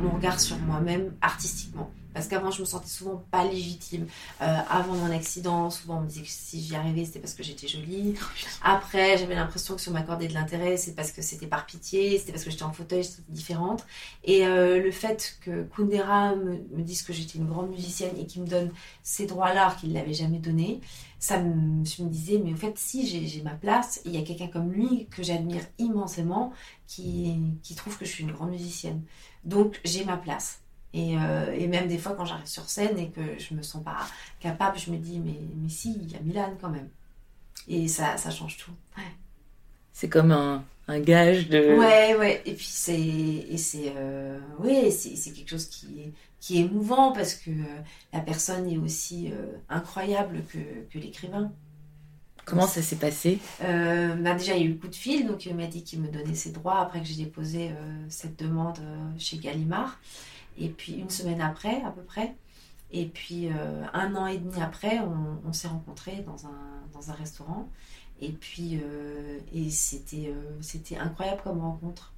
mon, 0.00 0.10
regard 0.10 0.40
sur 0.40 0.58
moi-même 0.58 1.14
artistiquement. 1.20 1.92
Parce 2.14 2.29
qu'avant, 2.29 2.51
je 2.51 2.61
me 2.61 2.66
sentais 2.66 2.88
souvent 2.88 3.22
pas 3.31 3.44
légitime. 3.44 4.07
Euh, 4.40 4.59
avant 4.68 4.94
mon 4.94 5.11
accident, 5.11 5.70
souvent 5.70 5.98
on 5.98 6.01
me 6.03 6.07
disait 6.07 6.22
que 6.22 6.29
si 6.29 6.61
j'y 6.61 6.75
arrivais, 6.75 7.05
c'était 7.05 7.20
parce 7.20 7.35
que 7.35 7.42
j'étais 7.42 7.68
jolie. 7.68 8.14
Après, 8.62 9.18
j'avais 9.18 9.35
l'impression 9.35 9.75
que 9.75 9.81
si 9.81 9.88
on 9.88 9.92
m'accordait 9.92 10.29
de 10.29 10.35
l'intérêt, 10.35 10.77
c'est 10.77 10.94
parce 10.94 11.12
que 11.12 11.22
c'était 11.22 11.46
par 11.46 11.66
pitié, 11.66 12.18
c'était 12.18 12.33
parce 12.33 12.44
que 12.44 12.51
j'étais 12.51 12.62
en 12.62 12.72
fauteuil, 12.72 13.03
j'étais 13.03 13.22
différente. 13.29 13.87
Et 14.25 14.46
euh, 14.46 14.83
le 14.83 14.90
fait 14.90 15.38
que 15.40 15.64
Kundera 15.75 16.35
me, 16.37 16.83
dise 16.83 17.03
que 17.03 17.12
j'étais 17.12 17.38
une 17.38 17.46
grande 17.46 17.70
musicienne 17.70 18.16
et 18.18 18.27
qu'il 18.27 18.42
me 18.42 18.46
donne 18.46 18.70
ces 19.03 19.27
droits-là 19.27 19.77
qu'il 19.81 19.90
ne 19.90 19.94
l'avait 19.94 20.14
jamais 20.14 20.38
donné, 20.38 20.81
ça 21.18 21.40
me, 21.40 21.85
je 21.85 22.03
me 22.03 22.09
disais, 22.09 22.40
mais 22.44 22.53
en 22.53 22.57
fait, 22.57 22.77
si 22.77 23.07
j'ai 23.07 23.42
ma 23.42 23.55
place, 23.55 24.01
il 24.05 24.14
y 24.14 24.18
a 24.18 24.22
quelqu'un 24.22 24.48
comme 24.48 24.72
lui 24.72 25.07
que 25.07 25.22
j'admire 25.22 25.62
immensément 25.79 26.53
qui, 26.87 27.38
qui 27.62 27.75
trouve 27.75 27.96
que 27.96 28.05
je 28.05 28.11
suis 28.11 28.25
une 28.25 28.33
grande 28.33 28.51
musicienne. 28.51 29.03
Donc, 29.44 29.81
j'ai 29.85 30.05
ma 30.05 30.16
place. 30.16 30.62
Euh, 30.94 31.52
et, 31.52 31.66
même 31.68 31.88
des 31.88 31.98
fois, 31.98 32.12
quand 32.12 32.24
j'arrive 32.24 32.46
sur 32.46 32.68
scène 32.68 32.98
et 32.98 33.09
que 33.09 33.20
je 33.38 33.55
me 33.55 33.62
sens 33.62 33.83
pas 33.83 34.07
capable, 34.40 34.78
je 34.78 34.90
me 34.90 34.98
dis, 34.98 35.20
mais, 35.20 35.38
mais 35.57 35.68
si, 35.68 35.96
il 36.00 36.11
y 36.11 36.16
a 36.16 36.20
Milan 36.20 36.55
quand 36.61 36.68
même. 36.68 36.88
Et 37.68 37.88
ça, 37.88 38.16
ça 38.16 38.31
change 38.31 38.59
tout. 38.59 38.72
C'est 39.92 40.09
comme 40.09 40.33
un, 40.33 40.64
un, 40.88 41.00
gage 41.00 41.48
de. 41.48 41.76
Ouais, 41.78 42.16
ouais. 42.16 42.42
Et 42.44 42.55
puis 42.55 42.68
c'est. 42.68 42.98
Et 42.98 43.57
c'est. 43.57 43.92
Euh, 43.96 44.38
ouais, 44.59 44.90
c'est 44.90 45.33
quelque 45.33 45.50
chose 45.50 45.66
qui 45.66 46.00
est, 46.00 46.12
qui 46.40 46.59
est 46.59 46.62
émouvant 46.62 47.12
parce 47.12 47.35
que 47.35 47.50
euh, 47.50 47.81
la 48.12 48.20
personne 48.20 48.68
est 48.68 48.78
aussi 48.78 49.31
incroyable 49.68 50.42
que, 50.52 50.59
que 50.90 50.98
l'écrivain. 50.98 51.52
Comment 52.44 52.66
ça 52.66 52.83
s'est 52.83 52.96
passé? 52.96 53.38
Bah 53.61 54.35
Déjà, 54.35 54.57
il 54.57 54.62
y 54.62 54.64
a 54.64 54.66
eu 54.66 54.70
le 54.70 54.74
coup 54.74 54.88
de 54.88 54.94
fil, 54.96 55.26
donc 55.26 55.46
il 55.46 55.55
m'a 55.55 55.66
dit 55.66 55.85
qu'il 55.85 56.00
me 56.00 56.09
donnait 56.09 56.35
ses 56.35 56.50
droits 56.50 56.81
après 56.81 57.00
que 57.00 57.07
j'ai 57.07 57.22
déposé 57.22 57.70
cette 58.09 58.37
demande 58.37 58.81
chez 59.18 59.37
Gallimard. 59.37 59.96
Et 60.58 60.68
puis 60.68 60.94
une 60.94 61.10
semaine 61.10 61.40
après, 61.40 61.82
à 61.82 61.90
peu 61.90 62.02
près, 62.02 62.34
et 62.92 63.06
puis 63.06 63.48
euh, 63.48 63.84
un 63.94 64.14
an 64.16 64.26
et 64.26 64.38
demi 64.38 64.60
après, 64.60 65.00
on, 65.00 65.52
s'est 65.52 65.68
rencontrés 65.68 66.24
dans 66.26 66.46
un, 66.46 67.14
restaurant. 67.14 67.68
Et 68.20 68.30
puis, 68.30 68.80
euh, 68.82 69.40
et 69.52 69.68
euh, 70.28 70.58
c'était 70.60 70.96
incroyable 70.96 71.40
comme 71.42 71.60
rencontre. 71.60 72.12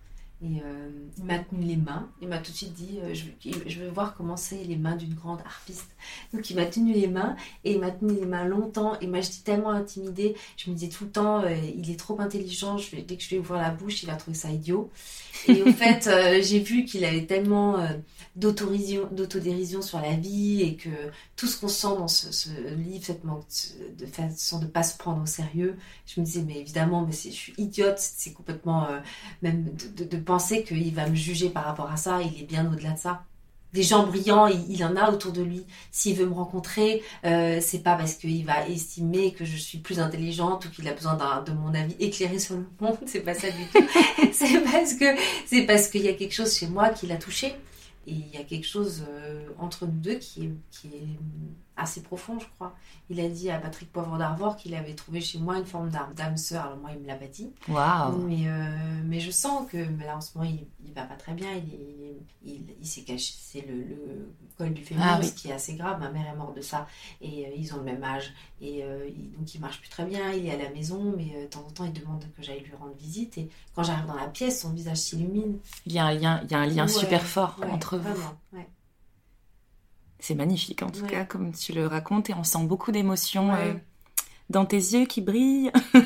Et 0.45 0.61
euh, 0.63 0.91
il 1.17 1.25
m'a 1.25 1.39
tenu 1.39 1.65
les 1.65 1.77
mains. 1.77 2.07
Il 2.21 2.29
m'a 2.29 2.37
tout 2.37 2.53
de 2.53 2.57
suite 2.57 2.75
dit 2.75 2.99
euh, 3.03 3.15
je, 3.15 3.81
veux 3.81 3.89
voir 3.89 4.15
comment 4.15 4.37
c'est 4.37 4.63
les 4.63 4.77
mains 4.77 4.95
d'une 4.95 5.15
grande 5.15 5.41
harpiste. 5.41 5.89
Donc 6.35 6.51
il 6.51 6.57
m'a 6.57 6.67
tenu 6.67 6.93
les 6.93 7.09
mains 7.09 7.35
et 7.65 7.73
il 7.73 7.81
m'a 7.81 7.91
tenu 7.91 8.13
les 8.13 8.27
mains 8.27 8.45
longtemps. 8.45 9.01
Et 9.01 9.07
moi 9.07 9.23
j'étais 9.23 9.43
tellement 9.43 9.71
intimidée. 9.71 10.37
Je 10.59 10.71
me 10.71 10.77
disais 10.77 10.91
tout 10.91 11.05
le 11.05 11.11
temps 11.11 11.43
euh, 11.43 11.55
il 11.75 11.91
est 11.91 11.99
trop 11.99 12.21
intelligent. 12.21 12.77
Je 12.77 12.97
dès 12.97 13.17
que 13.17 13.23
je 13.23 13.31
vais 13.31 13.39
ouvrir 13.39 13.63
la 13.63 13.71
bouche, 13.71 14.03
il 14.03 14.07
va 14.07 14.17
trouver 14.17 14.37
ça 14.37 14.51
idiot. 14.51 14.91
Et 15.49 15.63
en 15.63 15.73
fait, 15.73 16.11
j'ai 16.43 16.59
vu 16.59 16.85
qu'il 16.85 17.05
avait 17.07 17.25
tellement 17.25 17.77
d'autodérision 18.37 19.83
sur 19.83 20.01
la 20.01 20.15
vie 20.15 20.63
et 20.63 20.77
que 20.77 20.91
tout 21.37 21.47
ce 21.47 21.59
qu'on 21.59 21.69
sent 21.69 21.97
dans 21.99 22.09
ce, 22.09 22.49
livre, 22.77 23.05
cette 23.05 23.25
manque 23.25 23.45
de 23.99 24.07
façon 24.07 24.59
de 24.59 24.65
ne 24.65 24.71
pas 24.71 24.83
se 24.83 24.97
prendre 24.97 25.23
au 25.23 25.27
sérieux, 25.27 25.77
je 26.07 26.21
me 26.21 26.27
disais 26.27 26.43
mais 26.43 26.61
évidemment, 26.61 27.03
mais 27.07 27.13
je 27.13 27.31
suis 27.31 27.55
idiote. 27.57 27.99
C'est 27.99 28.33
complètement 28.33 28.87
même 29.43 29.65
de, 29.65 30.05
de, 30.05 30.09
de 30.09 30.17
penser 30.35 30.65
qu'il 30.65 30.93
va 30.93 31.09
me 31.09 31.15
juger 31.15 31.49
par 31.49 31.65
rapport 31.65 31.93
à 31.93 31.97
ça, 31.97 32.21
il 32.21 32.43
est 32.43 32.45
bien 32.45 32.69
au-delà 32.69 32.91
de 32.91 32.99
ça. 32.99 33.23
Des 33.73 33.85
gens 33.85 34.05
brillants, 34.05 34.49
il, 34.49 34.85
en 34.85 34.97
a 34.97 35.13
autour 35.13 35.31
de 35.31 35.43
lui. 35.43 35.65
S'il 35.93 36.17
veut 36.17 36.27
me 36.27 36.33
rencontrer, 36.33 37.03
euh, 37.25 37.61
c'est 37.61 37.85
pas 37.85 37.95
parce 37.95 38.15
qu'il 38.15 38.45
va 38.45 38.67
estimer 38.67 39.33
que 39.33 39.45
je 39.45 39.57
suis 39.57 39.79
plus 39.79 40.01
intelligente 40.01 40.65
ou 40.65 40.71
qu'il 40.71 40.89
a 40.89 40.93
besoin 40.93 41.15
de 41.47 41.53
mon 41.53 41.73
avis 41.73 41.95
éclairé 42.01 42.41
sur 42.41 42.57
le 42.57 42.67
monde. 42.81 42.99
C'est 43.07 43.21
pas 43.21 43.35
ça 43.35 43.49
du 43.49 43.65
tout. 43.73 43.85
c'est 44.33 44.61
parce 44.61 44.95
que 44.95 45.05
c'est 45.47 45.63
parce 45.63 45.87
qu'il 45.89 46.03
y 46.03 46.09
a 46.09 46.15
quelque 46.15 46.35
chose 46.35 46.57
chez 46.57 46.67
moi 46.67 46.89
qui 46.89 47.07
l'a 47.07 47.17
touché. 47.17 47.55
Et 48.09 48.13
il 48.13 48.29
y 48.35 48.37
a 48.37 48.43
quelque 48.43 48.67
chose 48.67 49.05
euh, 49.09 49.47
entre 49.59 49.87
nous 49.87 50.01
deux 50.01 50.17
qui 50.17 50.47
est, 50.47 50.53
qui 50.73 50.89
est 50.89 51.74
assez 51.77 52.03
profond, 52.03 52.39
je 52.39 52.47
crois. 52.55 52.75
Il 53.11 53.21
a 53.21 53.29
dit 53.29 53.51
à 53.51 53.59
Patrick 53.59 53.93
Poivre 53.93 54.17
d'Arvor 54.17 54.57
qu'il 54.57 54.75
avait 54.75 54.95
trouvé 54.95 55.21
chez 55.21 55.39
moi 55.39 55.59
une 55.59 55.67
forme 55.67 55.91
d'âme 55.91 56.37
sœur. 56.37 56.67
Alors 56.67 56.79
moi, 56.79 56.91
il 56.95 57.01
me 57.01 57.07
l'a 57.07 57.17
pas 57.17 57.27
dit. 57.27 57.51
Mais, 58.27 58.49
euh, 58.49 59.03
mais 59.05 59.21
je 59.21 59.31
sens 59.31 59.69
que 59.71 59.77
là, 59.77 60.17
en 60.17 60.21
ce 60.21 60.37
moment, 60.39 60.49
il, 60.51 60.67
il 60.87 60.93
va 60.95 61.03
pas 61.03 61.17
très 61.17 61.33
bien. 61.33 61.49
Il, 61.53 62.17
il, 62.45 62.65
il, 62.81 62.87
s'est 62.87 63.03
caché. 63.03 63.35
C'est 63.37 63.67
le, 63.67 63.75
le, 63.75 64.35
col 64.57 64.73
du 64.73 64.85
féminin, 64.85 65.19
ah 65.21 65.27
qui 65.37 65.49
est 65.49 65.53
assez 65.53 65.75
grave. 65.75 65.99
Ma 66.01 66.11
mère 66.11 66.27
est 66.33 66.37
morte 66.37 66.57
de 66.57 66.63
ça. 66.63 66.87
Et 67.21 67.47
euh, 67.47 67.51
ils 67.57 67.75
ont 67.75 67.79
le 67.79 67.85
même 67.85 68.05
âge. 68.05 68.33
Et 68.61 68.85
euh, 68.85 69.09
donc, 69.37 69.53
il 69.55 69.61
marche 69.61 69.81
plus 69.81 69.91
très 69.91 70.05
bien. 70.05 70.33
Il 70.33 70.47
est 70.47 70.53
à 70.53 70.63
la 70.63 70.71
maison. 70.71 71.13
Mais 71.17 71.43
de 71.43 71.47
temps 71.47 71.65
en 71.67 71.71
temps, 71.71 71.85
il 71.85 71.93
demande 71.93 72.25
que 72.37 72.43
j'aille 72.43 72.61
lui 72.61 72.75
rendre 72.77 72.95
visite. 72.97 73.37
Et 73.39 73.51
quand 73.75 73.83
j'arrive 73.83 74.07
dans 74.07 74.15
la 74.15 74.29
pièce, 74.29 74.61
son 74.61 74.71
visage 74.71 74.99
s'illumine. 74.99 75.59
Il 75.87 75.93
y 75.93 75.99
a 75.99 76.07
un 76.07 76.15
lien, 76.15 76.41
il 76.45 76.51
y 76.51 76.55
a 76.55 76.59
un 76.59 76.67
lien 76.67 76.87
super 76.87 77.23
fort 77.23 77.59
entre 77.71 77.99
vous. 77.99 78.23
Ouais. 78.53 78.69
C'est 80.27 80.35
magnifique 80.35 80.83
en 80.83 80.89
tout 80.89 81.05
cas, 81.05 81.27
comme 81.27 81.53
tu 81.53 81.75
le 81.75 81.87
racontes, 81.87 82.31
et 82.31 82.35
on 82.35 82.45
sent 82.45 82.65
beaucoup 82.65 82.93
d'émotions 82.93 83.53
euh, 83.53 83.75
dans 84.49 84.65
tes 84.65 84.79
yeux 84.79 85.05
qui 85.05 85.21
brillent. 85.21 85.71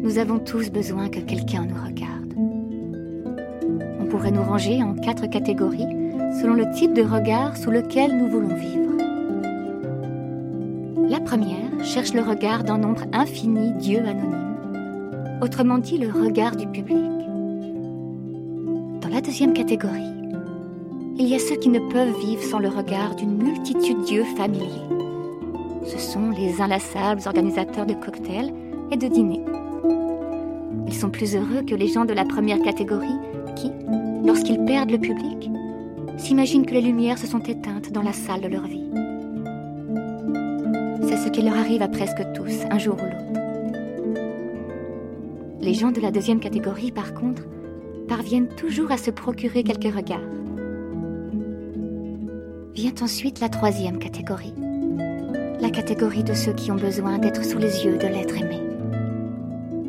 Nous 0.00 0.18
avons 0.18 0.38
tous 0.38 0.70
besoin 0.70 1.08
que 1.08 1.18
quelqu'un 1.18 1.64
nous 1.64 1.84
regarde. 1.84 2.32
On 3.98 4.06
pourrait 4.08 4.30
nous 4.30 4.44
ranger 4.44 4.80
en 4.80 4.94
quatre 4.94 5.26
catégories 5.26 5.88
selon 6.40 6.54
le 6.54 6.72
type 6.72 6.92
de 6.94 7.02
regard 7.02 7.56
sous 7.56 7.72
lequel 7.72 8.16
nous 8.16 8.28
voulons 8.28 8.54
vivre. 8.54 8.92
La 11.08 11.18
première 11.18 11.84
cherche 11.84 12.12
le 12.12 12.22
regard 12.22 12.62
d'un 12.62 12.78
nombre 12.78 13.02
infini 13.12 13.72
d'yeux 13.72 14.06
anonymes 14.06 14.49
autrement 15.42 15.78
dit 15.78 15.98
le 15.98 16.08
regard 16.08 16.56
du 16.56 16.66
public. 16.66 16.98
Dans 19.00 19.08
la 19.08 19.20
deuxième 19.20 19.54
catégorie, 19.54 20.12
il 21.18 21.26
y 21.26 21.34
a 21.34 21.38
ceux 21.38 21.56
qui 21.56 21.68
ne 21.68 21.78
peuvent 21.78 22.18
vivre 22.20 22.42
sans 22.42 22.58
le 22.58 22.68
regard 22.68 23.14
d'une 23.14 23.36
multitude 23.36 24.02
d'yeux 24.04 24.24
familiers. 24.36 24.86
Ce 25.86 25.98
sont 25.98 26.30
les 26.30 26.60
inlassables 26.60 27.22
organisateurs 27.26 27.86
de 27.86 27.94
cocktails 27.94 28.52
et 28.90 28.96
de 28.96 29.08
dîners. 29.08 29.44
Ils 30.86 30.94
sont 30.94 31.10
plus 31.10 31.34
heureux 31.34 31.62
que 31.66 31.74
les 31.74 31.88
gens 31.88 32.04
de 32.04 32.12
la 32.12 32.24
première 32.24 32.60
catégorie 32.60 33.18
qui, 33.56 33.70
lorsqu'ils 34.24 34.64
perdent 34.64 34.90
le 34.90 34.98
public, 34.98 35.50
s'imaginent 36.18 36.66
que 36.66 36.74
les 36.74 36.82
lumières 36.82 37.18
se 37.18 37.26
sont 37.26 37.40
éteintes 37.40 37.92
dans 37.92 38.02
la 38.02 38.12
salle 38.12 38.42
de 38.42 38.48
leur 38.48 38.66
vie. 38.66 38.90
C'est 41.08 41.16
ce 41.16 41.28
qui 41.30 41.42
leur 41.42 41.56
arrive 41.56 41.82
à 41.82 41.88
presque 41.88 42.22
tous, 42.34 42.64
un 42.70 42.78
jour 42.78 42.96
ou 42.96 43.04
l'autre. 43.04 43.39
Les 45.60 45.74
gens 45.74 45.90
de 45.90 46.00
la 46.00 46.10
deuxième 46.10 46.40
catégorie, 46.40 46.90
par 46.90 47.12
contre, 47.12 47.42
parviennent 48.08 48.48
toujours 48.48 48.90
à 48.90 48.96
se 48.96 49.10
procurer 49.10 49.62
quelques 49.62 49.94
regards. 49.94 50.20
Vient 52.74 52.94
ensuite 53.02 53.40
la 53.40 53.48
troisième 53.48 53.98
catégorie. 53.98 54.54
la 55.60 55.68
catégorie 55.70 56.24
de 56.24 56.32
ceux 56.32 56.54
qui 56.54 56.70
ont 56.70 56.76
besoin 56.76 57.18
d'être 57.18 57.44
sous 57.44 57.58
les 57.58 57.84
yeux 57.84 57.98
de 57.98 58.06
l'être 58.06 58.34
aimé. 58.36 58.62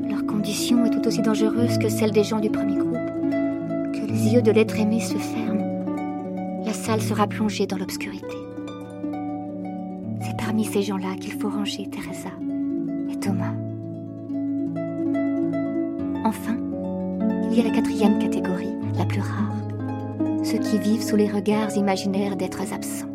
Leur 0.09 0.25
condition 0.25 0.83
est 0.85 0.89
tout 0.89 1.07
aussi 1.07 1.21
dangereuse 1.21 1.77
que 1.77 1.87
celle 1.87 2.11
des 2.11 2.25
gens 2.25 2.41
du 2.41 2.49
premier 2.49 2.75
groupe. 2.75 2.97
Que 3.93 4.05
les 4.05 4.33
yeux 4.33 4.41
de 4.41 4.51
l'être 4.51 4.77
aimé 4.77 4.99
se 4.99 5.15
ferment, 5.15 5.85
la 6.65 6.73
salle 6.73 7.01
sera 7.01 7.25
plongée 7.25 7.67
dans 7.67 7.77
l'obscurité. 7.77 8.35
C'est 10.21 10.37
parmi 10.37 10.65
ces 10.65 10.81
gens-là 10.81 11.15
qu'il 11.19 11.33
faut 11.33 11.49
ranger 11.49 11.87
Teresa 11.89 12.31
et 13.09 13.15
Thomas. 13.17 13.53
La 17.63 17.69
quatrième 17.69 18.17
catégorie, 18.17 18.73
la 18.97 19.05
plus 19.05 19.21
rare, 19.21 19.55
ceux 20.43 20.57
qui 20.57 20.79
vivent 20.79 21.03
sous 21.03 21.15
les 21.15 21.27
regards 21.27 21.75
imaginaires 21.75 22.35
d'êtres 22.35 22.73
absents. 22.73 23.10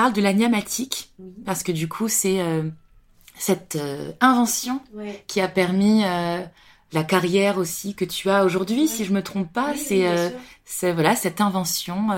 Parle 0.00 0.12
de 0.12 0.20
la 0.22 0.32
niamatique, 0.32 1.10
Oui. 1.18 1.32
parce 1.44 1.62
que 1.62 1.72
du 1.72 1.88
coup, 1.88 2.08
c'est 2.08 2.40
euh, 2.40 2.70
cette 3.36 3.76
euh, 3.76 4.12
invention 4.20 4.80
Ouais. 4.94 5.24
qui 5.26 5.40
a 5.40 5.48
permis 5.48 6.04
euh, 6.04 6.40
la 6.92 7.04
carrière 7.04 7.58
aussi 7.58 7.94
que 7.94 8.04
tu 8.04 8.30
as 8.30 8.44
aujourd'hui, 8.44 8.86
si 8.86 9.04
je 9.04 9.12
me 9.12 9.22
trompe 9.22 9.52
pas. 9.52 9.72
Oui, 9.72 10.38
c'est 10.64 10.92
voilà 10.92 11.16
cette 11.16 11.40
invention. 11.40 12.08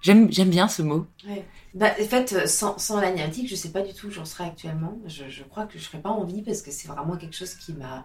J'aime 0.00 0.30
j'aime 0.30 0.50
bien 0.50 0.68
ce 0.68 0.82
mot. 0.82 1.06
Ouais. 1.26 1.44
Bah, 1.74 1.90
en 2.00 2.04
fait, 2.04 2.46
sans, 2.48 2.78
sans 2.78 3.00
l'agnatique, 3.00 3.48
je 3.48 3.56
sais 3.56 3.70
pas 3.72 3.82
du 3.82 3.92
tout 3.92 4.06
où 4.06 4.10
j'en 4.10 4.24
serais 4.24 4.44
actuellement. 4.44 4.96
Je, 5.06 5.28
je 5.28 5.42
crois 5.42 5.66
que 5.66 5.76
je 5.78 5.84
serais 5.84 6.00
pas 6.00 6.10
en 6.10 6.24
vie 6.24 6.42
parce 6.42 6.62
que 6.62 6.70
c'est 6.70 6.86
vraiment 6.88 7.16
quelque 7.16 7.36
chose 7.36 7.54
qui 7.54 7.72
m'a, 7.72 8.04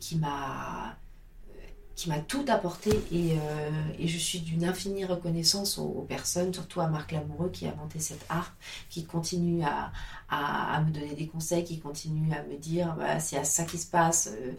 qui 0.00 0.16
m'a, 0.16 0.96
qui 1.96 2.08
m'a 2.08 2.18
tout 2.18 2.44
apporté 2.48 2.90
et, 3.12 3.32
euh, 3.38 3.70
et 3.98 4.08
je 4.08 4.18
suis 4.18 4.40
d'une 4.40 4.64
infinie 4.64 5.04
reconnaissance 5.04 5.78
aux, 5.78 6.04
personnes, 6.08 6.52
surtout 6.52 6.80
à 6.80 6.88
Marc 6.88 7.12
Lamoureux 7.12 7.50
qui 7.50 7.66
a 7.66 7.70
inventé 7.70 8.00
cette 8.00 8.24
harpe, 8.28 8.52
qui 8.90 9.04
continue 9.04 9.62
à, 9.62 9.92
me 10.80 10.90
donner 10.90 11.14
des 11.14 11.28
conseils, 11.28 11.62
qui 11.62 11.78
continue 11.78 12.32
à 12.34 12.42
me 12.42 12.56
dire 12.56 12.96
bah, 12.98 13.20
c'est 13.20 13.36
à 13.36 13.44
ça 13.44 13.64
qui 13.64 13.78
se 13.78 13.86
passe, 13.86 14.30
euh, 14.32 14.52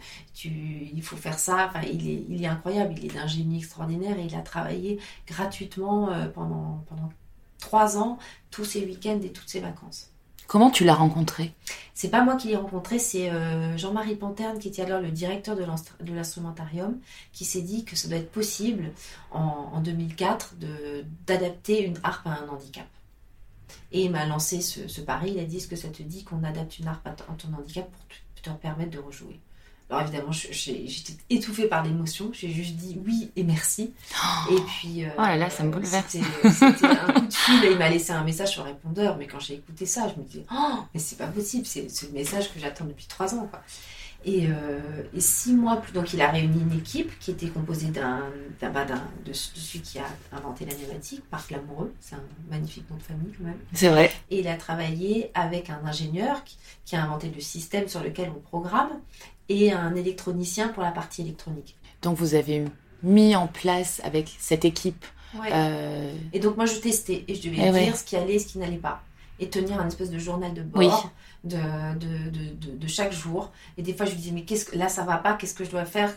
il 0.44 1.02
faut 1.02 1.16
faire 1.16 1.38
ça. 1.38 1.66
Enfin, 1.68 1.82
il 1.82 2.08
est, 2.08 2.24
il 2.28 2.42
est 2.42 2.46
incroyable, 2.46 2.94
il 2.96 3.06
est 3.06 3.14
d'un 3.14 3.26
génie 3.26 3.58
extraordinaire 3.58 4.18
et 4.18 4.24
il 4.24 4.34
a 4.34 4.40
travaillé 4.40 4.98
gratuitement 5.26 6.10
euh, 6.10 6.28
pendant, 6.28 6.84
pendant 6.88 7.10
trois 7.58 7.98
ans, 7.98 8.18
tous 8.50 8.64
ses 8.64 8.84
week-ends 8.86 9.20
et 9.22 9.32
toutes 9.32 9.48
ses 9.48 9.60
vacances. 9.60 10.10
Comment 10.46 10.70
tu 10.70 10.84
l'as 10.84 10.94
rencontré? 10.94 11.52
C'est 11.94 12.10
pas 12.10 12.22
moi 12.22 12.36
qui 12.36 12.48
l'ai 12.48 12.56
rencontré, 12.56 12.98
c'est 12.98 13.30
euh, 13.30 13.76
Jean-Marie 13.76 14.16
Panterne, 14.16 14.58
qui 14.58 14.68
était 14.68 14.82
alors 14.82 15.00
le 15.00 15.10
directeur 15.10 15.56
de 15.56 15.64
l'instru- 15.64 15.96
de 16.02 16.12
l'instrumentarium, 16.14 16.98
qui 17.32 17.44
s'est 17.44 17.62
dit 17.62 17.84
que 17.84 17.96
ça 17.96 18.08
doit 18.08 18.18
être 18.18 18.30
possible 18.30 18.92
en, 19.32 19.40
en 19.72 19.80
2004 19.80 20.56
de- 20.56 21.04
d'adapter 21.26 21.82
une 21.84 21.98
harpe 22.02 22.26
à 22.26 22.30
un 22.30 22.48
handicap. 22.48 22.86
Et 23.92 24.04
il 24.04 24.10
m'a 24.10 24.26
lancé 24.26 24.60
ce, 24.60 24.88
ce 24.88 25.00
pari, 25.00 25.32
il 25.32 25.38
a 25.40 25.44
dit 25.44 25.56
est-ce 25.56 25.68
que 25.68 25.76
ça 25.76 25.88
te 25.88 26.02
dit 26.02 26.22
qu'on 26.24 26.44
adapte 26.44 26.78
une 26.78 26.86
harpe 26.88 27.06
à, 27.06 27.10
ton 27.12 27.48
handicap 27.58 27.88
pour 27.90 28.42
te 28.42 28.50
permettre 28.60 28.90
de 28.90 28.98
rejouer? 28.98 29.40
Alors 29.88 30.02
évidemment, 30.02 30.32
j'étais 30.32 31.14
étouffée 31.30 31.66
par 31.68 31.84
l'émotion, 31.84 32.30
j'ai 32.32 32.50
juste 32.50 32.74
dit 32.74 32.98
oui 33.06 33.30
et 33.36 33.44
merci. 33.44 33.92
Et 34.50 34.56
puis. 34.66 35.04
euh, 35.04 35.08
Oh 35.16 35.22
là 35.22 35.36
là, 35.36 35.48
ça 35.48 35.62
me 35.62 35.70
bouleverse. 35.70 36.06
C'était 36.08 36.86
un 36.86 37.12
coup 37.12 37.26
de 37.26 37.32
fil 37.32 37.64
et 37.64 37.70
il 37.70 37.78
m'a 37.78 37.88
laissé 37.88 38.10
un 38.12 38.24
message 38.24 38.48
sur 38.50 38.64
répondeur. 38.64 39.16
Mais 39.16 39.28
quand 39.28 39.38
j'ai 39.38 39.54
écouté 39.54 39.86
ça, 39.86 40.08
je 40.12 40.20
me 40.20 40.26
disais, 40.26 40.44
oh, 40.52 40.78
mais 40.92 40.98
c'est 40.98 41.16
pas 41.16 41.28
possible, 41.28 41.66
c'est 41.66 41.86
le 42.02 42.12
message 42.12 42.52
que 42.52 42.58
j'attends 42.58 42.84
depuis 42.84 43.06
trois 43.06 43.32
ans. 43.36 43.46
Quoi. 43.48 43.62
Et, 44.24 44.48
euh, 44.48 44.80
et 45.14 45.20
six 45.20 45.52
mois 45.52 45.76
plus, 45.76 45.92
donc 45.92 46.12
il 46.12 46.20
a 46.20 46.32
réuni 46.32 46.60
une 46.60 46.76
équipe 46.76 47.16
qui 47.20 47.30
était 47.30 47.46
composée 47.46 47.88
d'un, 47.90 48.24
d'un, 48.60 48.70
bah, 48.70 48.84
de, 49.24 49.32
celui 49.32 49.80
qui 49.82 50.00
a 50.00 50.06
inventé 50.32 50.64
la 50.66 50.74
pneumatique, 50.74 51.22
Marc 51.30 51.52
Lamoureux, 51.52 51.94
c'est 52.00 52.16
un 52.16 52.22
magnifique 52.50 52.90
nom 52.90 52.96
de 52.96 53.02
famille 53.04 53.30
quand 53.38 53.44
même. 53.44 53.58
C'est 53.72 53.88
vrai. 53.88 54.10
Et 54.30 54.40
il 54.40 54.48
a 54.48 54.56
travaillé 54.56 55.30
avec 55.34 55.70
un 55.70 55.78
ingénieur 55.84 56.42
qui, 56.42 56.56
qui 56.84 56.96
a 56.96 57.04
inventé 57.04 57.30
le 57.32 57.40
système 57.40 57.86
sur 57.86 58.02
lequel 58.02 58.32
on 58.36 58.40
programme 58.40 58.90
et 59.48 59.72
un 59.72 59.94
électronicien 59.94 60.68
pour 60.68 60.82
la 60.82 60.90
partie 60.92 61.22
électronique. 61.22 61.76
Donc 62.02 62.16
vous 62.16 62.34
avez 62.34 62.64
mis 63.02 63.36
en 63.36 63.46
place 63.46 64.00
avec 64.04 64.34
cette 64.38 64.64
équipe. 64.64 65.04
Ouais. 65.38 65.48
euh, 65.52 66.12
Et 66.32 66.38
donc 66.40 66.56
moi 66.56 66.66
je 66.66 66.76
testais 66.76 67.24
et 67.28 67.34
je 67.34 67.42
devais 67.48 67.56
Eh 67.58 67.62
dire 67.64 67.72
ouais. 67.72 67.92
ce 67.94 68.04
qui 68.04 68.16
allait 68.16 68.34
et 68.34 68.38
ce 68.38 68.46
qui 68.46 68.58
n'allait 68.58 68.76
pas. 68.76 69.02
Et 69.38 69.48
tenir 69.50 69.78
un 69.80 69.86
espèce 69.88 70.10
de 70.10 70.18
journal 70.18 70.54
de 70.54 70.62
bord 70.62 70.80
Oui. 70.80 70.88
De, 71.46 71.98
de, 71.98 72.30
de, 72.30 72.76
de, 72.76 72.86
chaque 72.86 73.12
jour. 73.12 73.50
Et 73.78 73.82
des 73.82 73.94
fois 73.94 74.06
je 74.06 74.12
lui 74.12 74.18
disais 74.18 74.32
mais 74.32 74.42
qu'est-ce 74.42 74.64
que 74.66 74.76
là 74.76 74.88
ça 74.88 75.04
va 75.04 75.16
pas, 75.16 75.34
qu'est-ce 75.34 75.54
que 75.54 75.64
je 75.64 75.70
dois 75.70 75.84
faire 75.84 76.10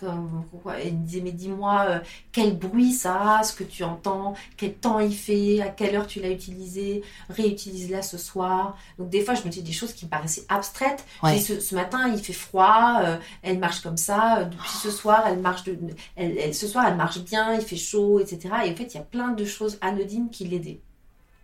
Et 0.84 0.88
il 0.90 0.98
me 0.98 1.06
disait 1.06 1.22
mais 1.22 1.32
dis-moi 1.32 1.86
euh, 1.90 2.00
quel 2.32 2.58
bruit 2.58 2.92
ça 2.94 3.38
a, 3.40 3.44
ce 3.44 3.54
que 3.54 3.64
tu 3.64 3.84
entends, 3.84 4.34
quel 4.58 4.74
temps 4.74 5.00
il 5.00 5.16
fait, 5.16 5.62
à 5.62 5.70
quelle 5.70 5.96
heure 5.96 6.08
tu 6.08 6.20
l'as 6.20 6.32
utilisé, 6.32 7.04
réutilise-la 7.30 8.02
ce 8.02 8.18
soir. 8.18 8.78
Donc 8.98 9.10
des 9.10 9.24
fois 9.24 9.34
je 9.36 9.44
me 9.44 9.50
disais 9.50 9.64
des 9.64 9.72
choses 9.72 9.94
qui 9.94 10.06
me 10.06 10.10
paraissaient 10.10 10.46
abstraites. 10.50 11.06
Ouais. 11.24 11.40
ce, 11.40 11.60
ce 11.60 11.76
matin 11.76 12.08
il 12.14 12.20
fait 12.20 12.34
froid, 12.34 13.00
euh, 13.04 13.18
elle 13.44 13.60
marche 13.60 13.82
comme 13.82 13.98
ça, 13.98 14.40
euh, 14.40 14.46
depuis 14.46 14.70
ce 14.82 14.92
soir 14.92 15.24
elle 15.28 15.40
marche 15.40 15.64
de, 15.64 15.78
elle, 16.16 16.38
elle- 16.38 16.54
ce 16.56 16.68
soir 16.68 16.86
elle 16.88 16.96
marche 16.98 17.20
bien, 17.20 17.54
il 17.54 17.62
fait 17.62 17.76
chaud, 17.76 18.20
etc. 18.20 18.40
Et 18.66 18.72
en 18.72 18.76
fait 18.76 18.94
il 18.94 18.96
y 18.96 19.00
a 19.00 19.04
plein 19.04 19.30
de 19.30 19.46
choses 19.46 19.78
anodines 19.82 20.30
qui 20.30 20.46
l'aidaient. 20.46 20.80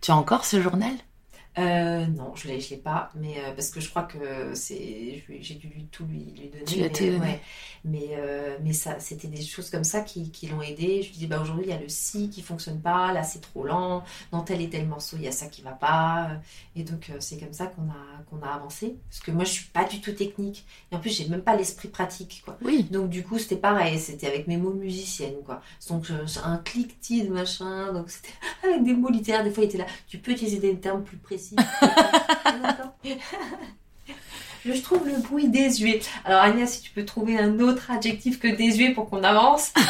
Tu 0.00 0.10
as 0.10 0.16
encore 0.16 0.44
ce 0.44 0.60
journal? 0.60 0.92
Euh, 1.58 2.04
non, 2.06 2.34
je 2.36 2.48
l'ai, 2.48 2.60
je 2.60 2.68
l'ai 2.70 2.76
pas, 2.76 3.10
mais 3.14 3.38
euh, 3.38 3.52
parce 3.54 3.70
que 3.70 3.80
je 3.80 3.88
crois 3.88 4.02
que 4.02 4.54
c'est, 4.54 5.24
j'ai 5.40 5.54
dû 5.54 5.68
lui- 5.68 5.86
tout 5.90 6.04
lui, 6.04 6.34
lui 6.38 6.48
donner. 6.50 6.64
Tu 6.66 6.78
mais, 6.80 6.90
tout 6.90 7.04
donné. 7.06 7.18
ouais. 7.18 7.40
mais, 7.84 8.08
euh, 8.12 8.58
mais 8.62 8.74
ça, 8.74 9.00
c'était 9.00 9.28
des 9.28 9.40
choses 9.42 9.70
comme 9.70 9.82
ça 9.84 10.02
qui, 10.02 10.30
qui 10.30 10.48
l'ont 10.48 10.60
aidé. 10.60 11.02
Je 11.02 11.08
lui 11.08 11.16
dis, 11.16 11.26
bah 11.26 11.40
aujourd'hui 11.40 11.64
il 11.66 11.70
y 11.70 11.72
a 11.72 11.80
le 11.80 11.88
si 11.88 12.28
qui 12.28 12.42
fonctionne 12.42 12.82
pas, 12.82 13.10
là 13.14 13.22
c'est 13.22 13.40
trop 13.40 13.64
lent, 13.64 14.04
dans 14.32 14.42
tel 14.42 14.60
et 14.60 14.68
tel 14.68 14.86
morceau 14.86 15.16
il 15.16 15.22
y 15.24 15.28
a 15.28 15.32
ça 15.32 15.46
qui 15.46 15.62
va 15.62 15.70
pas, 15.72 16.30
et 16.74 16.82
donc 16.84 17.08
euh, 17.08 17.16
c'est 17.20 17.38
comme 17.38 17.54
ça 17.54 17.66
qu'on 17.68 17.82
a 17.88 18.22
qu'on 18.28 18.42
a 18.42 18.48
avancé. 18.50 18.96
Parce 19.08 19.20
que 19.22 19.30
moi 19.30 19.44
je 19.44 19.50
suis 19.52 19.64
pas 19.70 19.84
du 19.84 20.02
tout 20.02 20.12
technique, 20.12 20.66
et 20.92 20.96
en 20.96 21.00
plus 21.00 21.10
j'ai 21.16 21.26
même 21.26 21.42
pas 21.42 21.56
l'esprit 21.56 21.88
pratique, 21.88 22.42
quoi. 22.44 22.58
Oui. 22.62 22.82
Donc 22.90 23.08
du 23.08 23.22
coup 23.24 23.38
c'était 23.38 23.56
pareil, 23.56 23.98
c'était 23.98 24.26
avec 24.26 24.46
mes 24.46 24.58
mots 24.58 24.74
musiciennes 24.74 25.42
quoi. 25.46 25.62
Donc 25.88 26.04
un 26.44 26.58
cliquetis 26.58 27.22
de 27.26 27.32
machin, 27.32 27.94
donc 27.94 28.10
c'était 28.10 28.28
avec 28.68 28.84
des 28.84 28.92
mots 28.92 29.08
littéraires. 29.10 29.42
Des 29.44 29.50
fois 29.50 29.64
il 29.64 29.68
était 29.68 29.78
là, 29.78 29.86
tu 30.06 30.18
peux 30.18 30.32
utiliser 30.32 30.58
des 30.58 30.78
termes 30.78 31.02
plus 31.02 31.16
précis. 31.16 31.45
Je 34.64 34.80
trouve 34.82 35.06
le 35.06 35.18
bruit 35.18 35.48
désuet. 35.48 36.00
Alors 36.24 36.42
Agnès, 36.42 36.72
si 36.72 36.80
tu 36.80 36.90
peux 36.90 37.04
trouver 37.04 37.38
un 37.38 37.60
autre 37.60 37.90
adjectif 37.90 38.40
que 38.40 38.48
désuet 38.48 38.90
pour 38.90 39.08
qu'on 39.08 39.22
avance. 39.22 39.72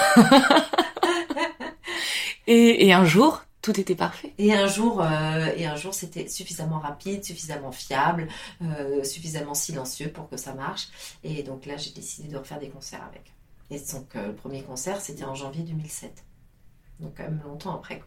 Et, 2.49 2.87
et 2.87 2.93
un 2.93 3.05
jour, 3.05 3.43
tout 3.61 3.81
était 3.81 3.97
parfait. 3.97 4.33
Et 4.39 4.55
un 4.55 4.69
jour, 4.69 5.03
euh, 5.03 5.53
et 5.57 5.67
un 5.67 5.75
jour 5.75 5.93
c'était 5.93 6.29
suffisamment 6.29 6.79
rapide, 6.79 7.25
suffisamment 7.25 7.73
fiable, 7.73 8.29
euh, 8.63 9.03
suffisamment 9.03 9.55
silencieux 9.55 10.11
pour 10.13 10.29
que 10.29 10.37
ça 10.37 10.55
marche. 10.55 10.89
Et 11.25 11.43
donc 11.43 11.67
là 11.67 11.77
j'ai 11.77 11.91
décidé 11.91 12.29
de 12.29 12.37
refaire 12.37 12.61
des 12.61 12.69
concerts 12.69 13.03
avec. 13.03 13.33
Et 13.71 13.81
donc 13.93 14.15
euh, 14.15 14.29
le 14.29 14.35
premier 14.35 14.63
concert 14.63 15.01
c'était 15.01 15.25
en 15.25 15.35
janvier 15.35 15.65
2007. 15.65 16.25
Donc 17.01 17.15
quand 17.17 17.25
même 17.25 17.43
longtemps 17.45 17.75
après. 17.75 18.01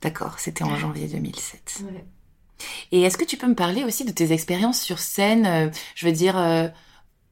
D'accord, 0.00 0.38
c'était 0.38 0.64
en 0.64 0.76
janvier 0.76 1.08
2007. 1.08 1.82
Ouais. 1.84 2.04
Et 2.92 3.02
est-ce 3.02 3.16
que 3.18 3.24
tu 3.24 3.36
peux 3.36 3.46
me 3.46 3.54
parler 3.54 3.84
aussi 3.84 4.04
de 4.04 4.12
tes 4.12 4.32
expériences 4.32 4.80
sur 4.80 4.98
scène 4.98 5.46
euh, 5.46 5.68
Je 5.94 6.06
veux 6.06 6.12
dire, 6.12 6.38
euh, 6.38 6.68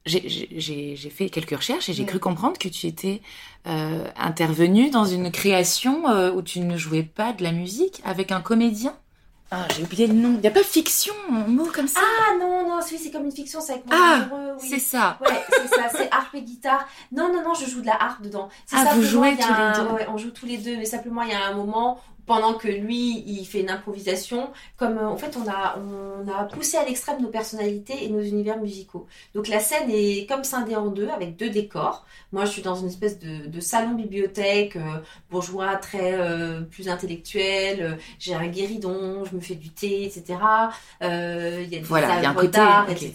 j'ai- 0.05 0.95
fait 1.09 1.29
quelques 1.29 1.55
recherches 1.55 1.89
et 1.89 1.93
j'ai 1.93 2.03
Ouais. 2.03 2.09
cru 2.09 2.19
comprendre 2.19 2.57
que 2.59 2.67
tu 2.67 2.87
étais 2.87 3.21
euh, 3.67 4.07
intervenue 4.17 4.89
dans 4.91 5.05
une 5.05 5.31
création 5.31 6.07
euh, 6.09 6.31
où 6.31 6.41
tu 6.43 6.59
ne 6.59 6.77
jouais 6.77 7.01
pas 7.03 7.33
de 7.33 7.41
la 7.43 7.51
musique 7.51 8.01
avec 8.05 8.31
un 8.31 8.41
comédien. 8.41 8.95
Ah, 9.51 9.67
j'ai 9.75 9.83
oublié 9.83 10.07
le 10.07 10.13
nom. 10.13 10.33
Il 10.35 10.41
n'y 10.41 10.47
a 10.47 10.51
pas 10.51 10.63
fiction, 10.63 11.13
un 11.31 11.47
mot 11.47 11.67
comme 11.73 11.87
ça? 11.87 11.99
Ah 12.03 12.33
non, 12.39 12.67
non, 12.67 12.81
celui 12.81 12.97
c'est 12.97 13.11
comme 13.11 13.25
une 13.25 13.31
fiction, 13.31 13.61
c'est 13.61 13.73
avec 13.73 13.85
mon 13.85 13.91
Ah, 13.95 14.21
amoureux, 14.23 14.57
oui. 14.61 14.67
C'est 14.69 14.79
ça. 14.79 15.17
Ouais, 15.21 15.39
c'est 15.49 15.67
ça, 15.67 15.87
c'est 15.95 16.11
harpe 16.11 16.33
et 16.35 16.41
guitare. 16.41 16.87
Non, 17.11 17.31
non, 17.31 17.43
non, 17.43 17.53
je 17.53 17.69
joue 17.69 17.81
de 17.81 17.85
la 17.85 17.95
harpe 18.01 18.21
dedans. 18.23 18.49
Ah, 18.73 18.85
vous 18.95 19.03
jouez 19.03 19.35
tous 19.37 19.53
les 19.53 19.83
deux. 19.83 19.93
ouais, 19.93 20.07
on 20.09 20.17
joue 20.17 20.31
tous 20.31 20.45
les 20.47 20.57
deux, 20.57 20.77
mais 20.77 20.85
simplement, 20.85 21.21
il 21.21 21.29
y 21.29 21.33
a 21.33 21.45
un 21.47 21.53
moment 21.53 21.99
pendant 22.25 22.55
que 22.55 22.67
lui, 22.67 23.23
il 23.27 23.45
fait 23.45 23.61
une 23.61 23.69
improvisation, 23.69 24.49
comme 24.77 24.97
euh, 24.97 25.07
en 25.07 25.17
fait 25.17 25.37
on 25.37 25.47
a, 25.49 25.77
on 25.77 26.27
a 26.27 26.45
poussé 26.45 26.77
à 26.77 26.85
l'extrême 26.85 27.21
nos 27.21 27.29
personnalités 27.29 28.03
et 28.03 28.09
nos 28.09 28.21
univers 28.21 28.57
musicaux. 28.57 29.05
Donc 29.35 29.47
la 29.47 29.59
scène 29.59 29.89
est 29.89 30.27
comme 30.27 30.43
scindée 30.43 30.75
en 30.75 30.87
deux, 30.87 31.09
avec 31.09 31.35
deux 31.37 31.49
décors. 31.49 32.05
Moi, 32.31 32.45
je 32.45 32.51
suis 32.51 32.61
dans 32.61 32.75
une 32.75 32.87
espèce 32.87 33.19
de, 33.19 33.59
salon 33.59 33.93
bibliothèque 33.93 34.75
euh, 34.75 34.99
bourgeois, 35.31 35.75
très 35.77 36.13
euh, 36.13 36.61
plus 36.61 36.89
intellectuel. 36.89 37.97
J'ai 38.19 38.35
un 38.35 38.47
guéridon, 38.47 39.23
je 39.25 39.35
me 39.35 39.41
fais 39.41 39.55
du 39.55 39.69
thé, 39.69 40.05
etc. 40.05 40.39
Il 41.01 41.07
y 41.07 41.75
a 41.75 41.79
des 41.79 41.79
voilà, 41.81 42.21
y 42.21 42.25
a 42.25 42.29
un 42.29 42.33
côté, 42.33 42.59
etc. 42.89 43.13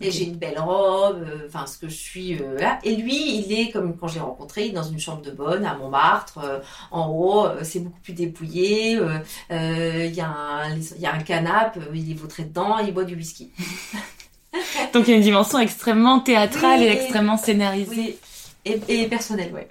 Et 0.00 0.10
j'ai 0.10 0.24
une 0.24 0.36
belle 0.36 0.58
robe, 0.58 1.24
enfin 1.46 1.66
ce 1.66 1.78
que 1.78 1.88
je 1.88 1.96
suis 1.96 2.38
là. 2.58 2.78
Et 2.84 2.96
lui, 2.96 3.38
il 3.38 3.52
est 3.52 3.70
comme 3.70 3.96
quand 3.96 4.08
je 4.08 4.14
l'ai 4.14 4.20
rencontré, 4.20 4.66
il 4.66 4.70
est 4.70 4.74
dans 4.74 4.82
une 4.82 4.98
chambre 4.98 5.22
de 5.22 5.30
bonne 5.30 5.64
à 5.64 5.74
Montmartre, 5.74 6.62
en 6.90 7.08
haut. 7.08 7.46
C'est 7.62 7.80
beaucoup 7.80 8.00
plus 8.00 8.12
débrouillé 8.12 8.39
euh, 8.42 9.18
euh, 9.50 10.06
il 10.06 10.14
y, 10.14 10.20
a 10.20 11.14
un 11.14 11.22
canapé, 11.22 11.80
euh, 11.80 11.94
il 11.94 12.10
est 12.10 12.14
vautré 12.14 12.44
dedans, 12.44 12.78
il 12.78 12.92
boit 12.92 13.04
du 13.04 13.14
whisky. 13.14 13.50
Donc 14.92 15.06
il 15.06 15.10
y 15.10 15.14
a 15.14 15.16
une 15.16 15.22
dimension 15.22 15.58
extrêmement 15.58 16.20
théâtrale 16.20 16.82
et, 16.82 16.88
extrêmement 16.88 17.36
scénarisée. 17.36 18.18
Et, 18.64 18.78
et 18.88 19.06
personnelle, 19.06 19.52
ouais. 19.54 19.68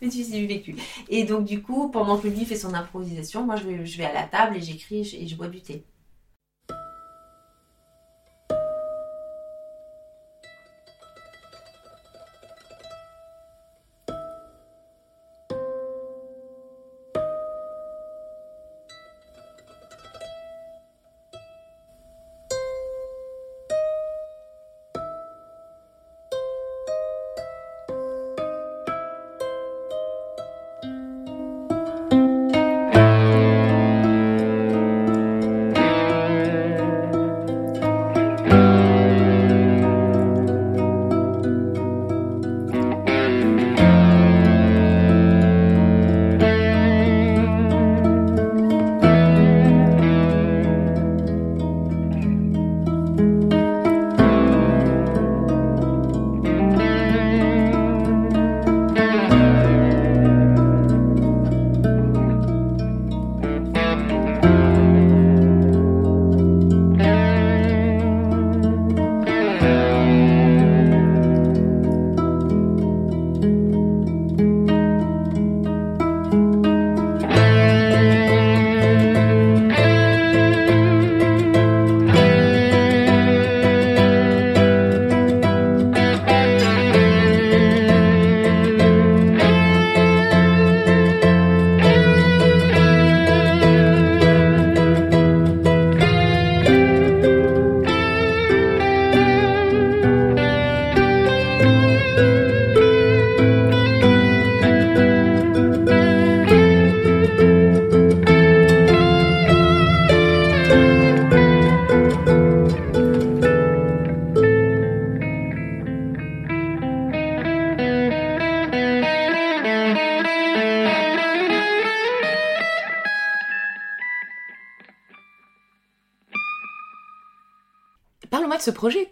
Mais 0.00 0.08
tu 0.08 0.22
sais, 0.22 0.46
vécu. 0.46 0.76
Et 1.08 1.24
donc 1.24 1.44
du 1.44 1.60
coup, 1.60 1.88
pendant 1.88 2.18
que 2.18 2.28
lui 2.28 2.44
fait 2.44 2.56
son 2.56 2.74
improvisation, 2.74 3.44
moi 3.44 3.56
je 3.56 3.64
vais, 3.64 3.86
je 3.86 3.98
vais 3.98 4.04
à 4.04 4.12
la 4.12 4.22
table 4.24 4.56
et 4.56 4.60
j'écris 4.60 5.16
et 5.20 5.26
je 5.26 5.34
bois 5.34 5.48
du 5.48 5.60
thé. 5.60 5.82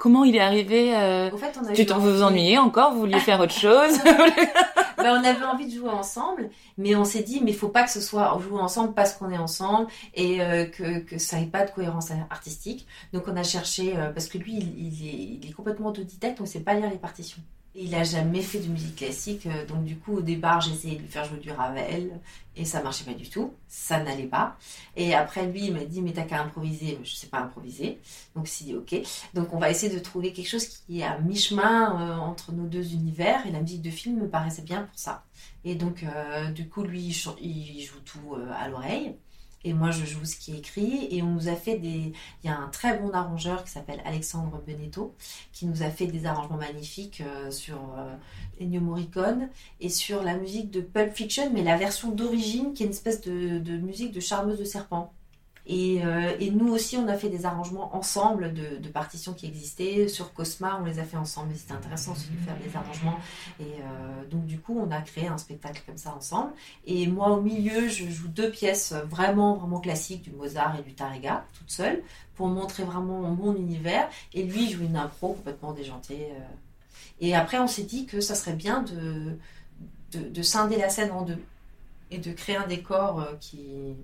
Comment 0.06 0.22
il 0.22 0.36
est 0.36 0.40
arrivé 0.40 0.94
euh, 0.94 1.36
fait, 1.36 1.58
on 1.60 1.72
Tu 1.72 1.84
t'en 1.84 1.98
vous 1.98 2.22
ennuyer 2.22 2.58
encore 2.58 2.92
Vous 2.92 3.00
vouliez 3.00 3.18
faire 3.18 3.40
autre 3.40 3.52
chose 3.52 3.98
ben, 4.04 5.20
On 5.20 5.24
avait 5.24 5.44
envie 5.44 5.66
de 5.66 5.74
jouer 5.76 5.90
ensemble, 5.90 6.48
mais 6.78 6.94
on 6.94 7.04
s'est 7.04 7.24
dit, 7.24 7.40
mais 7.42 7.50
il 7.50 7.56
faut 7.56 7.70
pas 7.70 7.82
que 7.82 7.90
ce 7.90 8.00
soit 8.00 8.38
jouer 8.40 8.60
ensemble 8.60 8.94
parce 8.94 9.14
qu'on 9.14 9.32
est 9.32 9.36
ensemble 9.36 9.88
et 10.14 10.40
euh, 10.40 10.64
que, 10.66 11.00
que 11.00 11.18
ça 11.18 11.40
n'ait 11.40 11.46
pas 11.46 11.64
de 11.64 11.72
cohérence 11.72 12.12
artistique. 12.30 12.86
Donc 13.12 13.24
on 13.26 13.36
a 13.36 13.42
cherché, 13.42 13.96
euh, 13.96 14.10
parce 14.12 14.28
que 14.28 14.38
lui, 14.38 14.54
il, 14.54 15.08
est, 15.08 15.38
il 15.42 15.50
est 15.50 15.52
complètement 15.52 15.88
autodidacte, 15.88 16.38
on 16.38 16.44
ne 16.44 16.48
sait 16.48 16.60
pas 16.60 16.74
lire 16.74 16.88
les 16.88 16.98
partitions. 16.98 17.42
Il 17.78 17.94
a 17.94 18.04
jamais 18.04 18.40
fait 18.40 18.60
de 18.60 18.68
musique 18.68 18.96
classique, 18.96 19.44
euh, 19.44 19.66
donc 19.66 19.84
du 19.84 19.98
coup 19.98 20.16
au 20.16 20.20
départ 20.22 20.62
j'ai 20.62 20.72
essayé 20.72 20.96
de 20.96 21.02
lui 21.02 21.08
faire 21.08 21.26
jouer 21.26 21.38
du 21.38 21.50
Ravel 21.50 22.20
et 22.56 22.64
ça 22.64 22.82
marchait 22.82 23.04
pas 23.04 23.12
du 23.12 23.28
tout, 23.28 23.52
ça 23.68 24.02
n'allait 24.02 24.24
pas. 24.24 24.56
Et 24.96 25.14
après 25.14 25.44
lui 25.46 25.66
il 25.66 25.74
m'a 25.74 25.84
dit 25.84 26.00
mais 26.00 26.14
t'as 26.14 26.22
qu'à 26.22 26.40
improviser, 26.40 26.98
je 27.04 27.14
sais 27.14 27.26
pas 27.26 27.38
improviser, 27.38 27.98
donc 28.34 28.46
dit 28.46 28.74
ok. 28.74 28.94
Donc 29.34 29.52
on 29.52 29.58
va 29.58 29.70
essayer 29.70 29.94
de 29.94 29.98
trouver 29.98 30.32
quelque 30.32 30.48
chose 30.48 30.66
qui 30.66 31.00
est 31.00 31.04
à 31.04 31.18
mi-chemin 31.18 32.00
euh, 32.00 32.16
entre 32.16 32.52
nos 32.52 32.66
deux 32.66 32.94
univers 32.94 33.46
et 33.46 33.50
la 33.50 33.60
musique 33.60 33.82
de 33.82 33.90
film 33.90 34.20
me 34.22 34.28
paraissait 34.28 34.62
bien 34.62 34.84
pour 34.84 34.98
ça. 34.98 35.24
Et 35.64 35.74
donc 35.74 36.02
euh, 36.02 36.50
du 36.52 36.70
coup 36.70 36.82
lui 36.82 37.14
il 37.42 37.82
joue 37.82 38.00
tout 38.00 38.36
à 38.58 38.68
l'oreille 38.68 39.16
et 39.66 39.72
moi 39.72 39.90
je 39.90 40.04
joue 40.04 40.24
ce 40.24 40.36
qui 40.36 40.54
est 40.54 40.58
écrit. 40.58 41.08
Et 41.10 41.22
on 41.22 41.26
nous 41.26 41.48
a 41.48 41.56
fait 41.56 41.78
des 41.78 42.12
il 42.44 42.46
y 42.46 42.48
a 42.48 42.56
un 42.56 42.68
très 42.68 42.98
bon 42.98 43.10
arrangeur 43.10 43.64
qui 43.64 43.70
s'appelle 43.70 44.00
Alexandre 44.04 44.62
Benetto 44.66 45.14
qui 45.52 45.66
nous 45.66 45.82
a 45.82 45.90
fait 45.90 46.06
des 46.06 46.26
arrangements 46.26 46.56
magnifiques 46.56 47.22
euh, 47.26 47.50
sur 47.50 47.76
euh, 47.98 48.14
Ennio 48.60 48.80
Morricone 48.80 49.48
et 49.80 49.88
sur 49.88 50.22
la 50.22 50.36
musique 50.36 50.70
de 50.70 50.80
Pulp 50.80 51.12
Fiction 51.12 51.50
mais 51.52 51.62
la 51.62 51.76
version 51.76 52.10
d'origine 52.10 52.74
qui 52.74 52.84
est 52.84 52.86
une 52.86 52.92
espèce 52.92 53.20
de, 53.22 53.58
de 53.58 53.76
musique 53.76 54.12
de 54.12 54.20
charmeuse 54.20 54.58
de 54.58 54.64
serpent 54.64 55.12
euh, 55.68 56.36
et, 56.38 56.50
nous 56.50 56.68
aussi, 56.72 56.96
on 56.96 57.08
a 57.08 57.14
fait 57.14 57.28
des 57.28 57.44
arrangements 57.44 57.94
ensemble 57.96 58.52
de, 58.52 58.88
partitions 58.88 59.34
qui 59.34 59.46
existaient. 59.46 60.08
Sur 60.08 60.32
Cosma, 60.32 60.78
on 60.80 60.84
les 60.84 60.98
a 60.98 61.04
fait 61.04 61.16
ensemble. 61.16 61.52
C'était 61.54 61.72
intéressant 61.72 62.12
aussi 62.12 62.28
de 62.30 62.38
faire 62.38 62.56
des 62.56 62.74
arrangements. 62.76 63.18
Et 63.58 63.64
euh, 63.64 64.24
donc, 64.30 64.46
du 64.46 64.58
coup, 64.60 64.78
on 64.78 64.90
a 64.90 65.00
créé 65.00 65.26
un 65.26 65.38
spectacle 65.38 65.82
comme 65.84 65.96
ça 65.96 66.14
ensemble. 66.14 66.52
Et 66.86 67.06
moi, 67.08 67.30
au 67.30 67.40
milieu, 67.40 67.88
je 67.88 68.08
joue 68.08 68.28
deux 68.28 68.50
pièces 68.50 68.92
vraiment, 68.92 69.54
vraiment 69.54 69.80
classiques 69.80 70.22
du 70.22 70.30
Mozart 70.30 70.78
et 70.78 70.82
du 70.82 70.94
Tariga, 70.94 71.44
toute 71.58 71.70
seule, 71.70 72.02
pour 72.36 72.46
montrer 72.46 72.84
vraiment 72.84 73.22
mon 73.22 73.54
univers. 73.56 74.08
Et 74.34 74.44
lui, 74.44 74.70
joue 74.70 74.84
une 74.84 74.96
impro 74.96 75.34
complètement 75.34 75.72
déjantée. 75.72 76.28
Euh. 76.30 76.44
Et 77.20 77.34
après, 77.34 77.58
on 77.58 77.66
s'est 77.66 77.84
dit 77.84 78.06
que 78.06 78.20
ça 78.20 78.34
serait 78.34 78.52
bien 78.52 78.82
de, 78.82 79.38
de 80.18 80.42
scinder 80.42 80.76
la 80.76 80.90
scène 80.90 81.10
en 81.10 81.22
deux 81.22 81.42
et 82.10 82.18
de 82.18 82.30
créer 82.32 82.56
un 82.56 82.66
décor 82.66 83.26
qui 83.40 83.96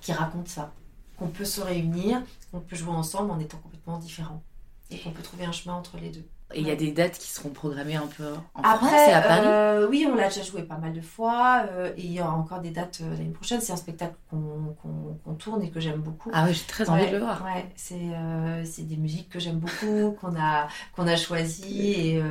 qui 0.00 0.12
raconte 0.12 0.48
ça. 0.48 0.72
Qu'on 1.18 1.28
peut 1.28 1.44
se 1.44 1.60
réunir, 1.60 2.22
qu'on 2.50 2.60
peut 2.60 2.76
jouer 2.76 2.92
ensemble 2.92 3.30
en 3.30 3.38
étant 3.40 3.58
complètement 3.58 3.98
différents. 3.98 4.42
Et 4.90 4.98
qu'on 4.98 5.10
peut 5.10 5.22
trouver 5.22 5.44
un 5.44 5.52
chemin 5.52 5.74
entre 5.74 5.98
les 5.98 6.10
deux. 6.10 6.24
Et 6.54 6.60
il 6.60 6.66
y 6.66 6.70
a 6.70 6.76
des 6.76 6.92
dates 6.92 7.18
qui 7.18 7.28
seront 7.28 7.50
programmées 7.50 7.96
un 7.96 8.06
peu 8.06 8.24
en 8.54 8.62
Après, 8.62 8.86
France 8.86 9.08
et 9.08 9.12
à 9.12 9.20
Paris 9.20 9.46
euh, 9.46 9.86
Oui, 9.86 10.08
on 10.10 10.14
l'a 10.14 10.28
déjà 10.28 10.42
joué 10.42 10.62
pas 10.62 10.78
mal 10.78 10.94
de 10.94 11.02
fois. 11.02 11.66
Euh, 11.70 11.92
et 11.98 12.04
il 12.04 12.12
y 12.12 12.22
aura 12.22 12.32
encore 12.32 12.60
des 12.60 12.70
dates 12.70 13.00
euh, 13.02 13.10
l'année 13.10 13.32
prochaine. 13.32 13.60
C'est 13.60 13.72
un 13.72 13.76
spectacle 13.76 14.14
qu'on 14.30 15.34
tourne 15.34 15.62
et 15.62 15.70
que 15.70 15.78
j'aime 15.78 16.00
beaucoup. 16.00 16.30
Ah 16.32 16.46
oui, 16.46 16.54
j'ai 16.54 16.64
très 16.64 16.88
envie 16.88 17.06
de 17.06 17.12
le 17.12 17.18
voir. 17.18 17.44
Ouais, 17.44 17.70
c'est 17.76 18.82
des 18.82 18.96
musiques 18.96 19.28
que 19.28 19.38
j'aime 19.38 19.58
beaucoup, 19.58 20.16
qu'on 20.20 20.34
a, 20.40 20.68
qu'on 20.96 21.06
a 21.06 21.16
choisies. 21.16 21.92
Et, 21.92 22.22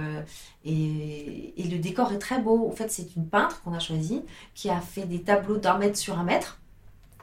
et, 0.65 1.61
et, 1.61 1.67
le 1.67 1.77
décor 1.77 2.11
est 2.11 2.19
très 2.19 2.39
beau. 2.39 2.67
En 2.67 2.75
fait, 2.75 2.91
c'est 2.91 3.15
une 3.15 3.27
peintre 3.27 3.61
qu'on 3.61 3.73
a 3.73 3.79
choisie 3.79 4.23
qui 4.55 4.71
a 4.71 4.81
fait 4.81 5.05
des 5.05 5.21
tableaux 5.21 5.57
d'un 5.57 5.77
mètre 5.77 5.97
sur 5.97 6.17
un 6.17 6.23
mètre 6.23 6.59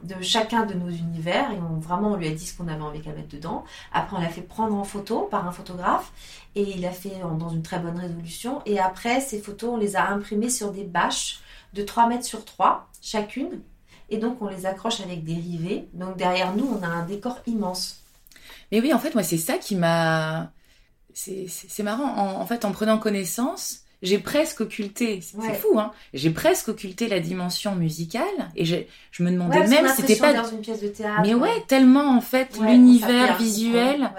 de 0.05 0.22
chacun 0.22 0.66
de 0.66 0.74
nos 0.74 0.90
univers 0.90 1.50
et 1.50 1.59
on, 1.59 1.78
vraiment 1.78 2.12
on 2.12 2.16
lui 2.16 2.28
a 2.28 2.30
dit 2.30 2.46
ce 2.46 2.57
qu'on 2.57 2.68
avait 2.68 2.82
envie 2.82 3.00
qu'elle 3.00 3.16
mette 3.16 3.30
dedans. 3.30 3.64
Après 3.92 4.16
on 4.16 4.20
l'a 4.20 4.28
fait 4.28 4.42
prendre 4.42 4.74
en 4.74 4.84
photo 4.84 5.28
par 5.30 5.46
un 5.46 5.52
photographe 5.52 6.12
et 6.55 6.62
il 6.62 6.84
a 6.86 6.92
fait 6.92 7.20
dans 7.38 7.48
une 7.48 7.62
très 7.62 7.78
bonne 7.78 7.98
résolution 7.98 8.62
et 8.66 8.78
après 8.78 9.20
ces 9.20 9.40
photos 9.40 9.70
on 9.74 9.76
les 9.76 9.96
a 9.96 10.09
imprimées 10.09 10.50
sur 10.50 10.70
des 10.72 10.84
bâches 10.84 11.40
de 11.72 11.82
3 11.82 12.09
mètres 12.09 12.24
sur 12.24 12.44
3 12.44 12.88
chacune 13.02 13.61
et 14.11 14.18
donc 14.18 14.40
on 14.40 14.48
les 14.48 14.66
accroche 14.66 15.00
avec 15.00 15.24
des 15.24 15.34
rivets. 15.34 15.88
Donc 15.92 16.16
derrière 16.16 16.55
nous, 16.55 16.66
on 16.66 16.82
a 16.82 16.88
un 16.88 17.05
décor 17.05 17.38
immense. 17.46 18.02
Mais 18.70 18.80
oui, 18.80 18.92
en 18.92 18.98
fait, 18.98 19.14
moi, 19.14 19.22
c'est 19.22 19.38
ça 19.38 19.59
qui 19.59 19.76
m'a. 19.76 20.50
C'est 21.12 21.82
marrant. 21.82 22.12
En, 22.16 22.40
en, 22.40 22.46
fait, 22.46 22.64
en 22.64 22.72
prenant 22.72 22.98
connaissance, 22.98 23.84
j'ai 24.05 24.18
presque 24.18 24.61
occulté, 24.61 25.20
c'est 25.20 25.36
Ouais. 25.36 25.55
fou, 25.55 25.78
hein, 25.78 25.90
j'ai 26.12 26.30
presque 26.30 26.68
occulté 26.68 27.09
la 27.09 27.18
dimension 27.18 27.74
musicale 27.74 28.22
et 28.55 28.64
je, 28.64 28.76
je 29.11 29.22
me 29.24 29.30
demandais 29.32 29.59
Ouais, 29.59 29.66
même 29.68 29.88
si 29.88 30.02
c'était 30.02 30.16
pas. 30.16 30.32
dans 30.32 30.48
une 30.48 30.61
pièce 30.61 30.80
de 30.82 30.88
théâtre. 30.88 31.20
Mais 31.22 31.34
ouais, 31.34 31.62
tellement 31.66 32.16
en 32.16 32.20
fait, 32.20 32.57
l'univers 32.61 33.32
un- 33.32 33.36
visuel, 33.36 34.11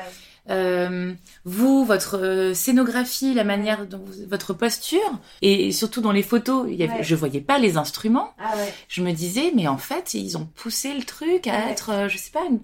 euh, 0.50 1.14
vous, 1.44 1.86
votre 1.86 2.18
euh, 2.20 2.54
scénographie, 2.54 3.34
la 3.34 3.44
manière 3.44 3.86
dont 3.88 3.98
vous- 4.06 4.28
votre 4.30 4.54
posture, 4.54 5.00
et 5.42 5.72
surtout 5.72 6.02
dans 6.02 6.12
les 6.12 6.22
photos, 6.22 6.68
il 6.70 6.76
y 6.76 6.84
avait, 6.84 6.94
Ouais. 7.00 7.04
je 7.04 7.16
voyais 7.16 7.42
pas 7.42 7.58
les 7.58 7.78
instruments. 7.78 8.32
Ah 8.40 8.56
ouais. 8.58 8.74
Je 8.88 9.02
me 9.02 9.12
disais, 9.12 9.52
mais 9.56 9.68
en 9.68 9.78
fait, 9.78 10.14
ils 10.14 10.38
ont 10.38 10.48
poussé 10.56 10.94
le 10.94 11.04
truc 11.04 11.48
à 11.48 11.52
Ouais. 11.66 11.72
être, 11.72 11.90
euh, 11.92 12.10
je 12.10 12.18
sais 12.18 12.32
pas, 12.32 12.44
une- 12.50 12.60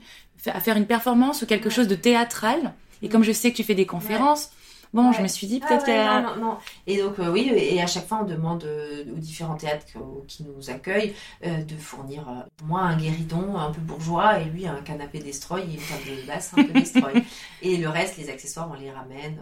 à 0.51 0.59
faire 0.59 0.78
une 0.78 0.86
performance 0.88 1.41
ou 1.41 1.45
quelque 1.45 1.69
chose 1.69 1.88
de 1.88 1.95
théâtral. 1.95 2.74
Et 3.03 3.09
comme 3.09 3.24
je 3.24 3.32
sais 3.32 3.51
que 3.51 3.55
tu 3.57 3.63
fais 3.63 3.74
des 3.76 3.86
conférences, 3.88 4.51
bon, 4.94 5.08
Ouais. 5.10 5.14
je 5.18 5.22
me 5.22 5.28
suis 5.28 5.48
dit 5.48 5.60
Ah 5.64 5.68
peut-être 5.68 5.88
ouais, 5.88 6.22
non, 6.22 6.36
non, 6.36 6.42
non. 6.52 6.58
Et 6.88 6.98
donc, 7.02 7.20
euh, 7.20 7.32
oui, 7.32 7.52
et 7.56 7.82
à 7.82 7.88
chaque 7.88 8.08
fois, 8.08 8.20
on 8.22 8.26
demande 8.26 8.64
euh, 8.64 9.04
aux 9.16 9.20
différents 9.20 9.56
théâtres 9.56 9.86
qui- 9.86 9.98
qui 10.28 10.44
nous 10.44 10.70
accueillent 10.70 11.14
euh, 11.46 11.64
de 11.64 11.76
fournir, 11.76 12.28
euh, 12.30 12.42
moi, 12.66 12.82
un 12.82 12.98
guéridon 12.98 13.58
un 13.58 13.72
peu 13.72 13.82
bourgeois 13.82 14.39
et 14.39 14.46
lui, 14.46 14.68
un 14.68 14.82
canapé 14.82 15.20
destroy 15.20 15.62
et 15.62 15.74
une 15.76 15.80
table 15.80 16.22
de 16.22 16.28
basse 16.28 16.52
un 16.58 16.64
peu 16.64 16.74
destroy. 16.74 17.24
et 17.62 17.78
le 17.78 17.89
reste, 17.89 18.18
les 18.18 18.30
accessoires, 18.30 18.70
on 18.72 18.80
les 18.80 18.92
ramène. 18.92 19.39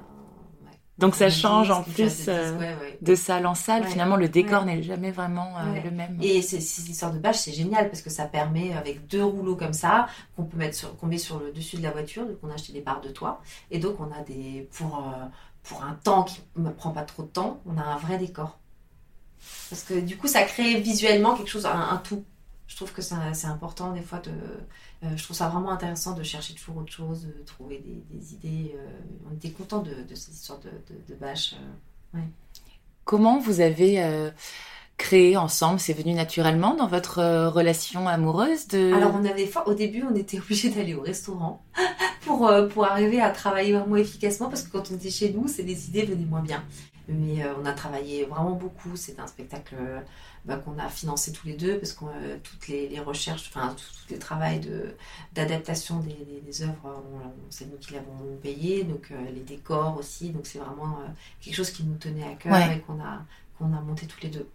Donc 0.99 1.15
ça 1.15 1.29
change 1.29 1.71
en 1.71 1.83
plus 1.83 2.27
euh, 2.27 2.57
ouais, 2.57 2.75
ouais. 2.81 2.97
de 3.01 3.15
salle 3.15 3.47
en 3.47 3.55
salle. 3.55 3.83
Ouais. 3.83 3.89
Finalement, 3.89 4.17
le 4.17 4.29
décor 4.29 4.65
n'est 4.65 4.83
jamais 4.83 5.11
vraiment 5.11 5.53
euh, 5.57 5.81
le 5.83 5.91
même. 5.91 6.17
Et 6.21 6.41
ces, 6.41 6.59
ces 6.59 6.89
histoires 6.89 7.13
de 7.13 7.19
bâches, 7.19 7.37
c'est 7.37 7.53
génial 7.53 7.89
parce 7.89 8.01
que 8.01 8.09
ça 8.09 8.25
permet, 8.25 8.73
avec 8.73 9.07
deux 9.07 9.23
rouleaux 9.23 9.55
comme 9.55 9.73
ça, 9.73 10.07
qu'on 10.35 10.43
peut 10.43 10.57
mettre 10.57 10.75
sur, 10.75 10.95
qu'on 10.97 11.07
met 11.07 11.17
sur 11.17 11.39
le 11.39 11.51
dessus 11.51 11.77
de 11.77 11.83
la 11.83 11.91
voiture, 11.91 12.25
donc 12.25 12.37
on 12.43 12.49
a 12.49 12.53
acheté 12.53 12.73
des 12.73 12.81
barres 12.81 13.01
de 13.01 13.09
toit, 13.09 13.41
et 13.71 13.79
donc 13.79 13.99
on 13.99 14.11
a 14.11 14.21
des, 14.23 14.67
pour, 14.73 14.97
euh, 14.97 15.25
pour 15.63 15.83
un 15.83 15.93
temps 16.03 16.23
qui 16.23 16.41
ne 16.57 16.69
prend 16.69 16.91
pas 16.91 17.03
trop 17.03 17.23
de 17.23 17.29
temps, 17.29 17.61
on 17.65 17.77
a 17.77 17.83
un 17.83 17.97
vrai 17.97 18.17
décor. 18.17 18.59
Parce 19.69 19.83
que 19.83 19.99
du 19.99 20.17
coup, 20.17 20.27
ça 20.27 20.43
crée 20.43 20.81
visuellement 20.81 21.35
quelque 21.35 21.49
chose, 21.49 21.65
un, 21.65 21.89
un 21.91 21.97
tout. 21.97 22.25
Je 22.69 22.75
trouve 22.75 22.93
que 22.93 23.01
c'est 23.01 23.47
important 23.47 23.91
des 23.93 24.01
fois 24.01 24.19
de. 24.19 24.29
euh, 25.03 25.17
je 25.17 25.23
trouve 25.23 25.35
ça 25.35 25.49
vraiment 25.49 25.71
intéressant 25.71 26.13
de 26.13 26.23
chercher 26.23 26.53
toujours 26.53 26.77
autre 26.77 26.91
chose, 26.93 27.23
de 27.25 27.43
trouver 27.45 27.79
des, 27.79 28.03
des 28.15 28.33
idées. 28.35 28.75
euh, 28.77 28.87
on 29.29 29.35
était 29.35 29.49
content 29.49 29.79
de, 29.81 30.03
de 30.07 30.15
ces 30.15 30.31
histoires 30.31 30.59
de, 30.59 30.69
de, 30.69 31.01
de 31.09 31.15
bâches. 31.19 31.55
euh. 32.15 32.19
Comment 33.05 33.39
vous 33.39 33.59
avez 33.59 34.29
créé 34.97 35.35
ensemble? 35.35 35.79
C'est 35.79 35.93
venu 35.93 36.13
naturellement 36.13 36.75
dans 36.75 36.87
votre 36.87 37.47
relation 37.47 38.07
amoureuse 38.07 38.67
de... 38.67 38.93
Alors 38.93 39.15
on 39.15 39.25
avait 39.25 39.49
au 39.65 39.73
début 39.73 40.03
on 40.03 40.15
était 40.15 40.37
obligé 40.43 40.69
d'aller 40.69 40.93
au 40.93 41.01
restaurant 41.01 41.63
pour, 42.25 42.51
pour 42.71 42.85
arriver 42.85 43.19
à 43.19 43.31
travailler 43.31 43.73
vraiment 43.73 43.95
efficacement 43.95 44.47
parce 44.47 44.61
que 44.63 44.71
quand 44.71 44.91
on 44.91 44.95
était 44.95 45.09
chez 45.09 45.33
nous, 45.33 45.47
c'est 45.47 45.63
les 45.63 45.87
idées 45.87 46.03
venaient 46.05 46.25
moins 46.25 46.43
bien. 46.43 46.63
Mais 47.07 47.43
on 47.59 47.65
a 47.65 47.73
travaillé 47.73 48.25
vraiment 48.25 48.51
beaucoup. 48.51 48.95
C'est 48.95 49.19
un 49.19 49.25
spectacle 49.25 49.75
bah, 50.45 50.57
qu'on 50.57 50.77
a 50.79 50.87
financé 50.89 51.31
tous 51.31 51.47
les 51.47 51.53
deux 51.53 51.77
parce 51.77 51.93
que 51.93 52.05
euh, 52.05 52.37
toutes 52.43 52.67
les, 52.67 52.87
les 52.89 52.99
recherches, 52.99 53.51
enfin 53.53 53.75
tout, 53.77 53.83
tout 54.07 54.13
le 54.13 54.19
travail 54.19 54.59
de 54.59 54.95
d'adaptation 55.33 55.99
des, 55.99 56.13
des, 56.13 56.41
des 56.45 56.61
œuvres, 56.63 56.73
on- 56.85 57.31
c'est 57.49 57.65
nous 57.71 57.77
qui 57.77 57.93
l'avons 57.93 58.35
payé. 58.41 58.83
Donc 58.83 59.09
euh, 59.11 59.15
les 59.33 59.41
décors 59.41 59.97
aussi. 59.97 60.29
Donc 60.29 60.45
c'est 60.47 60.59
vraiment 60.59 60.99
euh, 60.99 61.07
quelque 61.41 61.55
chose 61.55 61.71
qui 61.71 61.83
nous 61.83 61.95
tenait 61.95 62.23
à 62.23 62.33
cœur 62.35 62.53
Ouais. 62.53 62.77
et 62.77 62.79
qu'on 62.81 62.99
a 63.01 63.19
qu'on 63.57 63.65
a 63.75 63.81
monté 63.81 64.05
tous 64.07 64.21
les 64.21 64.29
deux. 64.29 64.47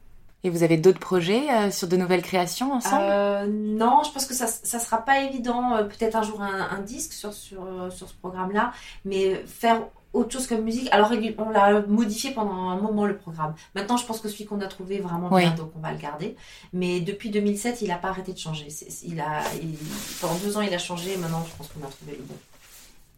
Et 0.47 0.51
vous 0.51 0.63
avez 0.63 0.77
d'autres 0.77 0.99
projets 1.01 1.51
euh, 1.51 1.71
sur 1.71 1.89
de 1.89 1.97
nouvelles 1.97 2.21
créations 2.23 2.73
ensemble? 2.75 3.03
Euh, 3.09 3.47
non, 3.47 4.03
je 4.05 4.11
pense 4.13 4.27
que 4.27 4.35
ça 4.35 4.47
ça 4.47 4.79
sera 4.79 4.99
pas 4.99 5.21
évident. 5.23 5.75
euh, 5.75 5.85
Peut-être 5.85 6.17
un 6.17 6.23
jour 6.23 6.43
un, 6.43 6.69
un 6.71 6.81
disque 6.81 7.13
sur, 7.15 7.33
sur, 7.33 7.65
euh, 7.65 7.91
sur 7.91 8.09
ce 8.09 8.15
programme-là, 8.15 8.73
mais 9.07 9.43
faire 9.47 9.83
autre 10.15 10.33
chose 10.33 10.47
comme 10.47 10.63
musique. 10.63 10.89
Alors 10.93 11.13
on 11.39 11.51
l'a 11.51 11.83
modifié 11.83 12.31
pendant 12.33 12.71
un 12.71 12.77
moment 12.81 13.05
le 13.05 13.17
programme. 13.17 13.55
Maintenant, 13.75 13.97
je 13.99 14.07
pense 14.07 14.21
que 14.21 14.29
celui 14.29 14.47
qu'on 14.47 14.61
a 14.61 14.67
trouvé 14.67 14.97
est 14.97 15.01
vraiment 15.01 15.29
Oui. 15.33 15.43
bien, 15.43 15.55
donc 15.55 15.73
on 15.77 15.81
va 15.81 15.93
le 15.93 15.99
garder. 15.99 16.37
Mais 16.73 17.01
depuis 17.01 17.31
2007, 17.31 17.83
il 17.83 17.91
a 17.91 17.97
pas 17.97 18.09
arrêté 18.09 18.33
de 18.33 18.39
changer. 18.39 18.69
Il 19.05 19.21
a, 19.21 19.43
il- 19.63 19.77
pendant 20.21 20.37
deux 20.37 20.57
ans, 20.57 20.63
il 20.63 20.73
a 20.73 20.79
changé. 20.79 21.13
Et 21.13 21.17
maintenant, 21.19 21.45
je 21.49 21.55
pense 21.57 21.69
qu'on 21.69 21.87
a 21.87 21.91
trouvé 21.91 22.13
le 22.17 22.23
bon. 22.25 22.35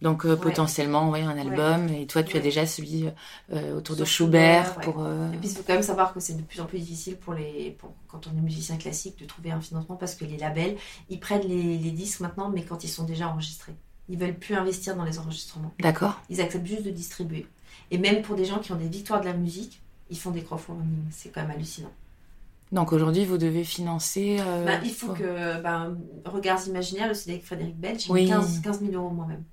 Donc 0.02 0.26
euh, 0.26 0.30
ouais. 0.34 0.36
potentiellement, 0.36 1.08
ouais, 1.08 1.22
un 1.22 1.38
album. 1.38 1.88
Et 1.88 2.06
toi, 2.06 2.22
tu 2.22 2.36
as 2.36 2.40
déjà 2.40 2.66
celui 2.66 3.06
euh, 3.52 3.76
autour 3.78 3.96
de 3.96 4.04
Schubert. 4.04 4.74
Pour, 4.80 4.96
euh, 5.00 5.32
Et 5.32 5.36
puis, 5.38 5.48
il 5.48 5.56
faut 5.56 5.62
quand 5.66 5.72
même 5.72 5.82
savoir 5.82 6.12
que 6.12 6.20
c'est 6.20 6.34
de 6.36 6.42
plus 6.42 6.60
en 6.60 6.66
plus 6.66 6.78
difficile 6.80 7.16
pour 7.16 7.32
les, 7.32 7.70
pour, 7.78 7.94
quand 8.08 8.26
on 8.26 8.36
est 8.36 8.42
musicien 8.42 8.76
classique 8.76 9.18
de 9.18 9.24
trouver 9.24 9.52
un 9.52 9.60
financement 9.60 9.96
parce 9.96 10.14
que 10.14 10.26
les 10.26 10.36
labels, 10.36 10.76
ils 11.08 11.18
prennent 11.18 11.46
les, 11.48 11.78
les 11.78 11.90
disques 11.92 12.20
maintenant, 12.20 12.50
mais 12.50 12.62
quand 12.62 12.84
ils 12.84 12.88
sont 12.90 13.04
déjà 13.04 13.28
enregistrés. 13.28 13.74
Ils 14.08 14.18
veulent 14.18 14.34
plus 14.38 14.54
investir 14.54 14.96
dans 14.96 15.04
les 15.04 15.18
enregistrements. 15.18 15.72
D'accord. 15.80 16.20
Ils 16.30 16.40
acceptent 16.40 16.66
juste 16.66 16.84
de 16.84 16.90
distribuer. 16.90 17.46
Et 17.90 17.98
même 17.98 18.22
pour 18.22 18.36
des 18.36 18.44
gens 18.44 18.58
qui 18.58 18.72
ont 18.72 18.76
des 18.76 18.88
victoires 18.88 19.20
de 19.20 19.26
la 19.26 19.32
musique, 19.34 19.80
ils 20.10 20.18
font 20.18 20.30
des 20.30 20.42
crowdfunding. 20.42 21.04
C'est 21.10 21.30
quand 21.30 21.42
même 21.42 21.50
hallucinant. 21.50 21.90
Donc 22.72 22.92
aujourd'hui, 22.92 23.24
vous 23.24 23.38
devez 23.38 23.64
financer. 23.64 24.38
euh, 24.40 24.64
Bah, 24.64 24.80
il 24.84 24.90
faut 24.90 25.12
que, 25.12 25.60
ben, 25.60 25.96
Regards 26.24 26.66
imaginaires, 26.66 27.08
le 27.08 27.14
CD 27.14 27.32
avec 27.34 27.44
Frédéric 27.44 27.76
Bell, 27.78 27.98
j'ai 27.98 28.12
Oui. 28.12 28.22
mis 28.24 28.28
15, 28.28 28.60
15 28.62 28.80
000 28.80 28.92
euros 28.92 29.10
moi-même. 29.10 29.44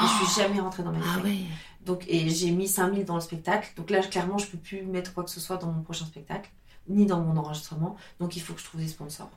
Et 0.00 0.04
je 0.04 0.24
suis 0.26 0.42
jamais 0.42 0.60
rentrée 0.60 0.82
dans 0.82 0.92
ma 0.92 0.98
Ah 1.00 1.18
vie. 1.20 1.30
ouais. 1.30 1.38
Donc, 1.84 2.04
et 2.08 2.28
j'ai 2.28 2.50
mis 2.50 2.66
5 2.68 2.92
000 2.92 3.04
dans 3.04 3.14
le 3.14 3.20
spectacle. 3.20 3.72
Donc 3.76 3.90
là, 3.90 4.00
clairement, 4.00 4.38
je 4.38 4.46
peux 4.46 4.58
plus 4.58 4.82
mettre 4.82 5.14
quoi 5.14 5.22
que 5.24 5.30
ce 5.30 5.38
soit 5.40 5.56
dans 5.56 5.70
mon 5.70 5.82
prochain 5.82 6.04
spectacle, 6.06 6.50
ni 6.88 7.06
dans 7.06 7.20
mon 7.20 7.36
enregistrement. 7.36 7.96
Donc, 8.20 8.36
il 8.36 8.42
faut 8.42 8.52
que 8.52 8.60
je 8.60 8.64
trouve 8.64 8.80
des 8.80 8.88
sponsors. 8.88 9.30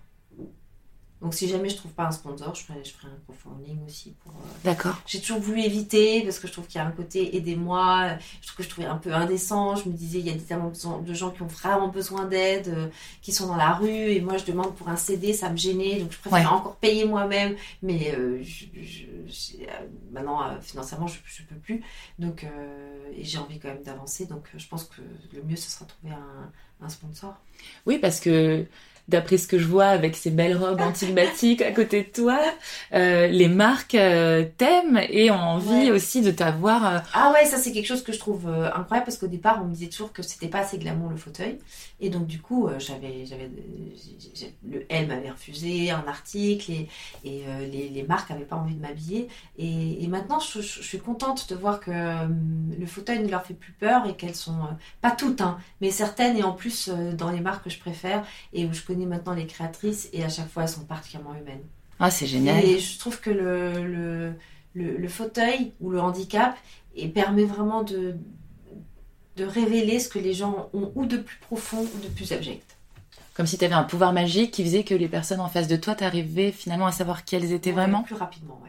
Donc, 1.21 1.33
si 1.33 1.49
jamais 1.49 1.67
je 1.67 1.75
trouve 1.75 1.91
pas 1.91 2.05
un 2.05 2.11
sponsor, 2.11 2.55
je 2.55 2.63
ferai, 2.63 2.81
je 2.81 2.91
ferai 2.91 3.07
un 3.09 3.17
crowdfunding 3.25 3.85
aussi 3.85 4.13
pour. 4.23 4.31
euh, 4.31 4.45
D'accord. 4.63 5.01
J'ai 5.05 5.19
toujours 5.19 5.39
voulu 5.41 5.59
éviter 5.61 6.21
parce 6.23 6.39
que 6.39 6.47
je 6.47 6.53
trouve 6.53 6.65
qu'il 6.65 6.79
y 6.79 6.81
a 6.81 6.87
un 6.87 6.91
côté 6.91 7.35
aidez-moi. 7.35 8.11
Je 8.41 8.47
trouve 8.47 8.57
que 8.57 8.63
je 8.63 8.69
trouvais 8.69 8.87
un 8.87 8.95
peu 8.95 9.13
indécent. 9.13 9.75
Je 9.75 9.89
me 9.89 9.93
disais, 9.93 10.19
il 10.19 10.27
y 10.27 10.29
a 10.29 10.37
tellement 10.37 10.71
de 11.01 11.13
gens 11.13 11.31
qui 11.31 11.41
ont 11.41 11.47
vraiment 11.47 11.89
besoin 11.89 12.23
d'aide, 12.23 12.69
euh, 12.69 12.87
qui 13.21 13.33
sont 13.33 13.47
dans 13.47 13.57
la 13.57 13.73
rue. 13.73 13.89
Et 13.89 14.21
moi, 14.21 14.37
je 14.37 14.45
demande 14.45 14.73
pour 14.75 14.87
un 14.87 14.95
CD, 14.95 15.33
ça 15.33 15.49
me 15.49 15.57
gênait. 15.57 15.99
Donc, 15.99 16.13
je 16.13 16.17
préfère 16.19 16.39
Ouais. 16.39 16.45
encore 16.45 16.77
payer 16.77 17.03
moi-même. 17.03 17.57
Mais 17.83 18.15
euh, 18.15 18.41
je- 18.41 18.65
je- 18.81 19.05
j'ai- 19.27 19.67
maintenant, 20.13 20.57
financièrement, 20.61 21.07
je 21.07 21.17
ne 21.43 21.47
peux 21.49 21.55
plus. 21.55 21.83
Donc, 22.17 22.45
et 23.13 23.23
j'ai 23.25 23.39
envie 23.39 23.59
quand 23.59 23.67
même 23.67 23.83
d'avancer. 23.83 24.25
Donc, 24.25 24.47
je 24.55 24.67
pense 24.67 24.85
que 24.85 25.01
le 25.35 25.43
mieux, 25.43 25.57
ce 25.57 25.69
sera 25.69 25.83
de 25.83 25.89
trouver 25.89 26.13
un, 26.13 26.51
un 26.85 26.87
sponsor. 26.87 27.35
Oui, 27.85 27.97
parce 27.99 28.21
que 28.21 28.65
d'après 29.09 29.37
ce 29.37 29.47
que 29.47 29.57
je 29.59 29.65
vois 29.67 29.85
avec 29.87 30.15
ces 30.15 30.31
belles 30.31 30.57
robes 30.57 30.81
antiques 30.81 31.61
à 31.61 31.71
côté 31.71 32.03
de 32.03 32.09
toi, 32.09 32.39
euh, 32.93 33.27
les 33.27 33.47
marques 33.49 33.95
euh, 33.95 34.45
t'aiment 34.57 34.99
et 35.09 35.31
ont 35.31 35.35
envie 35.35 35.69
Ouais. 35.69 35.91
aussi 35.91 36.21
de 36.21 36.31
t'avoir. 36.31 36.85
euh, 36.85 36.99
Ah 37.13 37.31
ouais, 37.33 37.45
ça 37.45 37.57
c'est 37.57 37.71
quelque 37.71 37.87
chose 37.87 38.03
que 38.03 38.11
je 38.13 38.19
trouve 38.19 38.47
incroyable 38.49 39.05
parce 39.05 39.17
qu'au 39.17 39.27
départ 39.27 39.59
on 39.61 39.65
me 39.67 39.73
disait 39.73 39.87
toujours 39.89 40.13
que 40.13 40.21
c'était 40.23 40.47
pas 40.47 40.59
assez 40.59 40.77
glamour 40.77 41.09
le 41.09 41.17
fauteuil 41.17 41.57
et 41.99 42.09
donc 42.09 42.27
du 42.27 42.39
coup 42.41 42.69
j'avais 42.79 43.25
le 44.69 44.85
Elle 44.89 45.07
m'avait 45.07 45.31
refusé 45.31 45.91
un 45.91 46.03
article 46.07 46.71
et, 46.71 46.87
et 47.23 47.43
les, 47.71 47.89
les 47.89 48.03
marques 48.03 48.31
avaient 48.31 48.45
pas 48.45 48.55
envie 48.55 48.75
de 48.75 48.81
m'habiller 48.81 49.27
et, 49.57 50.03
et 50.03 50.07
maintenant 50.07 50.39
je, 50.39 50.61
je- 50.61 50.79
je 50.81 50.87
suis 50.87 50.99
contente 50.99 51.49
de 51.49 51.55
voir 51.55 51.79
que 51.79 51.91
euh, 51.91 52.27
le 52.79 52.85
fauteuil 52.85 53.19
ne 53.19 53.29
leur 53.29 53.45
fait 53.45 53.53
plus 53.53 53.73
peur 53.73 54.07
et 54.07 54.15
qu'elles 54.15 54.35
sont 54.35 54.57
pas 55.01 55.11
toutes 55.11 55.41
hein, 55.41 55.57
mais 55.81 55.91
certaines 55.91 56.37
et 56.37 56.43
en 56.43 56.53
plus 56.53 56.89
dans 57.17 57.29
les 57.31 57.41
marques 57.41 57.65
que 57.65 57.69
je 57.69 57.79
préfère 57.79 58.23
et 58.53 58.65
où 58.65 58.73
je 58.73 58.81
connais 58.81 58.98
maintenant 59.05 59.33
les 59.33 59.47
créatrices 59.47 60.09
et 60.13 60.23
à 60.23 60.29
chaque 60.29 60.49
fois 60.49 60.63
elles 60.63 60.69
sont 60.69 60.85
particulièrement 60.85 61.35
humaines. 61.35 61.63
Ah, 61.99 62.09
c'est 62.11 62.27
génial. 62.27 62.63
Et 62.63 62.79
je 62.79 62.97
trouve 62.99 63.19
que 63.19 63.29
le, 63.29 63.83
le, 63.85 64.33
le, 64.73 64.97
le 64.97 65.07
fauteuil 65.09 65.73
ou 65.81 65.89
le 65.89 65.99
handicap 65.99 66.55
et 66.95 67.07
permet 67.07 67.43
vraiment 67.43 67.83
de, 67.83 68.15
de 69.35 69.43
révéler 69.45 69.99
ce 69.99 70.09
que 70.09 70.19
les 70.19 70.33
gens 70.33 70.69
ont 70.73 70.91
ou 70.95 71.05
de 71.05 71.17
plus 71.17 71.37
profond 71.39 71.81
ou 71.81 71.99
de 72.03 72.07
plus 72.07 72.31
abject. 72.31 72.75
Comme 73.33 73.47
si 73.47 73.57
tu 73.57 73.65
avais 73.65 73.73
un 73.75 73.83
pouvoir 73.83 74.11
magique 74.11 74.51
qui 74.51 74.63
faisait 74.63 74.83
que 74.83 74.93
les 74.93 75.07
personnes 75.07 75.39
en 75.39 75.47
face 75.47 75.67
de 75.67 75.77
toi, 75.77 75.95
t'arrivais 75.95 76.51
finalement 76.51 76.87
à 76.87 76.91
savoir 76.91 77.23
qui 77.23 77.35
elles 77.35 77.53
étaient 77.53 77.69
Ouais, 77.69 77.75
vraiment. 77.75 78.03
Plus 78.03 78.15
rapidement, 78.15 78.59
ouais. 78.63 78.68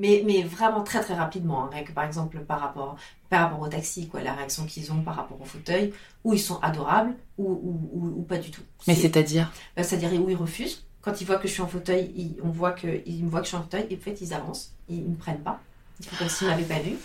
Mais, 0.00 0.22
mais 0.26 0.42
vraiment 0.42 0.82
très 0.82 1.00
très 1.00 1.14
rapidement. 1.14 1.70
hein. 1.72 1.82
Que 1.84 1.92
par 1.92 2.04
exemple 2.04 2.38
par 2.40 2.60
rapport, 2.60 2.96
par 3.28 3.42
rapport 3.42 3.60
au 3.60 3.68
taxi, 3.68 4.08
quoi, 4.08 4.22
la 4.22 4.32
réaction 4.32 4.64
qu'ils 4.64 4.90
ont 4.92 5.02
par 5.02 5.14
rapport 5.14 5.40
au 5.40 5.44
fauteuil, 5.44 5.92
où 6.24 6.32
ils 6.34 6.40
sont 6.40 6.58
adorables 6.60 7.14
ou, 7.38 7.44
ou, 7.46 7.90
ou, 7.92 8.06
ou 8.20 8.22
pas 8.22 8.38
du 8.38 8.50
tout. 8.50 8.62
Mais 8.86 8.94
C'est- 8.94 9.02
c'est-à-dire 9.02 9.52
Euh, 9.78 9.82
C'est-à-dire 9.84 10.12
où 10.20 10.28
ils 10.30 10.36
refusent. 10.36 10.84
Quand 11.02 11.20
ils 11.20 11.26
voient 11.26 11.36
que 11.38 11.48
je 11.48 11.52
suis 11.52 11.62
en 11.62 11.66
fauteuil, 11.68 12.12
ils, 12.16 12.36
on 12.42 12.48
voit 12.50 12.72
que, 12.72 13.00
ils 13.06 13.24
me 13.24 13.30
voient 13.30 13.40
que 13.40 13.46
je 13.46 13.50
suis 13.50 13.56
en 13.56 13.62
fauteuil 13.62 13.86
et 13.90 13.96
en 13.96 14.00
fait 14.00 14.20
ils 14.20 14.34
avancent. 14.34 14.72
Ils 14.88 15.02
ne 15.04 15.08
me 15.10 15.16
prennent 15.16 15.40
pas. 15.40 15.60
Ils 16.00 16.06
font 16.06 16.16
comme 16.16 16.28
s'ils 16.28 16.46
ne 16.48 16.52
m'avaient 16.52 16.64
pas 16.64 16.80
vu. 16.80 16.96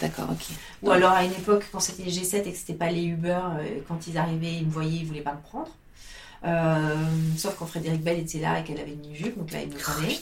D'accord, 0.00 0.28
ok. 0.30 0.44
Ou 0.82 0.90
alors 0.92 1.10
à 1.12 1.24
une 1.24 1.32
époque, 1.32 1.64
quand 1.72 1.80
c'était 1.80 2.04
les 2.04 2.12
G7 2.12 2.42
et 2.46 2.52
que 2.52 2.58
c'était 2.58 2.74
pas 2.74 2.90
les 2.90 3.02
Uber, 3.04 3.40
euh, 3.58 3.80
quand 3.88 4.06
ils 4.06 4.16
arrivaient, 4.18 4.54
ils 4.54 4.66
me 4.66 4.70
voyaient, 4.70 4.98
ils 4.98 5.06
voulaient 5.06 5.22
pas 5.22 5.34
me 5.34 5.40
prendre. 5.40 5.70
Euh, 6.44 6.94
sauf 7.36 7.56
quand 7.58 7.66
Frédéric 7.66 8.02
Bell 8.02 8.18
était 8.18 8.38
là 8.38 8.60
et 8.60 8.64
qu'elle 8.64 8.78
avait 8.78 8.92
une 8.92 9.00
mini-jupe, 9.00 9.36
donc 9.36 9.50
là 9.50 9.60
ils 9.62 9.68
me 9.68 9.74
prenaient. 9.74 10.18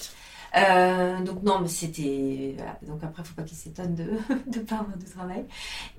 Euh, 0.57 1.21
donc 1.21 1.43
non, 1.43 1.61
mais 1.61 1.69
c'était... 1.69 2.55
Voilà. 2.57 2.79
Donc 2.83 3.03
après, 3.03 3.23
faut 3.25 3.35
pas 3.35 3.43
qu'ils 3.43 3.57
s'étonnent 3.57 3.95
de 3.95 4.05
ne 4.59 4.65
pas 4.65 4.77
avoir 4.77 4.97
de 4.97 5.05
travail. 5.05 5.45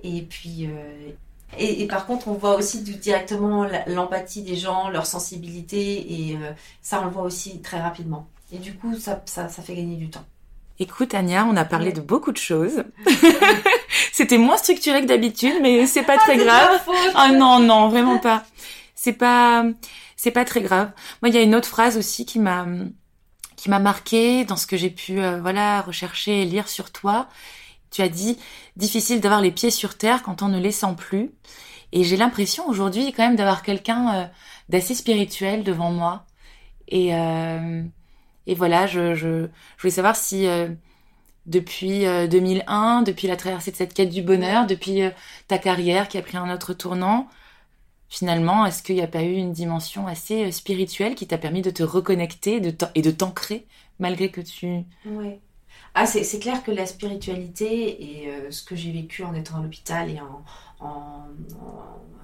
Et 0.02 0.22
puis, 0.22 0.66
euh, 0.66 1.10
Et, 1.58 1.86
par 1.86 2.06
contre, 2.06 2.28
on 2.28 2.34
voit 2.34 2.56
aussi 2.56 2.82
directement 2.82 3.66
l'empathie 3.86 4.42
des 4.42 4.56
gens, 4.56 4.90
leur 4.90 5.06
sensibilité, 5.06 6.30
et 6.30 6.36
euh, 6.36 6.50
ça, 6.82 7.00
on 7.00 7.06
le 7.06 7.10
voit 7.10 7.22
aussi 7.22 7.60
très 7.60 7.80
rapidement. 7.80 8.28
Et 8.52 8.58
du 8.58 8.74
coup, 8.74 8.94
ça, 8.96 9.22
ça, 9.26 9.48
fait 9.48 9.74
gagner 9.74 9.96
du 9.96 10.10
temps. 10.10 10.24
Écoute, 10.78 11.14
Anya, 11.14 11.46
on 11.46 11.56
a 11.56 11.64
parlé 11.64 11.92
de 11.92 12.00
beaucoup 12.00 12.32
de 12.32 12.38
choses. 12.38 12.84
C'était 14.12 14.38
moins 14.38 14.56
structuré 14.56 15.02
que 15.02 15.06
d'habitude, 15.06 15.54
mais 15.60 15.86
c'est 15.86 16.02
pas 16.02 16.16
ah, 16.16 16.24
très 16.24 16.36
grave. 16.36 16.80
Ah 17.14 17.30
non, 17.32 17.60
non, 17.60 17.88
vraiment 17.88 18.18
pas. 18.18 18.44
C'est 18.94 19.12
pas, 19.12 19.64
c'est 20.16 20.30
pas 20.30 20.44
très 20.44 20.60
grave. 20.60 20.90
Moi, 21.22 21.30
il 21.30 21.34
y 21.34 21.38
a 21.38 21.42
une 21.42 21.54
autre 21.54 21.68
phrase 21.68 21.96
aussi 21.96 22.26
qui 22.26 22.38
m'a, 22.38 22.66
qui 23.58 23.68
m'a 23.70 23.80
marqué 23.80 24.44
dans 24.44 24.56
ce 24.56 24.66
que 24.66 24.76
j'ai 24.76 24.88
pu, 24.88 25.20
euh, 25.20 25.40
voilà, 25.40 25.82
rechercher 25.82 26.42
et 26.42 26.44
lire 26.46 26.68
sur 26.68 26.92
toi. 26.92 27.28
Tu 27.90 28.02
as 28.02 28.08
dit 28.08 28.38
difficile 28.76 29.20
d'avoir 29.20 29.40
les 29.40 29.50
pieds 29.50 29.72
sur 29.72 29.98
terre 29.98 30.22
quand 30.22 30.42
on 30.42 30.48
ne 30.48 30.60
les 30.60 30.70
sent 30.72 30.94
plus. 30.96 31.32
Et 31.92 32.04
j'ai 32.04 32.16
l'impression 32.16 32.68
aujourd'hui 32.68 33.12
quand 33.12 33.24
même 33.24 33.36
d'avoir 33.36 33.62
quelqu'un 33.62 34.14
euh, 34.14 34.26
d'assez 34.68 34.94
spirituel 34.94 35.64
devant 35.64 35.90
moi. 35.90 36.24
Et, 36.86 37.14
euh, 37.14 37.82
et 38.46 38.54
voilà, 38.54 38.86
je, 38.86 39.14
je, 39.14 39.48
je, 39.76 39.82
voulais 39.82 39.90
savoir 39.90 40.14
si 40.14 40.46
euh, 40.46 40.68
depuis 41.46 42.04
2001, 42.28 43.02
depuis 43.02 43.26
la 43.26 43.36
traversée 43.36 43.72
de 43.72 43.76
cette 43.76 43.94
quête 43.94 44.10
du 44.10 44.22
bonheur, 44.22 44.66
depuis 44.66 45.00
ta 45.48 45.58
carrière 45.58 46.08
qui 46.08 46.18
a 46.18 46.22
pris 46.22 46.36
un 46.36 46.52
autre 46.52 46.74
tournant, 46.74 47.28
finalement, 48.08 48.66
est-ce 48.66 48.82
qu'il 48.82 48.96
n'y 48.96 49.02
a 49.02 49.08
pas 49.08 49.22
eu 49.22 49.34
une 49.34 49.52
dimension 49.52 50.06
assez 50.06 50.50
spirituelle 50.52 51.14
qui 51.14 51.26
t'a 51.26 51.38
permis 51.38 51.62
de 51.62 51.70
te 51.70 51.82
reconnecter 51.82 52.60
et 52.94 53.02
de 53.02 53.10
t'ancrer 53.10 53.66
malgré 53.98 54.30
que 54.30 54.40
tu... 54.40 54.84
Ouais. 55.06 55.40
Ah, 55.94 56.06
c'est 56.06 56.38
clair 56.38 56.62
que 56.62 56.70
la 56.70 56.86
spiritualité 56.86 58.22
et 58.22 58.28
euh, 58.28 58.50
ce 58.50 58.62
que 58.62 58.76
j'ai 58.76 58.92
vécu 58.92 59.24
en 59.24 59.34
étant 59.34 59.58
à 59.58 59.62
l'hôpital 59.62 60.08
et 60.10 60.20
en, 60.20 60.44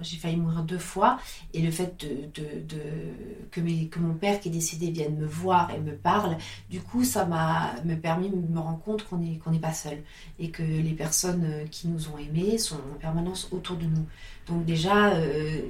j'ai 0.01 0.17
failli 0.17 0.37
mourir 0.37 0.63
deux 0.63 0.79
fois 0.79 1.19
et 1.55 1.61
le 1.61 1.71
fait 1.73 1.97
que, 2.31 3.61
que, 3.61 3.99
mon 3.99 4.15
père 4.15 4.39
qui 4.39 4.49
est 4.49 4.53
décédé 4.53 4.91
vienne 4.91 5.17
me 5.17 5.27
voir 5.27 5.73
et 5.73 5.81
me 5.81 5.97
parle, 5.97 6.37
du 6.71 6.81
coup 6.81 7.03
ça 7.03 7.25
m'a 7.25 7.75
permis 8.01 8.31
de 8.31 8.37
me 8.37 8.61
rendre 8.61 8.81
compte 8.81 9.05
qu'on 9.09 9.19
n'est 9.19 9.59
pas 9.59 9.73
seul 9.73 10.03
et 10.39 10.51
que 10.51 10.63
les 10.63 10.93
personnes 10.93 11.69
qui 11.71 11.89
nous 11.89 12.09
ont 12.11 12.19
aimés 12.19 12.59
sont 12.59 12.77
en 12.77 12.99
permanence 13.01 13.49
autour 13.51 13.77
de 13.77 13.87
nous. 13.87 14.07
Donc 14.47 14.65
déjà, 14.65 15.15
euh, 15.15 15.63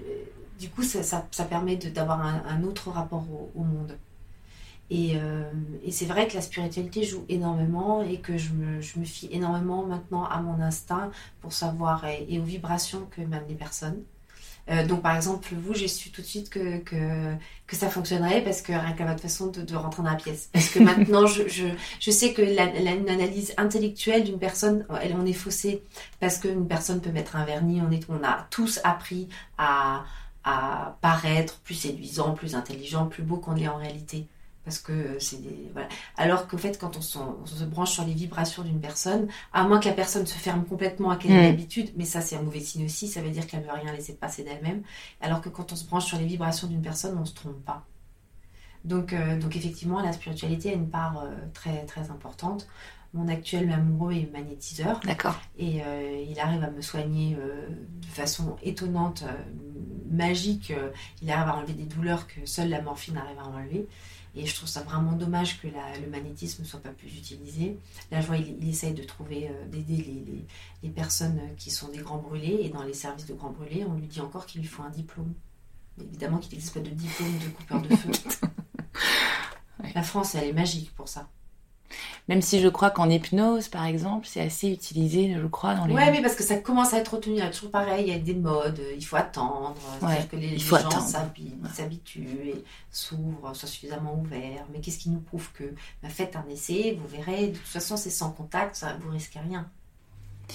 du 0.58 0.68
coup 0.68 0.82
ça, 0.82 1.26
permet 1.48 1.76
d'avoir 1.76 2.20
un, 2.20 2.62
autre 2.64 2.90
rapport 2.90 3.24
au 3.54 3.62
monde. 3.62 3.96
Euh, 4.92 5.50
et, 5.82 5.90
c'est 5.90 6.06
vrai 6.06 6.28
que 6.28 6.34
la 6.34 6.40
spiritualité 6.40 7.04
joue 7.04 7.24
énormément 7.28 8.02
et 8.02 8.18
que 8.18 8.36
je 8.36 8.52
me, 8.52 8.80
fie 8.80 9.28
énormément 9.32 9.86
maintenant 9.86 10.24
à 10.24 10.40
mon 10.40 10.60
instinct 10.60 11.10
pour 11.40 11.52
savoir 11.52 12.04
et, 12.06 12.38
aux 12.38 12.44
vibrations 12.44 13.06
que 13.10 13.22
même 13.22 13.44
les 13.48 13.54
personnes. 13.54 14.02
Euh, 14.70 14.86
donc 14.86 15.02
par 15.02 15.14
exemple, 15.14 15.48
vous, 15.54 15.74
j'ai 15.74 15.88
su 15.88 16.10
tout 16.10 16.22
de 16.22 16.26
suite 16.26 16.48
que, 16.48 16.78
que, 16.78 17.34
que, 17.66 17.76
ça 17.76 17.90
fonctionnerait 17.90 18.42
parce 18.42 18.62
que 18.62 18.72
rien 18.72 18.92
qu'à 18.92 19.04
votre 19.04 19.20
façon 19.20 19.48
de, 19.48 19.60
de, 19.60 19.76
rentrer 19.76 20.02
dans 20.02 20.10
la 20.10 20.16
pièce. 20.16 20.48
Parce 20.52 20.68
que 20.70 20.78
maintenant, 20.80 21.26
je, 21.26 21.46
je, 21.48 21.66
je, 22.00 22.10
sais 22.10 22.32
que 22.32 22.40
l'analyse 22.40 23.52
intellectuelle 23.58 24.24
d'une 24.24 24.38
personne, 24.38 24.86
elle, 25.02 25.14
on 25.20 25.26
est 25.26 25.34
faussée 25.34 25.82
parce 26.18 26.38
qu'une 26.38 26.66
personne 26.66 27.00
peut 27.00 27.12
mettre 27.12 27.36
un 27.36 27.44
vernis. 27.44 27.82
On, 27.86 27.90
est, 27.90 28.06
on 28.08 28.24
a 28.24 28.46
tous 28.50 28.80
appris 28.84 29.28
à, 29.58 30.04
à 30.44 30.96
paraître 31.02 31.58
plus 31.60 31.74
séduisant, 31.74 32.32
plus 32.32 32.54
intelligent, 32.54 33.06
plus 33.06 33.22
beau 33.22 33.36
qu'on 33.36 33.52
l'est 33.52 33.68
en 33.68 33.76
réalité 33.76 34.26
parce 34.64 34.78
que 34.78 35.18
c'est 35.18 35.42
des 35.42 35.70
voilà. 35.72 35.88
alors 36.16 36.48
qu'en 36.48 36.58
fait 36.58 36.78
quand 36.78 36.96
on, 36.96 37.02
se 37.02 37.64
branche 37.64 37.90
sur 37.90 38.04
les 38.04 38.14
vibrations 38.14 38.62
d'une 38.62 38.80
personne 38.80 39.28
à 39.52 39.64
moins 39.64 39.78
que 39.78 39.88
la 39.88 39.94
personne 39.94 40.26
se 40.26 40.36
ferme 40.36 40.64
complètement 40.64 41.10
à 41.10 41.16
quelle 41.16 41.32
mm. 41.32 41.52
habitude 41.52 41.90
mais 41.96 42.04
ça 42.04 42.20
c'est 42.20 42.36
un 42.36 42.42
mauvais 42.42 42.60
signe 42.60 42.86
aussi 42.86 43.08
ça 43.08 43.20
veut 43.20 43.30
dire 43.30 43.46
qu'elle 43.46 43.62
veut 43.62 43.72
rien 43.72 43.92
laisser 43.92 44.14
passer 44.14 44.42
d'elle-même 44.42 44.82
alors 45.20 45.40
que 45.40 45.48
quand 45.48 45.72
on 45.72 45.76
se 45.76 45.84
branche 45.84 46.06
sur 46.06 46.18
les 46.18 46.26
vibrations 46.26 46.66
d'une 46.66 46.82
personne 46.82 47.18
on 47.18 47.24
se 47.24 47.34
trompe 47.34 47.62
pas 47.64 47.84
donc 48.84 49.12
euh, 49.12 49.38
donc 49.38 49.56
effectivement 49.56 50.00
la 50.00 50.12
spiritualité 50.12 50.70
a 50.70 50.74
une 50.74 50.88
part 50.88 51.18
euh, 51.18 51.34
très 51.52 51.84
très 51.86 52.10
importante 52.10 52.66
mon 53.12 53.28
actuel 53.28 53.70
amoureux 53.70 54.12
est 54.12 54.28
magnétiseur. 54.32 54.98
D'accord. 55.04 55.36
Et 55.56 55.84
euh, 55.84 56.24
il 56.28 56.40
arrive 56.40 56.64
à 56.64 56.70
me 56.70 56.82
soigner 56.82 57.36
de 57.36 58.06
façon 58.06 58.56
étonnante, 58.64 59.22
magique. 60.10 60.72
il 61.22 61.30
arrive 61.30 61.48
à 61.48 61.56
enlever 61.58 61.74
des 61.74 61.84
douleurs 61.84 62.26
que 62.26 62.44
seule 62.44 62.70
la 62.70 62.82
morphine 62.82 63.16
arrive 63.16 63.38
à 63.38 63.46
enlever. 63.46 63.86
Et 64.36 64.46
je 64.46 64.54
trouve 64.54 64.68
ça 64.68 64.82
vraiment 64.82 65.12
dommage 65.12 65.60
que 65.60 65.68
le 65.68 66.10
magnétisme 66.10 66.62
ne 66.62 66.66
soit 66.66 66.80
pas 66.80 66.90
plus 66.90 67.16
utilisé. 67.16 67.78
Là, 68.10 68.20
je 68.20 68.26
vois, 68.26 68.36
il, 68.36 68.68
essaye 68.68 68.92
de 68.92 69.04
trouver, 69.04 69.48
euh, 69.48 69.66
d'aider 69.68 69.96
les, 69.96 70.44
les, 70.82 70.90
personnes 70.90 71.40
qui 71.56 71.70
sont 71.70 71.88
des 71.88 71.98
grands 71.98 72.18
brûlés. 72.18 72.58
Et 72.62 72.68
dans 72.68 72.82
les 72.82 72.94
services 72.94 73.26
de 73.26 73.34
grands 73.34 73.50
brûlés, 73.50 73.84
on 73.88 73.94
lui 73.94 74.08
dit 74.08 74.20
encore 74.20 74.46
qu'il 74.46 74.60
lui 74.60 74.68
faut 74.68 74.82
un 74.82 74.90
diplôme. 74.90 75.32
Évidemment 76.00 76.38
qu'il 76.38 76.52
n'existe 76.52 76.74
pas 76.74 76.80
de 76.80 76.90
diplôme 76.90 77.38
de 77.38 77.48
coupeur 77.50 77.82
de 77.82 77.94
feu. 77.94 78.10
La 79.94 80.02
France, 80.02 80.34
elle 80.34 80.48
est 80.48 80.52
magique 80.52 80.92
pour 80.94 81.08
ça. 81.08 81.28
Même 82.28 82.42
si 82.42 82.60
je 82.60 82.68
crois 82.68 82.90
qu'en 82.90 83.08
hypnose, 83.10 83.68
par 83.68 83.84
exemple, 83.84 84.26
c'est 84.26 84.40
assez 84.40 84.68
utilisé, 84.70 85.36
je 85.40 85.46
crois, 85.46 85.74
dans 85.74 85.84
les... 85.84 85.94
Ouais, 85.94 86.10
mais 86.10 86.22
parce 86.22 86.34
que 86.34 86.42
ça 86.42 86.56
commence 86.56 86.94
à 86.94 86.98
être 86.98 87.14
retenu. 87.14 87.34
Il 87.34 87.38
y 87.38 87.42
a 87.42 87.50
toujours 87.50 87.70
pareil, 87.70 88.06
il 88.06 88.12
y 88.12 88.16
a 88.16 88.18
des 88.18 88.34
modes, 88.34 88.80
il 88.96 89.04
faut 89.04 89.16
attendre. 89.16 89.76
Ouais, 90.02 90.26
que 90.30 90.36
les, 90.36 90.48
il 90.48 90.62
faut 90.62 90.78
gens 90.78 90.90
s'habituent 90.90 92.48
et 92.48 92.64
s'ouvrent, 92.90 93.54
soient 93.54 93.68
suffisamment 93.68 94.18
ouverts. 94.18 94.64
Mais 94.72 94.80
qu'est-ce 94.80 94.98
qui 94.98 95.10
nous 95.10 95.20
prouve 95.20 95.50
que 95.52 95.64
bah, 96.02 96.08
Faites 96.08 96.34
un 96.36 96.46
essai, 96.50 96.98
vous 96.98 97.06
verrez. 97.06 97.48
De 97.48 97.56
toute 97.56 97.66
façon, 97.66 97.96
c'est 97.96 98.10
sans 98.10 98.30
contact, 98.30 98.76
ça, 98.76 98.96
vous 99.00 99.10
risquez 99.10 99.40
rien. 99.40 99.68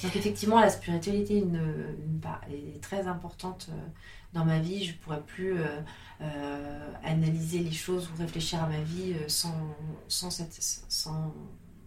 Donc 0.04 0.16
effectivement, 0.16 0.60
la 0.60 0.70
spiritualité 0.70 1.38
une, 1.38 1.56
une, 1.56 2.22
est 2.52 2.82
très 2.82 3.08
importante 3.08 3.70
euh, 3.72 3.88
dans 4.34 4.46
ma 4.46 4.60
vie. 4.60 4.86
Je 4.86 4.94
ne 4.94 4.98
pourrais 4.98 5.22
plus 5.22 5.60
euh, 5.60 5.66
euh, 6.22 6.92
analyser 7.04 7.60
les 7.60 7.72
choses 7.72 8.10
ou 8.10 8.22
réfléchir 8.22 8.64
à 8.64 8.68
ma 8.68 8.82
vie 8.82 9.16
sans, 9.28 9.56
sans, 10.08 10.30
cette, 10.30 10.58
sans, 10.60 11.34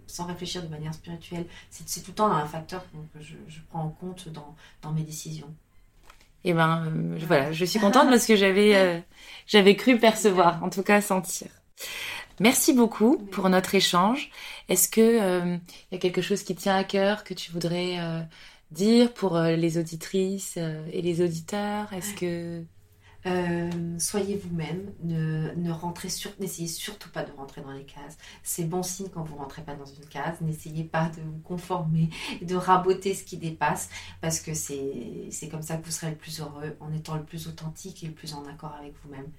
sans 0.07 0.26
réfléchir 0.26 0.62
de 0.62 0.68
manière 0.68 0.95
spirituelle. 0.95 1.47
C'est 1.70 2.03
tout 2.03 2.11
le 2.11 2.16
temps 2.16 2.32
un 2.32 2.47
facteur 2.47 2.84
que 3.14 3.20
je, 3.20 3.34
prends 3.70 3.84
en 3.84 3.90
compte 3.90 4.28
dans, 4.28 4.55
dans 4.82 4.93
mes 4.93 5.03
décisions. 5.03 5.53
Et 6.45 6.51
eh 6.51 6.55
ben 6.55 6.93
voilà, 7.28 7.53
je 7.53 7.64
suis 7.64 7.78
contente 7.78 8.09
parce 8.09 8.26
que 8.26 8.34
j'avais 8.34 9.05
j'avais 9.47 9.76
cru 9.76 9.97
percevoir, 9.97 10.64
en 10.64 10.70
tout 10.70 10.82
cas 10.82 11.01
sentir. 11.01 11.47
Merci 12.40 12.72
beaucoup 12.72 13.18
pour 13.18 13.49
notre 13.49 13.74
échange. 13.74 14.30
Est-ce 14.68 14.88
que 14.88 15.01
il 15.01 15.22
euh, 15.22 15.57
y 15.93 15.95
a 15.95 15.99
quelque 15.99 16.22
chose 16.22 16.43
qui 16.43 16.55
tient 16.55 16.76
à 16.76 16.84
cœur 16.84 17.24
que 17.24 17.34
tu 17.34 17.53
voudrais 17.53 17.99
euh, 18.01 18.20
dire 18.73 19.12
pour 19.14 19.37
euh, 19.37 19.57
les 19.57 19.79
auditrices 19.79 20.57
et 20.57 21.03
les 21.03 21.23
auditeurs 21.23 21.93
Est-ce 21.93 22.14
que 22.14 22.64
soyez 23.99 24.37
vous-même, 24.37 24.93
ne, 25.03 25.53
ne 25.55 25.70
rentrez 25.70 26.09
sur, 26.09 26.31
n'essayez 26.41 26.68
surtout 26.68 27.11
pas 27.11 27.23
de 27.23 27.31
rentrer 27.33 27.61
dans 27.61 27.70
les 27.70 27.85
cases. 27.85 28.18
C'est 28.43 28.64
bon 28.64 28.83
signe 28.83 29.09
quand 29.09 29.23
vous 29.23 29.37
rentrez 29.37 29.62
pas 29.62 29.75
dans 29.75 29.87
une 29.87 30.07
case. 30.07 30.41
N'essayez 30.41 30.85
pas 30.85 31.09
de 31.11 31.20
vous 31.23 31.39
conformer, 31.45 32.11
de 32.43 32.57
raboter 32.57 33.14
ce 33.14 33.23
qui 33.25 33.37
dépasse, 33.37 33.91
parce 34.20 34.41
que 34.41 34.55
c'est, 34.55 35.29
c'est 35.31 35.49
comme 35.49 35.62
ça 35.62 35.77
que 35.77 35.85
vous 35.85 35.93
serez 35.93 36.11
le 36.11 36.16
plus 36.16 36.41
heureux 36.41 36.77
en 36.81 36.93
étant 36.93 37.14
le 37.14 37.25
plus 37.25 37.47
authentique 37.47 38.03
et 38.03 38.09
le 38.09 38.14
plus 38.14 38.35
en 38.35 38.45
accord 38.47 38.75
avec 38.79 38.95
vous-même. 39.05 39.31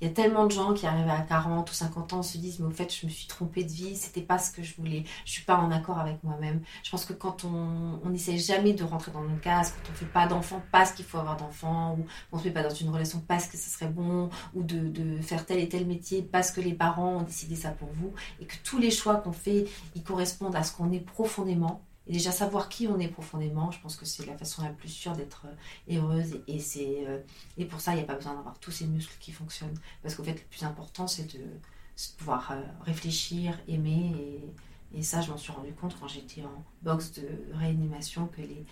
Il 0.00 0.08
y 0.08 0.10
a 0.10 0.12
tellement 0.12 0.46
de 0.46 0.52
gens 0.52 0.74
qui 0.74 0.86
arrivent 0.86 1.08
à 1.08 1.20
40 1.20 1.70
ou 1.70 1.74
50 1.74 2.12
ans 2.12 2.22
se 2.22 2.38
disent 2.38 2.58
mais 2.58 2.66
au 2.66 2.70
fait 2.70 2.92
je 2.92 3.06
me 3.06 3.10
suis 3.10 3.26
trompée 3.26 3.64
de 3.64 3.70
vie, 3.70 3.96
c'était 3.96 4.22
pas 4.22 4.38
ce 4.38 4.50
que 4.50 4.62
je 4.62 4.74
voulais, 4.76 5.04
je 5.24 5.32
suis 5.32 5.44
pas 5.44 5.56
en 5.56 5.70
accord 5.70 5.98
avec 5.98 6.22
moi-même. 6.24 6.60
Je 6.82 6.90
pense 6.90 7.04
que 7.04 7.12
quand 7.12 7.44
on 7.44 8.08
n'essaie 8.10 8.38
jamais 8.38 8.72
de 8.72 8.84
rentrer 8.84 9.12
dans 9.12 9.26
une 9.26 9.38
case, 9.38 9.72
quand 9.72 9.92
on 9.92 9.94
fait 9.94 10.06
pas 10.06 10.26
d'enfant 10.26 10.62
parce 10.72 10.92
qu'il 10.92 11.04
faut 11.04 11.18
avoir 11.18 11.36
d'enfants, 11.36 11.96
ou 11.98 12.06
on 12.32 12.38
se 12.38 12.44
met 12.44 12.50
pas 12.50 12.62
dans 12.62 12.74
une 12.74 12.90
relation 12.90 13.22
parce 13.26 13.46
que 13.46 13.56
ce 13.56 13.70
serait 13.70 13.88
bon, 13.88 14.30
ou 14.54 14.62
de, 14.62 14.88
de, 14.88 15.20
faire 15.20 15.46
tel 15.46 15.58
et 15.58 15.68
tel 15.68 15.86
métier 15.86 16.22
parce 16.22 16.50
que 16.50 16.60
les 16.60 16.74
parents 16.74 17.18
ont 17.18 17.22
décidé 17.22 17.56
ça 17.56 17.70
pour 17.70 17.88
vous, 17.94 18.12
et 18.40 18.46
que 18.46 18.56
tous 18.64 18.78
les 18.78 18.90
choix 18.90 19.16
qu'on 19.16 19.32
fait, 19.32 19.66
ils 19.94 20.02
correspondent 20.02 20.56
à 20.56 20.62
ce 20.62 20.74
qu'on 20.74 20.92
est 20.92 21.00
profondément, 21.00 21.82
et 22.06 22.12
déjà 22.12 22.32
savoir 22.32 22.68
qui 22.68 22.88
on 22.88 22.98
est 22.98 23.08
profondément, 23.08 23.70
je 23.70 23.80
pense 23.80 23.96
que 23.96 24.04
c'est 24.04 24.26
la 24.26 24.36
façon 24.36 24.62
la 24.62 24.70
plus 24.70 24.88
sûre 24.88 25.12
d'être 25.12 25.46
euh, 25.46 25.96
heureuse. 25.96 26.40
Et, 26.48 26.58
c'est, 26.58 27.06
euh, 27.06 27.20
et 27.56 27.64
pour 27.64 27.80
ça, 27.80 27.92
il 27.92 27.96
n'y 27.96 28.02
a 28.02 28.06
pas 28.06 28.16
besoin 28.16 28.34
d'avoir 28.34 28.58
tous 28.58 28.72
ces 28.72 28.86
muscles 28.86 29.16
qui 29.20 29.30
fonctionnent. 29.30 29.78
Parce 30.02 30.16
qu'en 30.16 30.24
fait, 30.24 30.32
le 30.32 30.46
plus 30.50 30.64
important, 30.64 31.06
c'est 31.06 31.32
de, 31.36 31.44
pouvoir 32.18 32.50
euh, 32.50 32.60
réfléchir, 32.80 33.56
aimer. 33.68 34.40
Et, 34.92 34.98
et 34.98 35.02
ça, 35.02 35.20
je 35.20 35.30
m'en 35.30 35.38
suis 35.38 35.52
rendu 35.52 35.72
compte 35.72 35.96
quand 36.00 36.08
j'étais 36.08 36.42
en 36.42 36.64
box 36.82 37.12
de 37.12 37.28
réanimation, 37.54 38.26
que 38.26 38.40
les, 38.40 38.66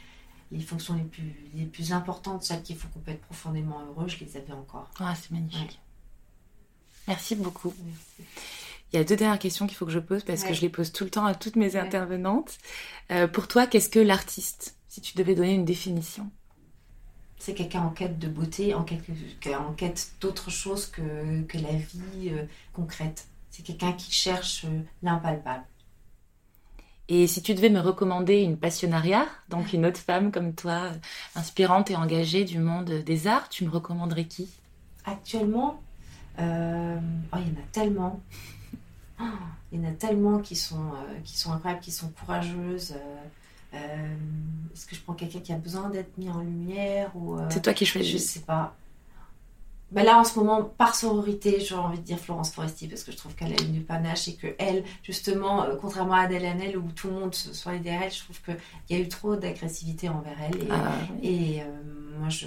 les 0.51 0.61
fonctions 0.61 0.95
les 0.95 1.05
plus, 1.05 1.35
les 1.55 1.67
plus 1.67 1.93
importantes, 1.93 2.43
celles 2.43 2.63
qui 2.63 2.75
font 2.75 2.89
qu'on 2.89 2.99
peut 2.99 3.13
être 3.13 3.23
profondément 3.23 3.81
heureux, 3.87 4.09
je 4.09 4.19
les 4.25 4.37
avais 4.37 4.53
encore. 4.53 4.91
Ah, 4.99 5.15
c'est 5.15 5.31
magnifique. 5.31 5.79
Merci 7.07 7.37
beaucoup. 7.37 7.73
Il 8.93 8.97
y 8.97 8.99
a 8.99 9.05
deux 9.05 9.17
dernières 9.17 9.39
questions 9.39 9.67
qu'il 9.67 9.77
faut 9.77 9.87
que 9.87 9.93
je 9.93 10.01
pose 10.01 10.25
parce 10.25 10.43
que 10.43 10.53
je 10.53 10.61
les 10.61 10.69
pose 10.69 10.93
tout 10.93 11.05
le 11.05 11.11
temps 11.11 11.25
à 11.25 11.35
toutes 11.35 11.57
mes 11.57 11.77
intervenantes. 11.77 12.59
Euh, 13.11 13.29
pour 13.29 13.47
toi, 13.47 13.67
qu'est-ce 13.67 13.89
que 13.89 14.01
l'artiste 14.01 14.77
Si 14.89 15.01
tu 15.01 15.17
devais 15.17 15.35
donner 15.35 15.55
une 15.55 15.65
définition? 15.65 16.31
C'est 17.39 17.55
quelqu'un 17.55 17.83
en 17.83 17.91
quête 17.91 18.19
de 18.19 18.29
beauté, 18.29 18.75
en 18.75 18.83
quête, 18.83 19.03
en 19.47 19.73
quête 19.73 20.13
d'autre 20.21 20.51
chose 20.51 20.87
que, 20.87 21.43
que, 21.43 21.57
la 21.57 21.73
vie 21.73 22.31
euh, 22.31 22.45
concrète. 22.73 23.29
C'est 23.51 23.63
quelqu'un 23.63 23.93
qui 23.93 24.13
cherche 24.13 24.65
euh, 24.65 24.81
l'impalpable. 25.03 25.65
Et 27.09 27.27
si 27.27 27.43
tu 27.43 27.55
devais 27.55 27.71
me 27.71 27.81
recommander 27.81 28.43
une 28.43 28.57
passionnariat, 28.57 29.27
donc 29.49 29.73
une 29.73 29.85
autre 29.85 29.99
femme 29.99 30.31
comme 30.31 30.55
toi, 30.55 30.93
inspirante 31.35 31.91
et 31.91 31.97
engagée 31.97 32.45
du 32.45 32.59
monde 32.59 32.91
des 32.91 33.27
arts, 33.27 33.49
tu 33.49 33.65
me 33.65 33.71
recommanderais 33.71 34.27
qui? 34.27 34.49
Actuellement, 35.05 35.83
euh, 36.39 36.99
oh, 37.33 37.37
il 37.39 37.49
y 37.49 37.51
en 37.51 37.61
a 37.61 37.67
tellement. 37.73 38.21
Oh, 39.21 39.25
il 39.73 39.81
y 39.81 39.87
en 39.87 39.89
a 39.89 39.93
tellement 39.93 40.39
qui 40.39 40.57
sont, 40.57 40.93
euh, 40.95 41.21
qui 41.25 41.39
sont 41.39 41.53
incroyables, 41.53 41.83
qui 41.83 41.93
sont 41.93 42.09
courageuses. 42.09 42.95
Euh, 43.73 44.15
est-ce 44.75 44.87
que 44.87 44.97
je 44.97 45.01
prends 45.01 45.15
quelqu'un 45.15 45.41
qui 45.41 45.53
a 45.53 45.57
besoin 45.57 45.91
d'être 45.91 46.17
mis 46.19 46.29
en 46.29 46.41
lumière 46.41 47.15
ou 47.15 47.39
C'est 47.51 47.63
toi 47.63 47.73
qui 47.73 47.87
choisis. 47.87 48.13
Je 48.13 48.19
sais 48.19 48.41
pas. 48.41 48.75
Ben 49.93 50.05
là, 50.05 50.19
en 50.19 50.25
ce 50.25 50.39
moment, 50.39 50.63
par 50.63 50.95
sororité, 50.95 51.59
j'aurais 51.61 51.83
envie 51.83 51.99
de 51.99 52.05
dire 52.05 52.19
Florence 52.19 52.53
Foresti 52.53 52.87
parce 52.87 53.03
que 53.03 53.11
je 53.11 53.17
trouve 53.17 53.35
qu'elle 53.35 53.53
a 53.53 53.61
une 53.61 53.83
panache 53.83 54.29
et 54.29 54.35
que 54.37 54.47
elle, 54.59 54.85
justement, 55.03 55.65
euh, 55.65 55.75
contrairement 55.81 56.15
à 56.15 56.21
Adèle 56.21 56.47
Hanel 56.47 56.79
où 56.79 56.93
tout 56.93 57.09
le 57.09 57.15
monde 57.15 57.35
soit 57.35 57.77
derrière 57.79 58.05
elle, 58.05 58.13
je 58.13 58.23
trouve 58.23 58.41
qu'il 58.41 58.57
y 58.91 58.95
a 58.95 59.03
eu 59.03 59.09
trop 59.09 59.35
d'agressivité 59.35 60.09
envers 60.09 60.37
elle. 60.41 60.63
Et, 60.63 60.69
ah, 60.71 60.93
et 61.23 61.63
euh, 61.63 61.65
moi, 62.21 62.29
je, 62.29 62.47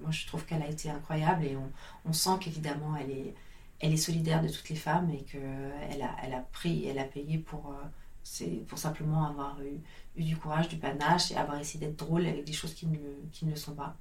moi, 0.00 0.10
je 0.10 0.26
trouve 0.26 0.46
qu'elle 0.46 0.62
a 0.62 0.68
été 0.68 0.88
incroyable 0.88 1.44
et 1.44 1.56
on, 1.56 2.08
on 2.08 2.12
sent 2.14 2.38
qu'évidemment, 2.40 2.96
elle 2.98 3.10
est, 3.10 3.34
elle 3.82 3.92
est 3.92 3.98
solidaire 3.98 4.42
de 4.42 4.48
toutes 4.48 4.68
les 4.70 4.76
femmes 4.76 5.10
et 5.10 5.22
qu'elle 5.24 6.02
a, 6.02 6.16
elle 6.22 6.34
a 6.34 6.40
pris, 6.52 6.86
elle 6.86 6.98
a 6.98 7.04
payé 7.04 7.36
pour, 7.38 7.70
euh, 7.70 7.84
c'est 8.22 8.64
pour 8.68 8.78
simplement 8.78 9.26
avoir 9.26 9.60
eu, 9.60 9.80
eu, 10.16 10.24
du 10.24 10.36
courage, 10.36 10.68
du 10.68 10.76
panache 10.76 11.30
et 11.30 11.36
avoir 11.36 11.58
essayé 11.58 11.84
d'être 11.84 11.98
drôle 11.98 12.26
avec 12.26 12.44
des 12.44 12.52
choses 12.52 12.72
qui 12.72 12.86
ne, 12.86 12.98
qui 13.32 13.44
ne 13.44 13.50
le 13.50 13.56
sont 13.56 13.74
pas. 13.74 13.96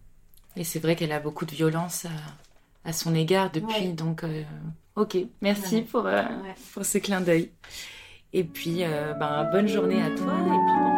Et 0.56 0.64
c'est 0.64 0.80
vrai 0.80 0.96
qu'elle 0.96 1.12
a 1.12 1.20
beaucoup 1.20 1.46
de 1.46 1.52
violence 1.52 2.06
à 2.84 2.94
son 2.94 3.16
égard 3.16 3.52
depuis. 3.52 3.94
Donc, 3.94 4.24
euh, 4.24 4.44
ok, 4.96 5.18
merci 5.42 5.82
pour, 5.82 6.06
euh, 6.06 6.24
pour 6.74 6.86
ce 6.86 6.98
clin 6.98 7.22
d'œil. 7.22 7.52
Et 8.34 8.44
puis, 8.44 8.84
euh, 8.84 9.14
ben, 9.14 9.50
bonne 9.52 9.68
journée 9.68 10.02
à 10.02 10.10
toi 10.10 10.34
et 10.34 10.46
puis 10.46 10.84
bon 10.84 10.91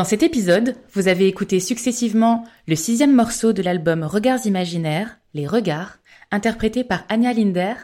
Dans 0.00 0.04
cet 0.04 0.22
épisode, 0.22 0.76
vous 0.94 1.08
avez 1.08 1.28
écouté 1.28 1.60
successivement 1.60 2.46
le 2.66 2.74
sixième 2.74 3.14
morceau 3.14 3.52
de 3.52 3.60
l'album 3.60 4.02
Regards 4.02 4.46
imaginaires 4.46 5.18
Les 5.34 5.46
Regards, 5.46 5.98
interprété 6.30 6.84
par 6.84 7.04
Anya 7.10 7.34
Linder, 7.34 7.74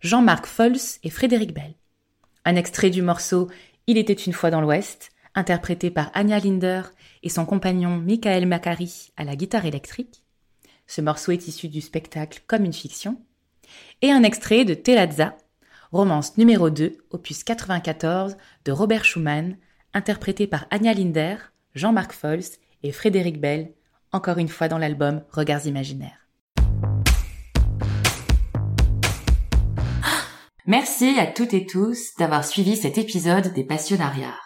Jean-Marc 0.00 0.46
Fols 0.46 0.78
et 1.02 1.10
Frédéric 1.10 1.52
Bell. 1.52 1.74
Un 2.46 2.56
extrait 2.56 2.88
du 2.88 3.02
morceau 3.02 3.50
Il 3.86 3.98
était 3.98 4.14
une 4.14 4.32
fois 4.32 4.50
dans 4.50 4.62
l'Ouest, 4.62 5.10
interprété 5.34 5.90
par 5.90 6.10
Anya 6.14 6.38
Linder 6.38 6.80
et 7.22 7.28
son 7.28 7.44
compagnon 7.44 7.98
Michael 7.98 8.46
Macari 8.46 9.12
à 9.18 9.24
la 9.24 9.36
guitare 9.36 9.66
électrique. 9.66 10.24
Ce 10.86 11.02
morceau 11.02 11.32
est 11.32 11.46
issu 11.46 11.68
du 11.68 11.82
spectacle 11.82 12.40
Comme 12.46 12.64
une 12.64 12.72
fiction. 12.72 13.20
Et 14.00 14.10
un 14.10 14.22
extrait 14.22 14.64
de 14.64 14.72
Telazza, 14.72 15.36
romance 15.92 16.38
numéro 16.38 16.70
2, 16.70 16.96
opus 17.10 17.44
94 17.44 18.38
de 18.64 18.72
Robert 18.72 19.04
Schumann, 19.04 19.58
interprété 19.92 20.46
par 20.46 20.66
Anya 20.70 20.94
Linder, 20.94 21.36
Jean-Marc 21.76 22.12
Fols 22.12 22.56
et 22.82 22.90
Frédéric 22.90 23.38
Bell, 23.38 23.74
encore 24.10 24.38
une 24.38 24.48
fois 24.48 24.66
dans 24.66 24.78
l'album 24.78 25.22
Regards 25.30 25.66
imaginaires. 25.66 26.26
Merci 30.64 31.16
à 31.18 31.26
toutes 31.26 31.52
et 31.52 31.66
tous 31.66 32.14
d'avoir 32.18 32.44
suivi 32.44 32.76
cet 32.76 32.96
épisode 32.96 33.52
des 33.52 33.62
Passionnariats. 33.62 34.40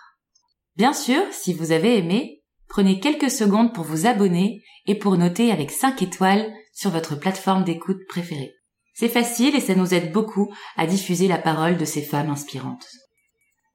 Bien 0.76 0.92
sûr, 0.92 1.22
si 1.30 1.54
vous 1.54 1.70
avez 1.72 1.98
aimé, 1.98 2.42
prenez 2.68 2.98
quelques 2.98 3.30
secondes 3.30 3.72
pour 3.72 3.84
vous 3.84 4.06
abonner 4.06 4.62
et 4.86 4.96
pour 4.96 5.16
noter 5.16 5.52
avec 5.52 5.70
5 5.70 6.02
étoiles 6.02 6.52
sur 6.72 6.90
votre 6.90 7.14
plateforme 7.14 7.64
d'écoute 7.64 8.06
préférée. 8.08 8.54
C'est 8.92 9.08
facile 9.08 9.54
et 9.54 9.60
ça 9.60 9.76
nous 9.76 9.94
aide 9.94 10.12
beaucoup 10.12 10.52
à 10.76 10.86
diffuser 10.86 11.28
la 11.28 11.38
parole 11.38 11.76
de 11.76 11.84
ces 11.84 12.02
femmes 12.02 12.28
inspirantes. 12.28 12.88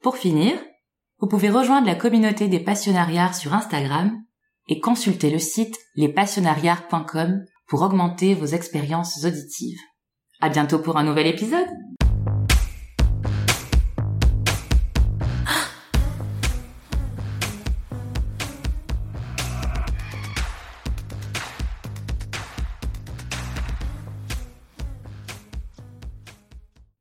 Pour 0.02 0.18
finir, 0.18 0.60
vous 1.20 1.28
pouvez 1.28 1.50
rejoindre 1.50 1.88
la 1.88 1.96
communauté 1.96 2.48
des 2.48 2.60
passionnariats 2.60 3.34
sur 3.34 3.54
Instagram 3.54 4.12
et 4.68 4.80
consulter 4.80 5.30
le 5.30 5.40
site 5.40 5.78
lespassionnariats.com 5.96 7.46
pour 7.68 7.82
augmenter 7.82 8.34
vos 8.34 8.46
expériences 8.46 9.24
auditives. 9.24 9.80
À 10.42 10.50
bientôt 10.50 10.80
pour 10.80 10.98
un 10.98 11.04
nouvel 11.04 11.28
épisode! 11.28 11.85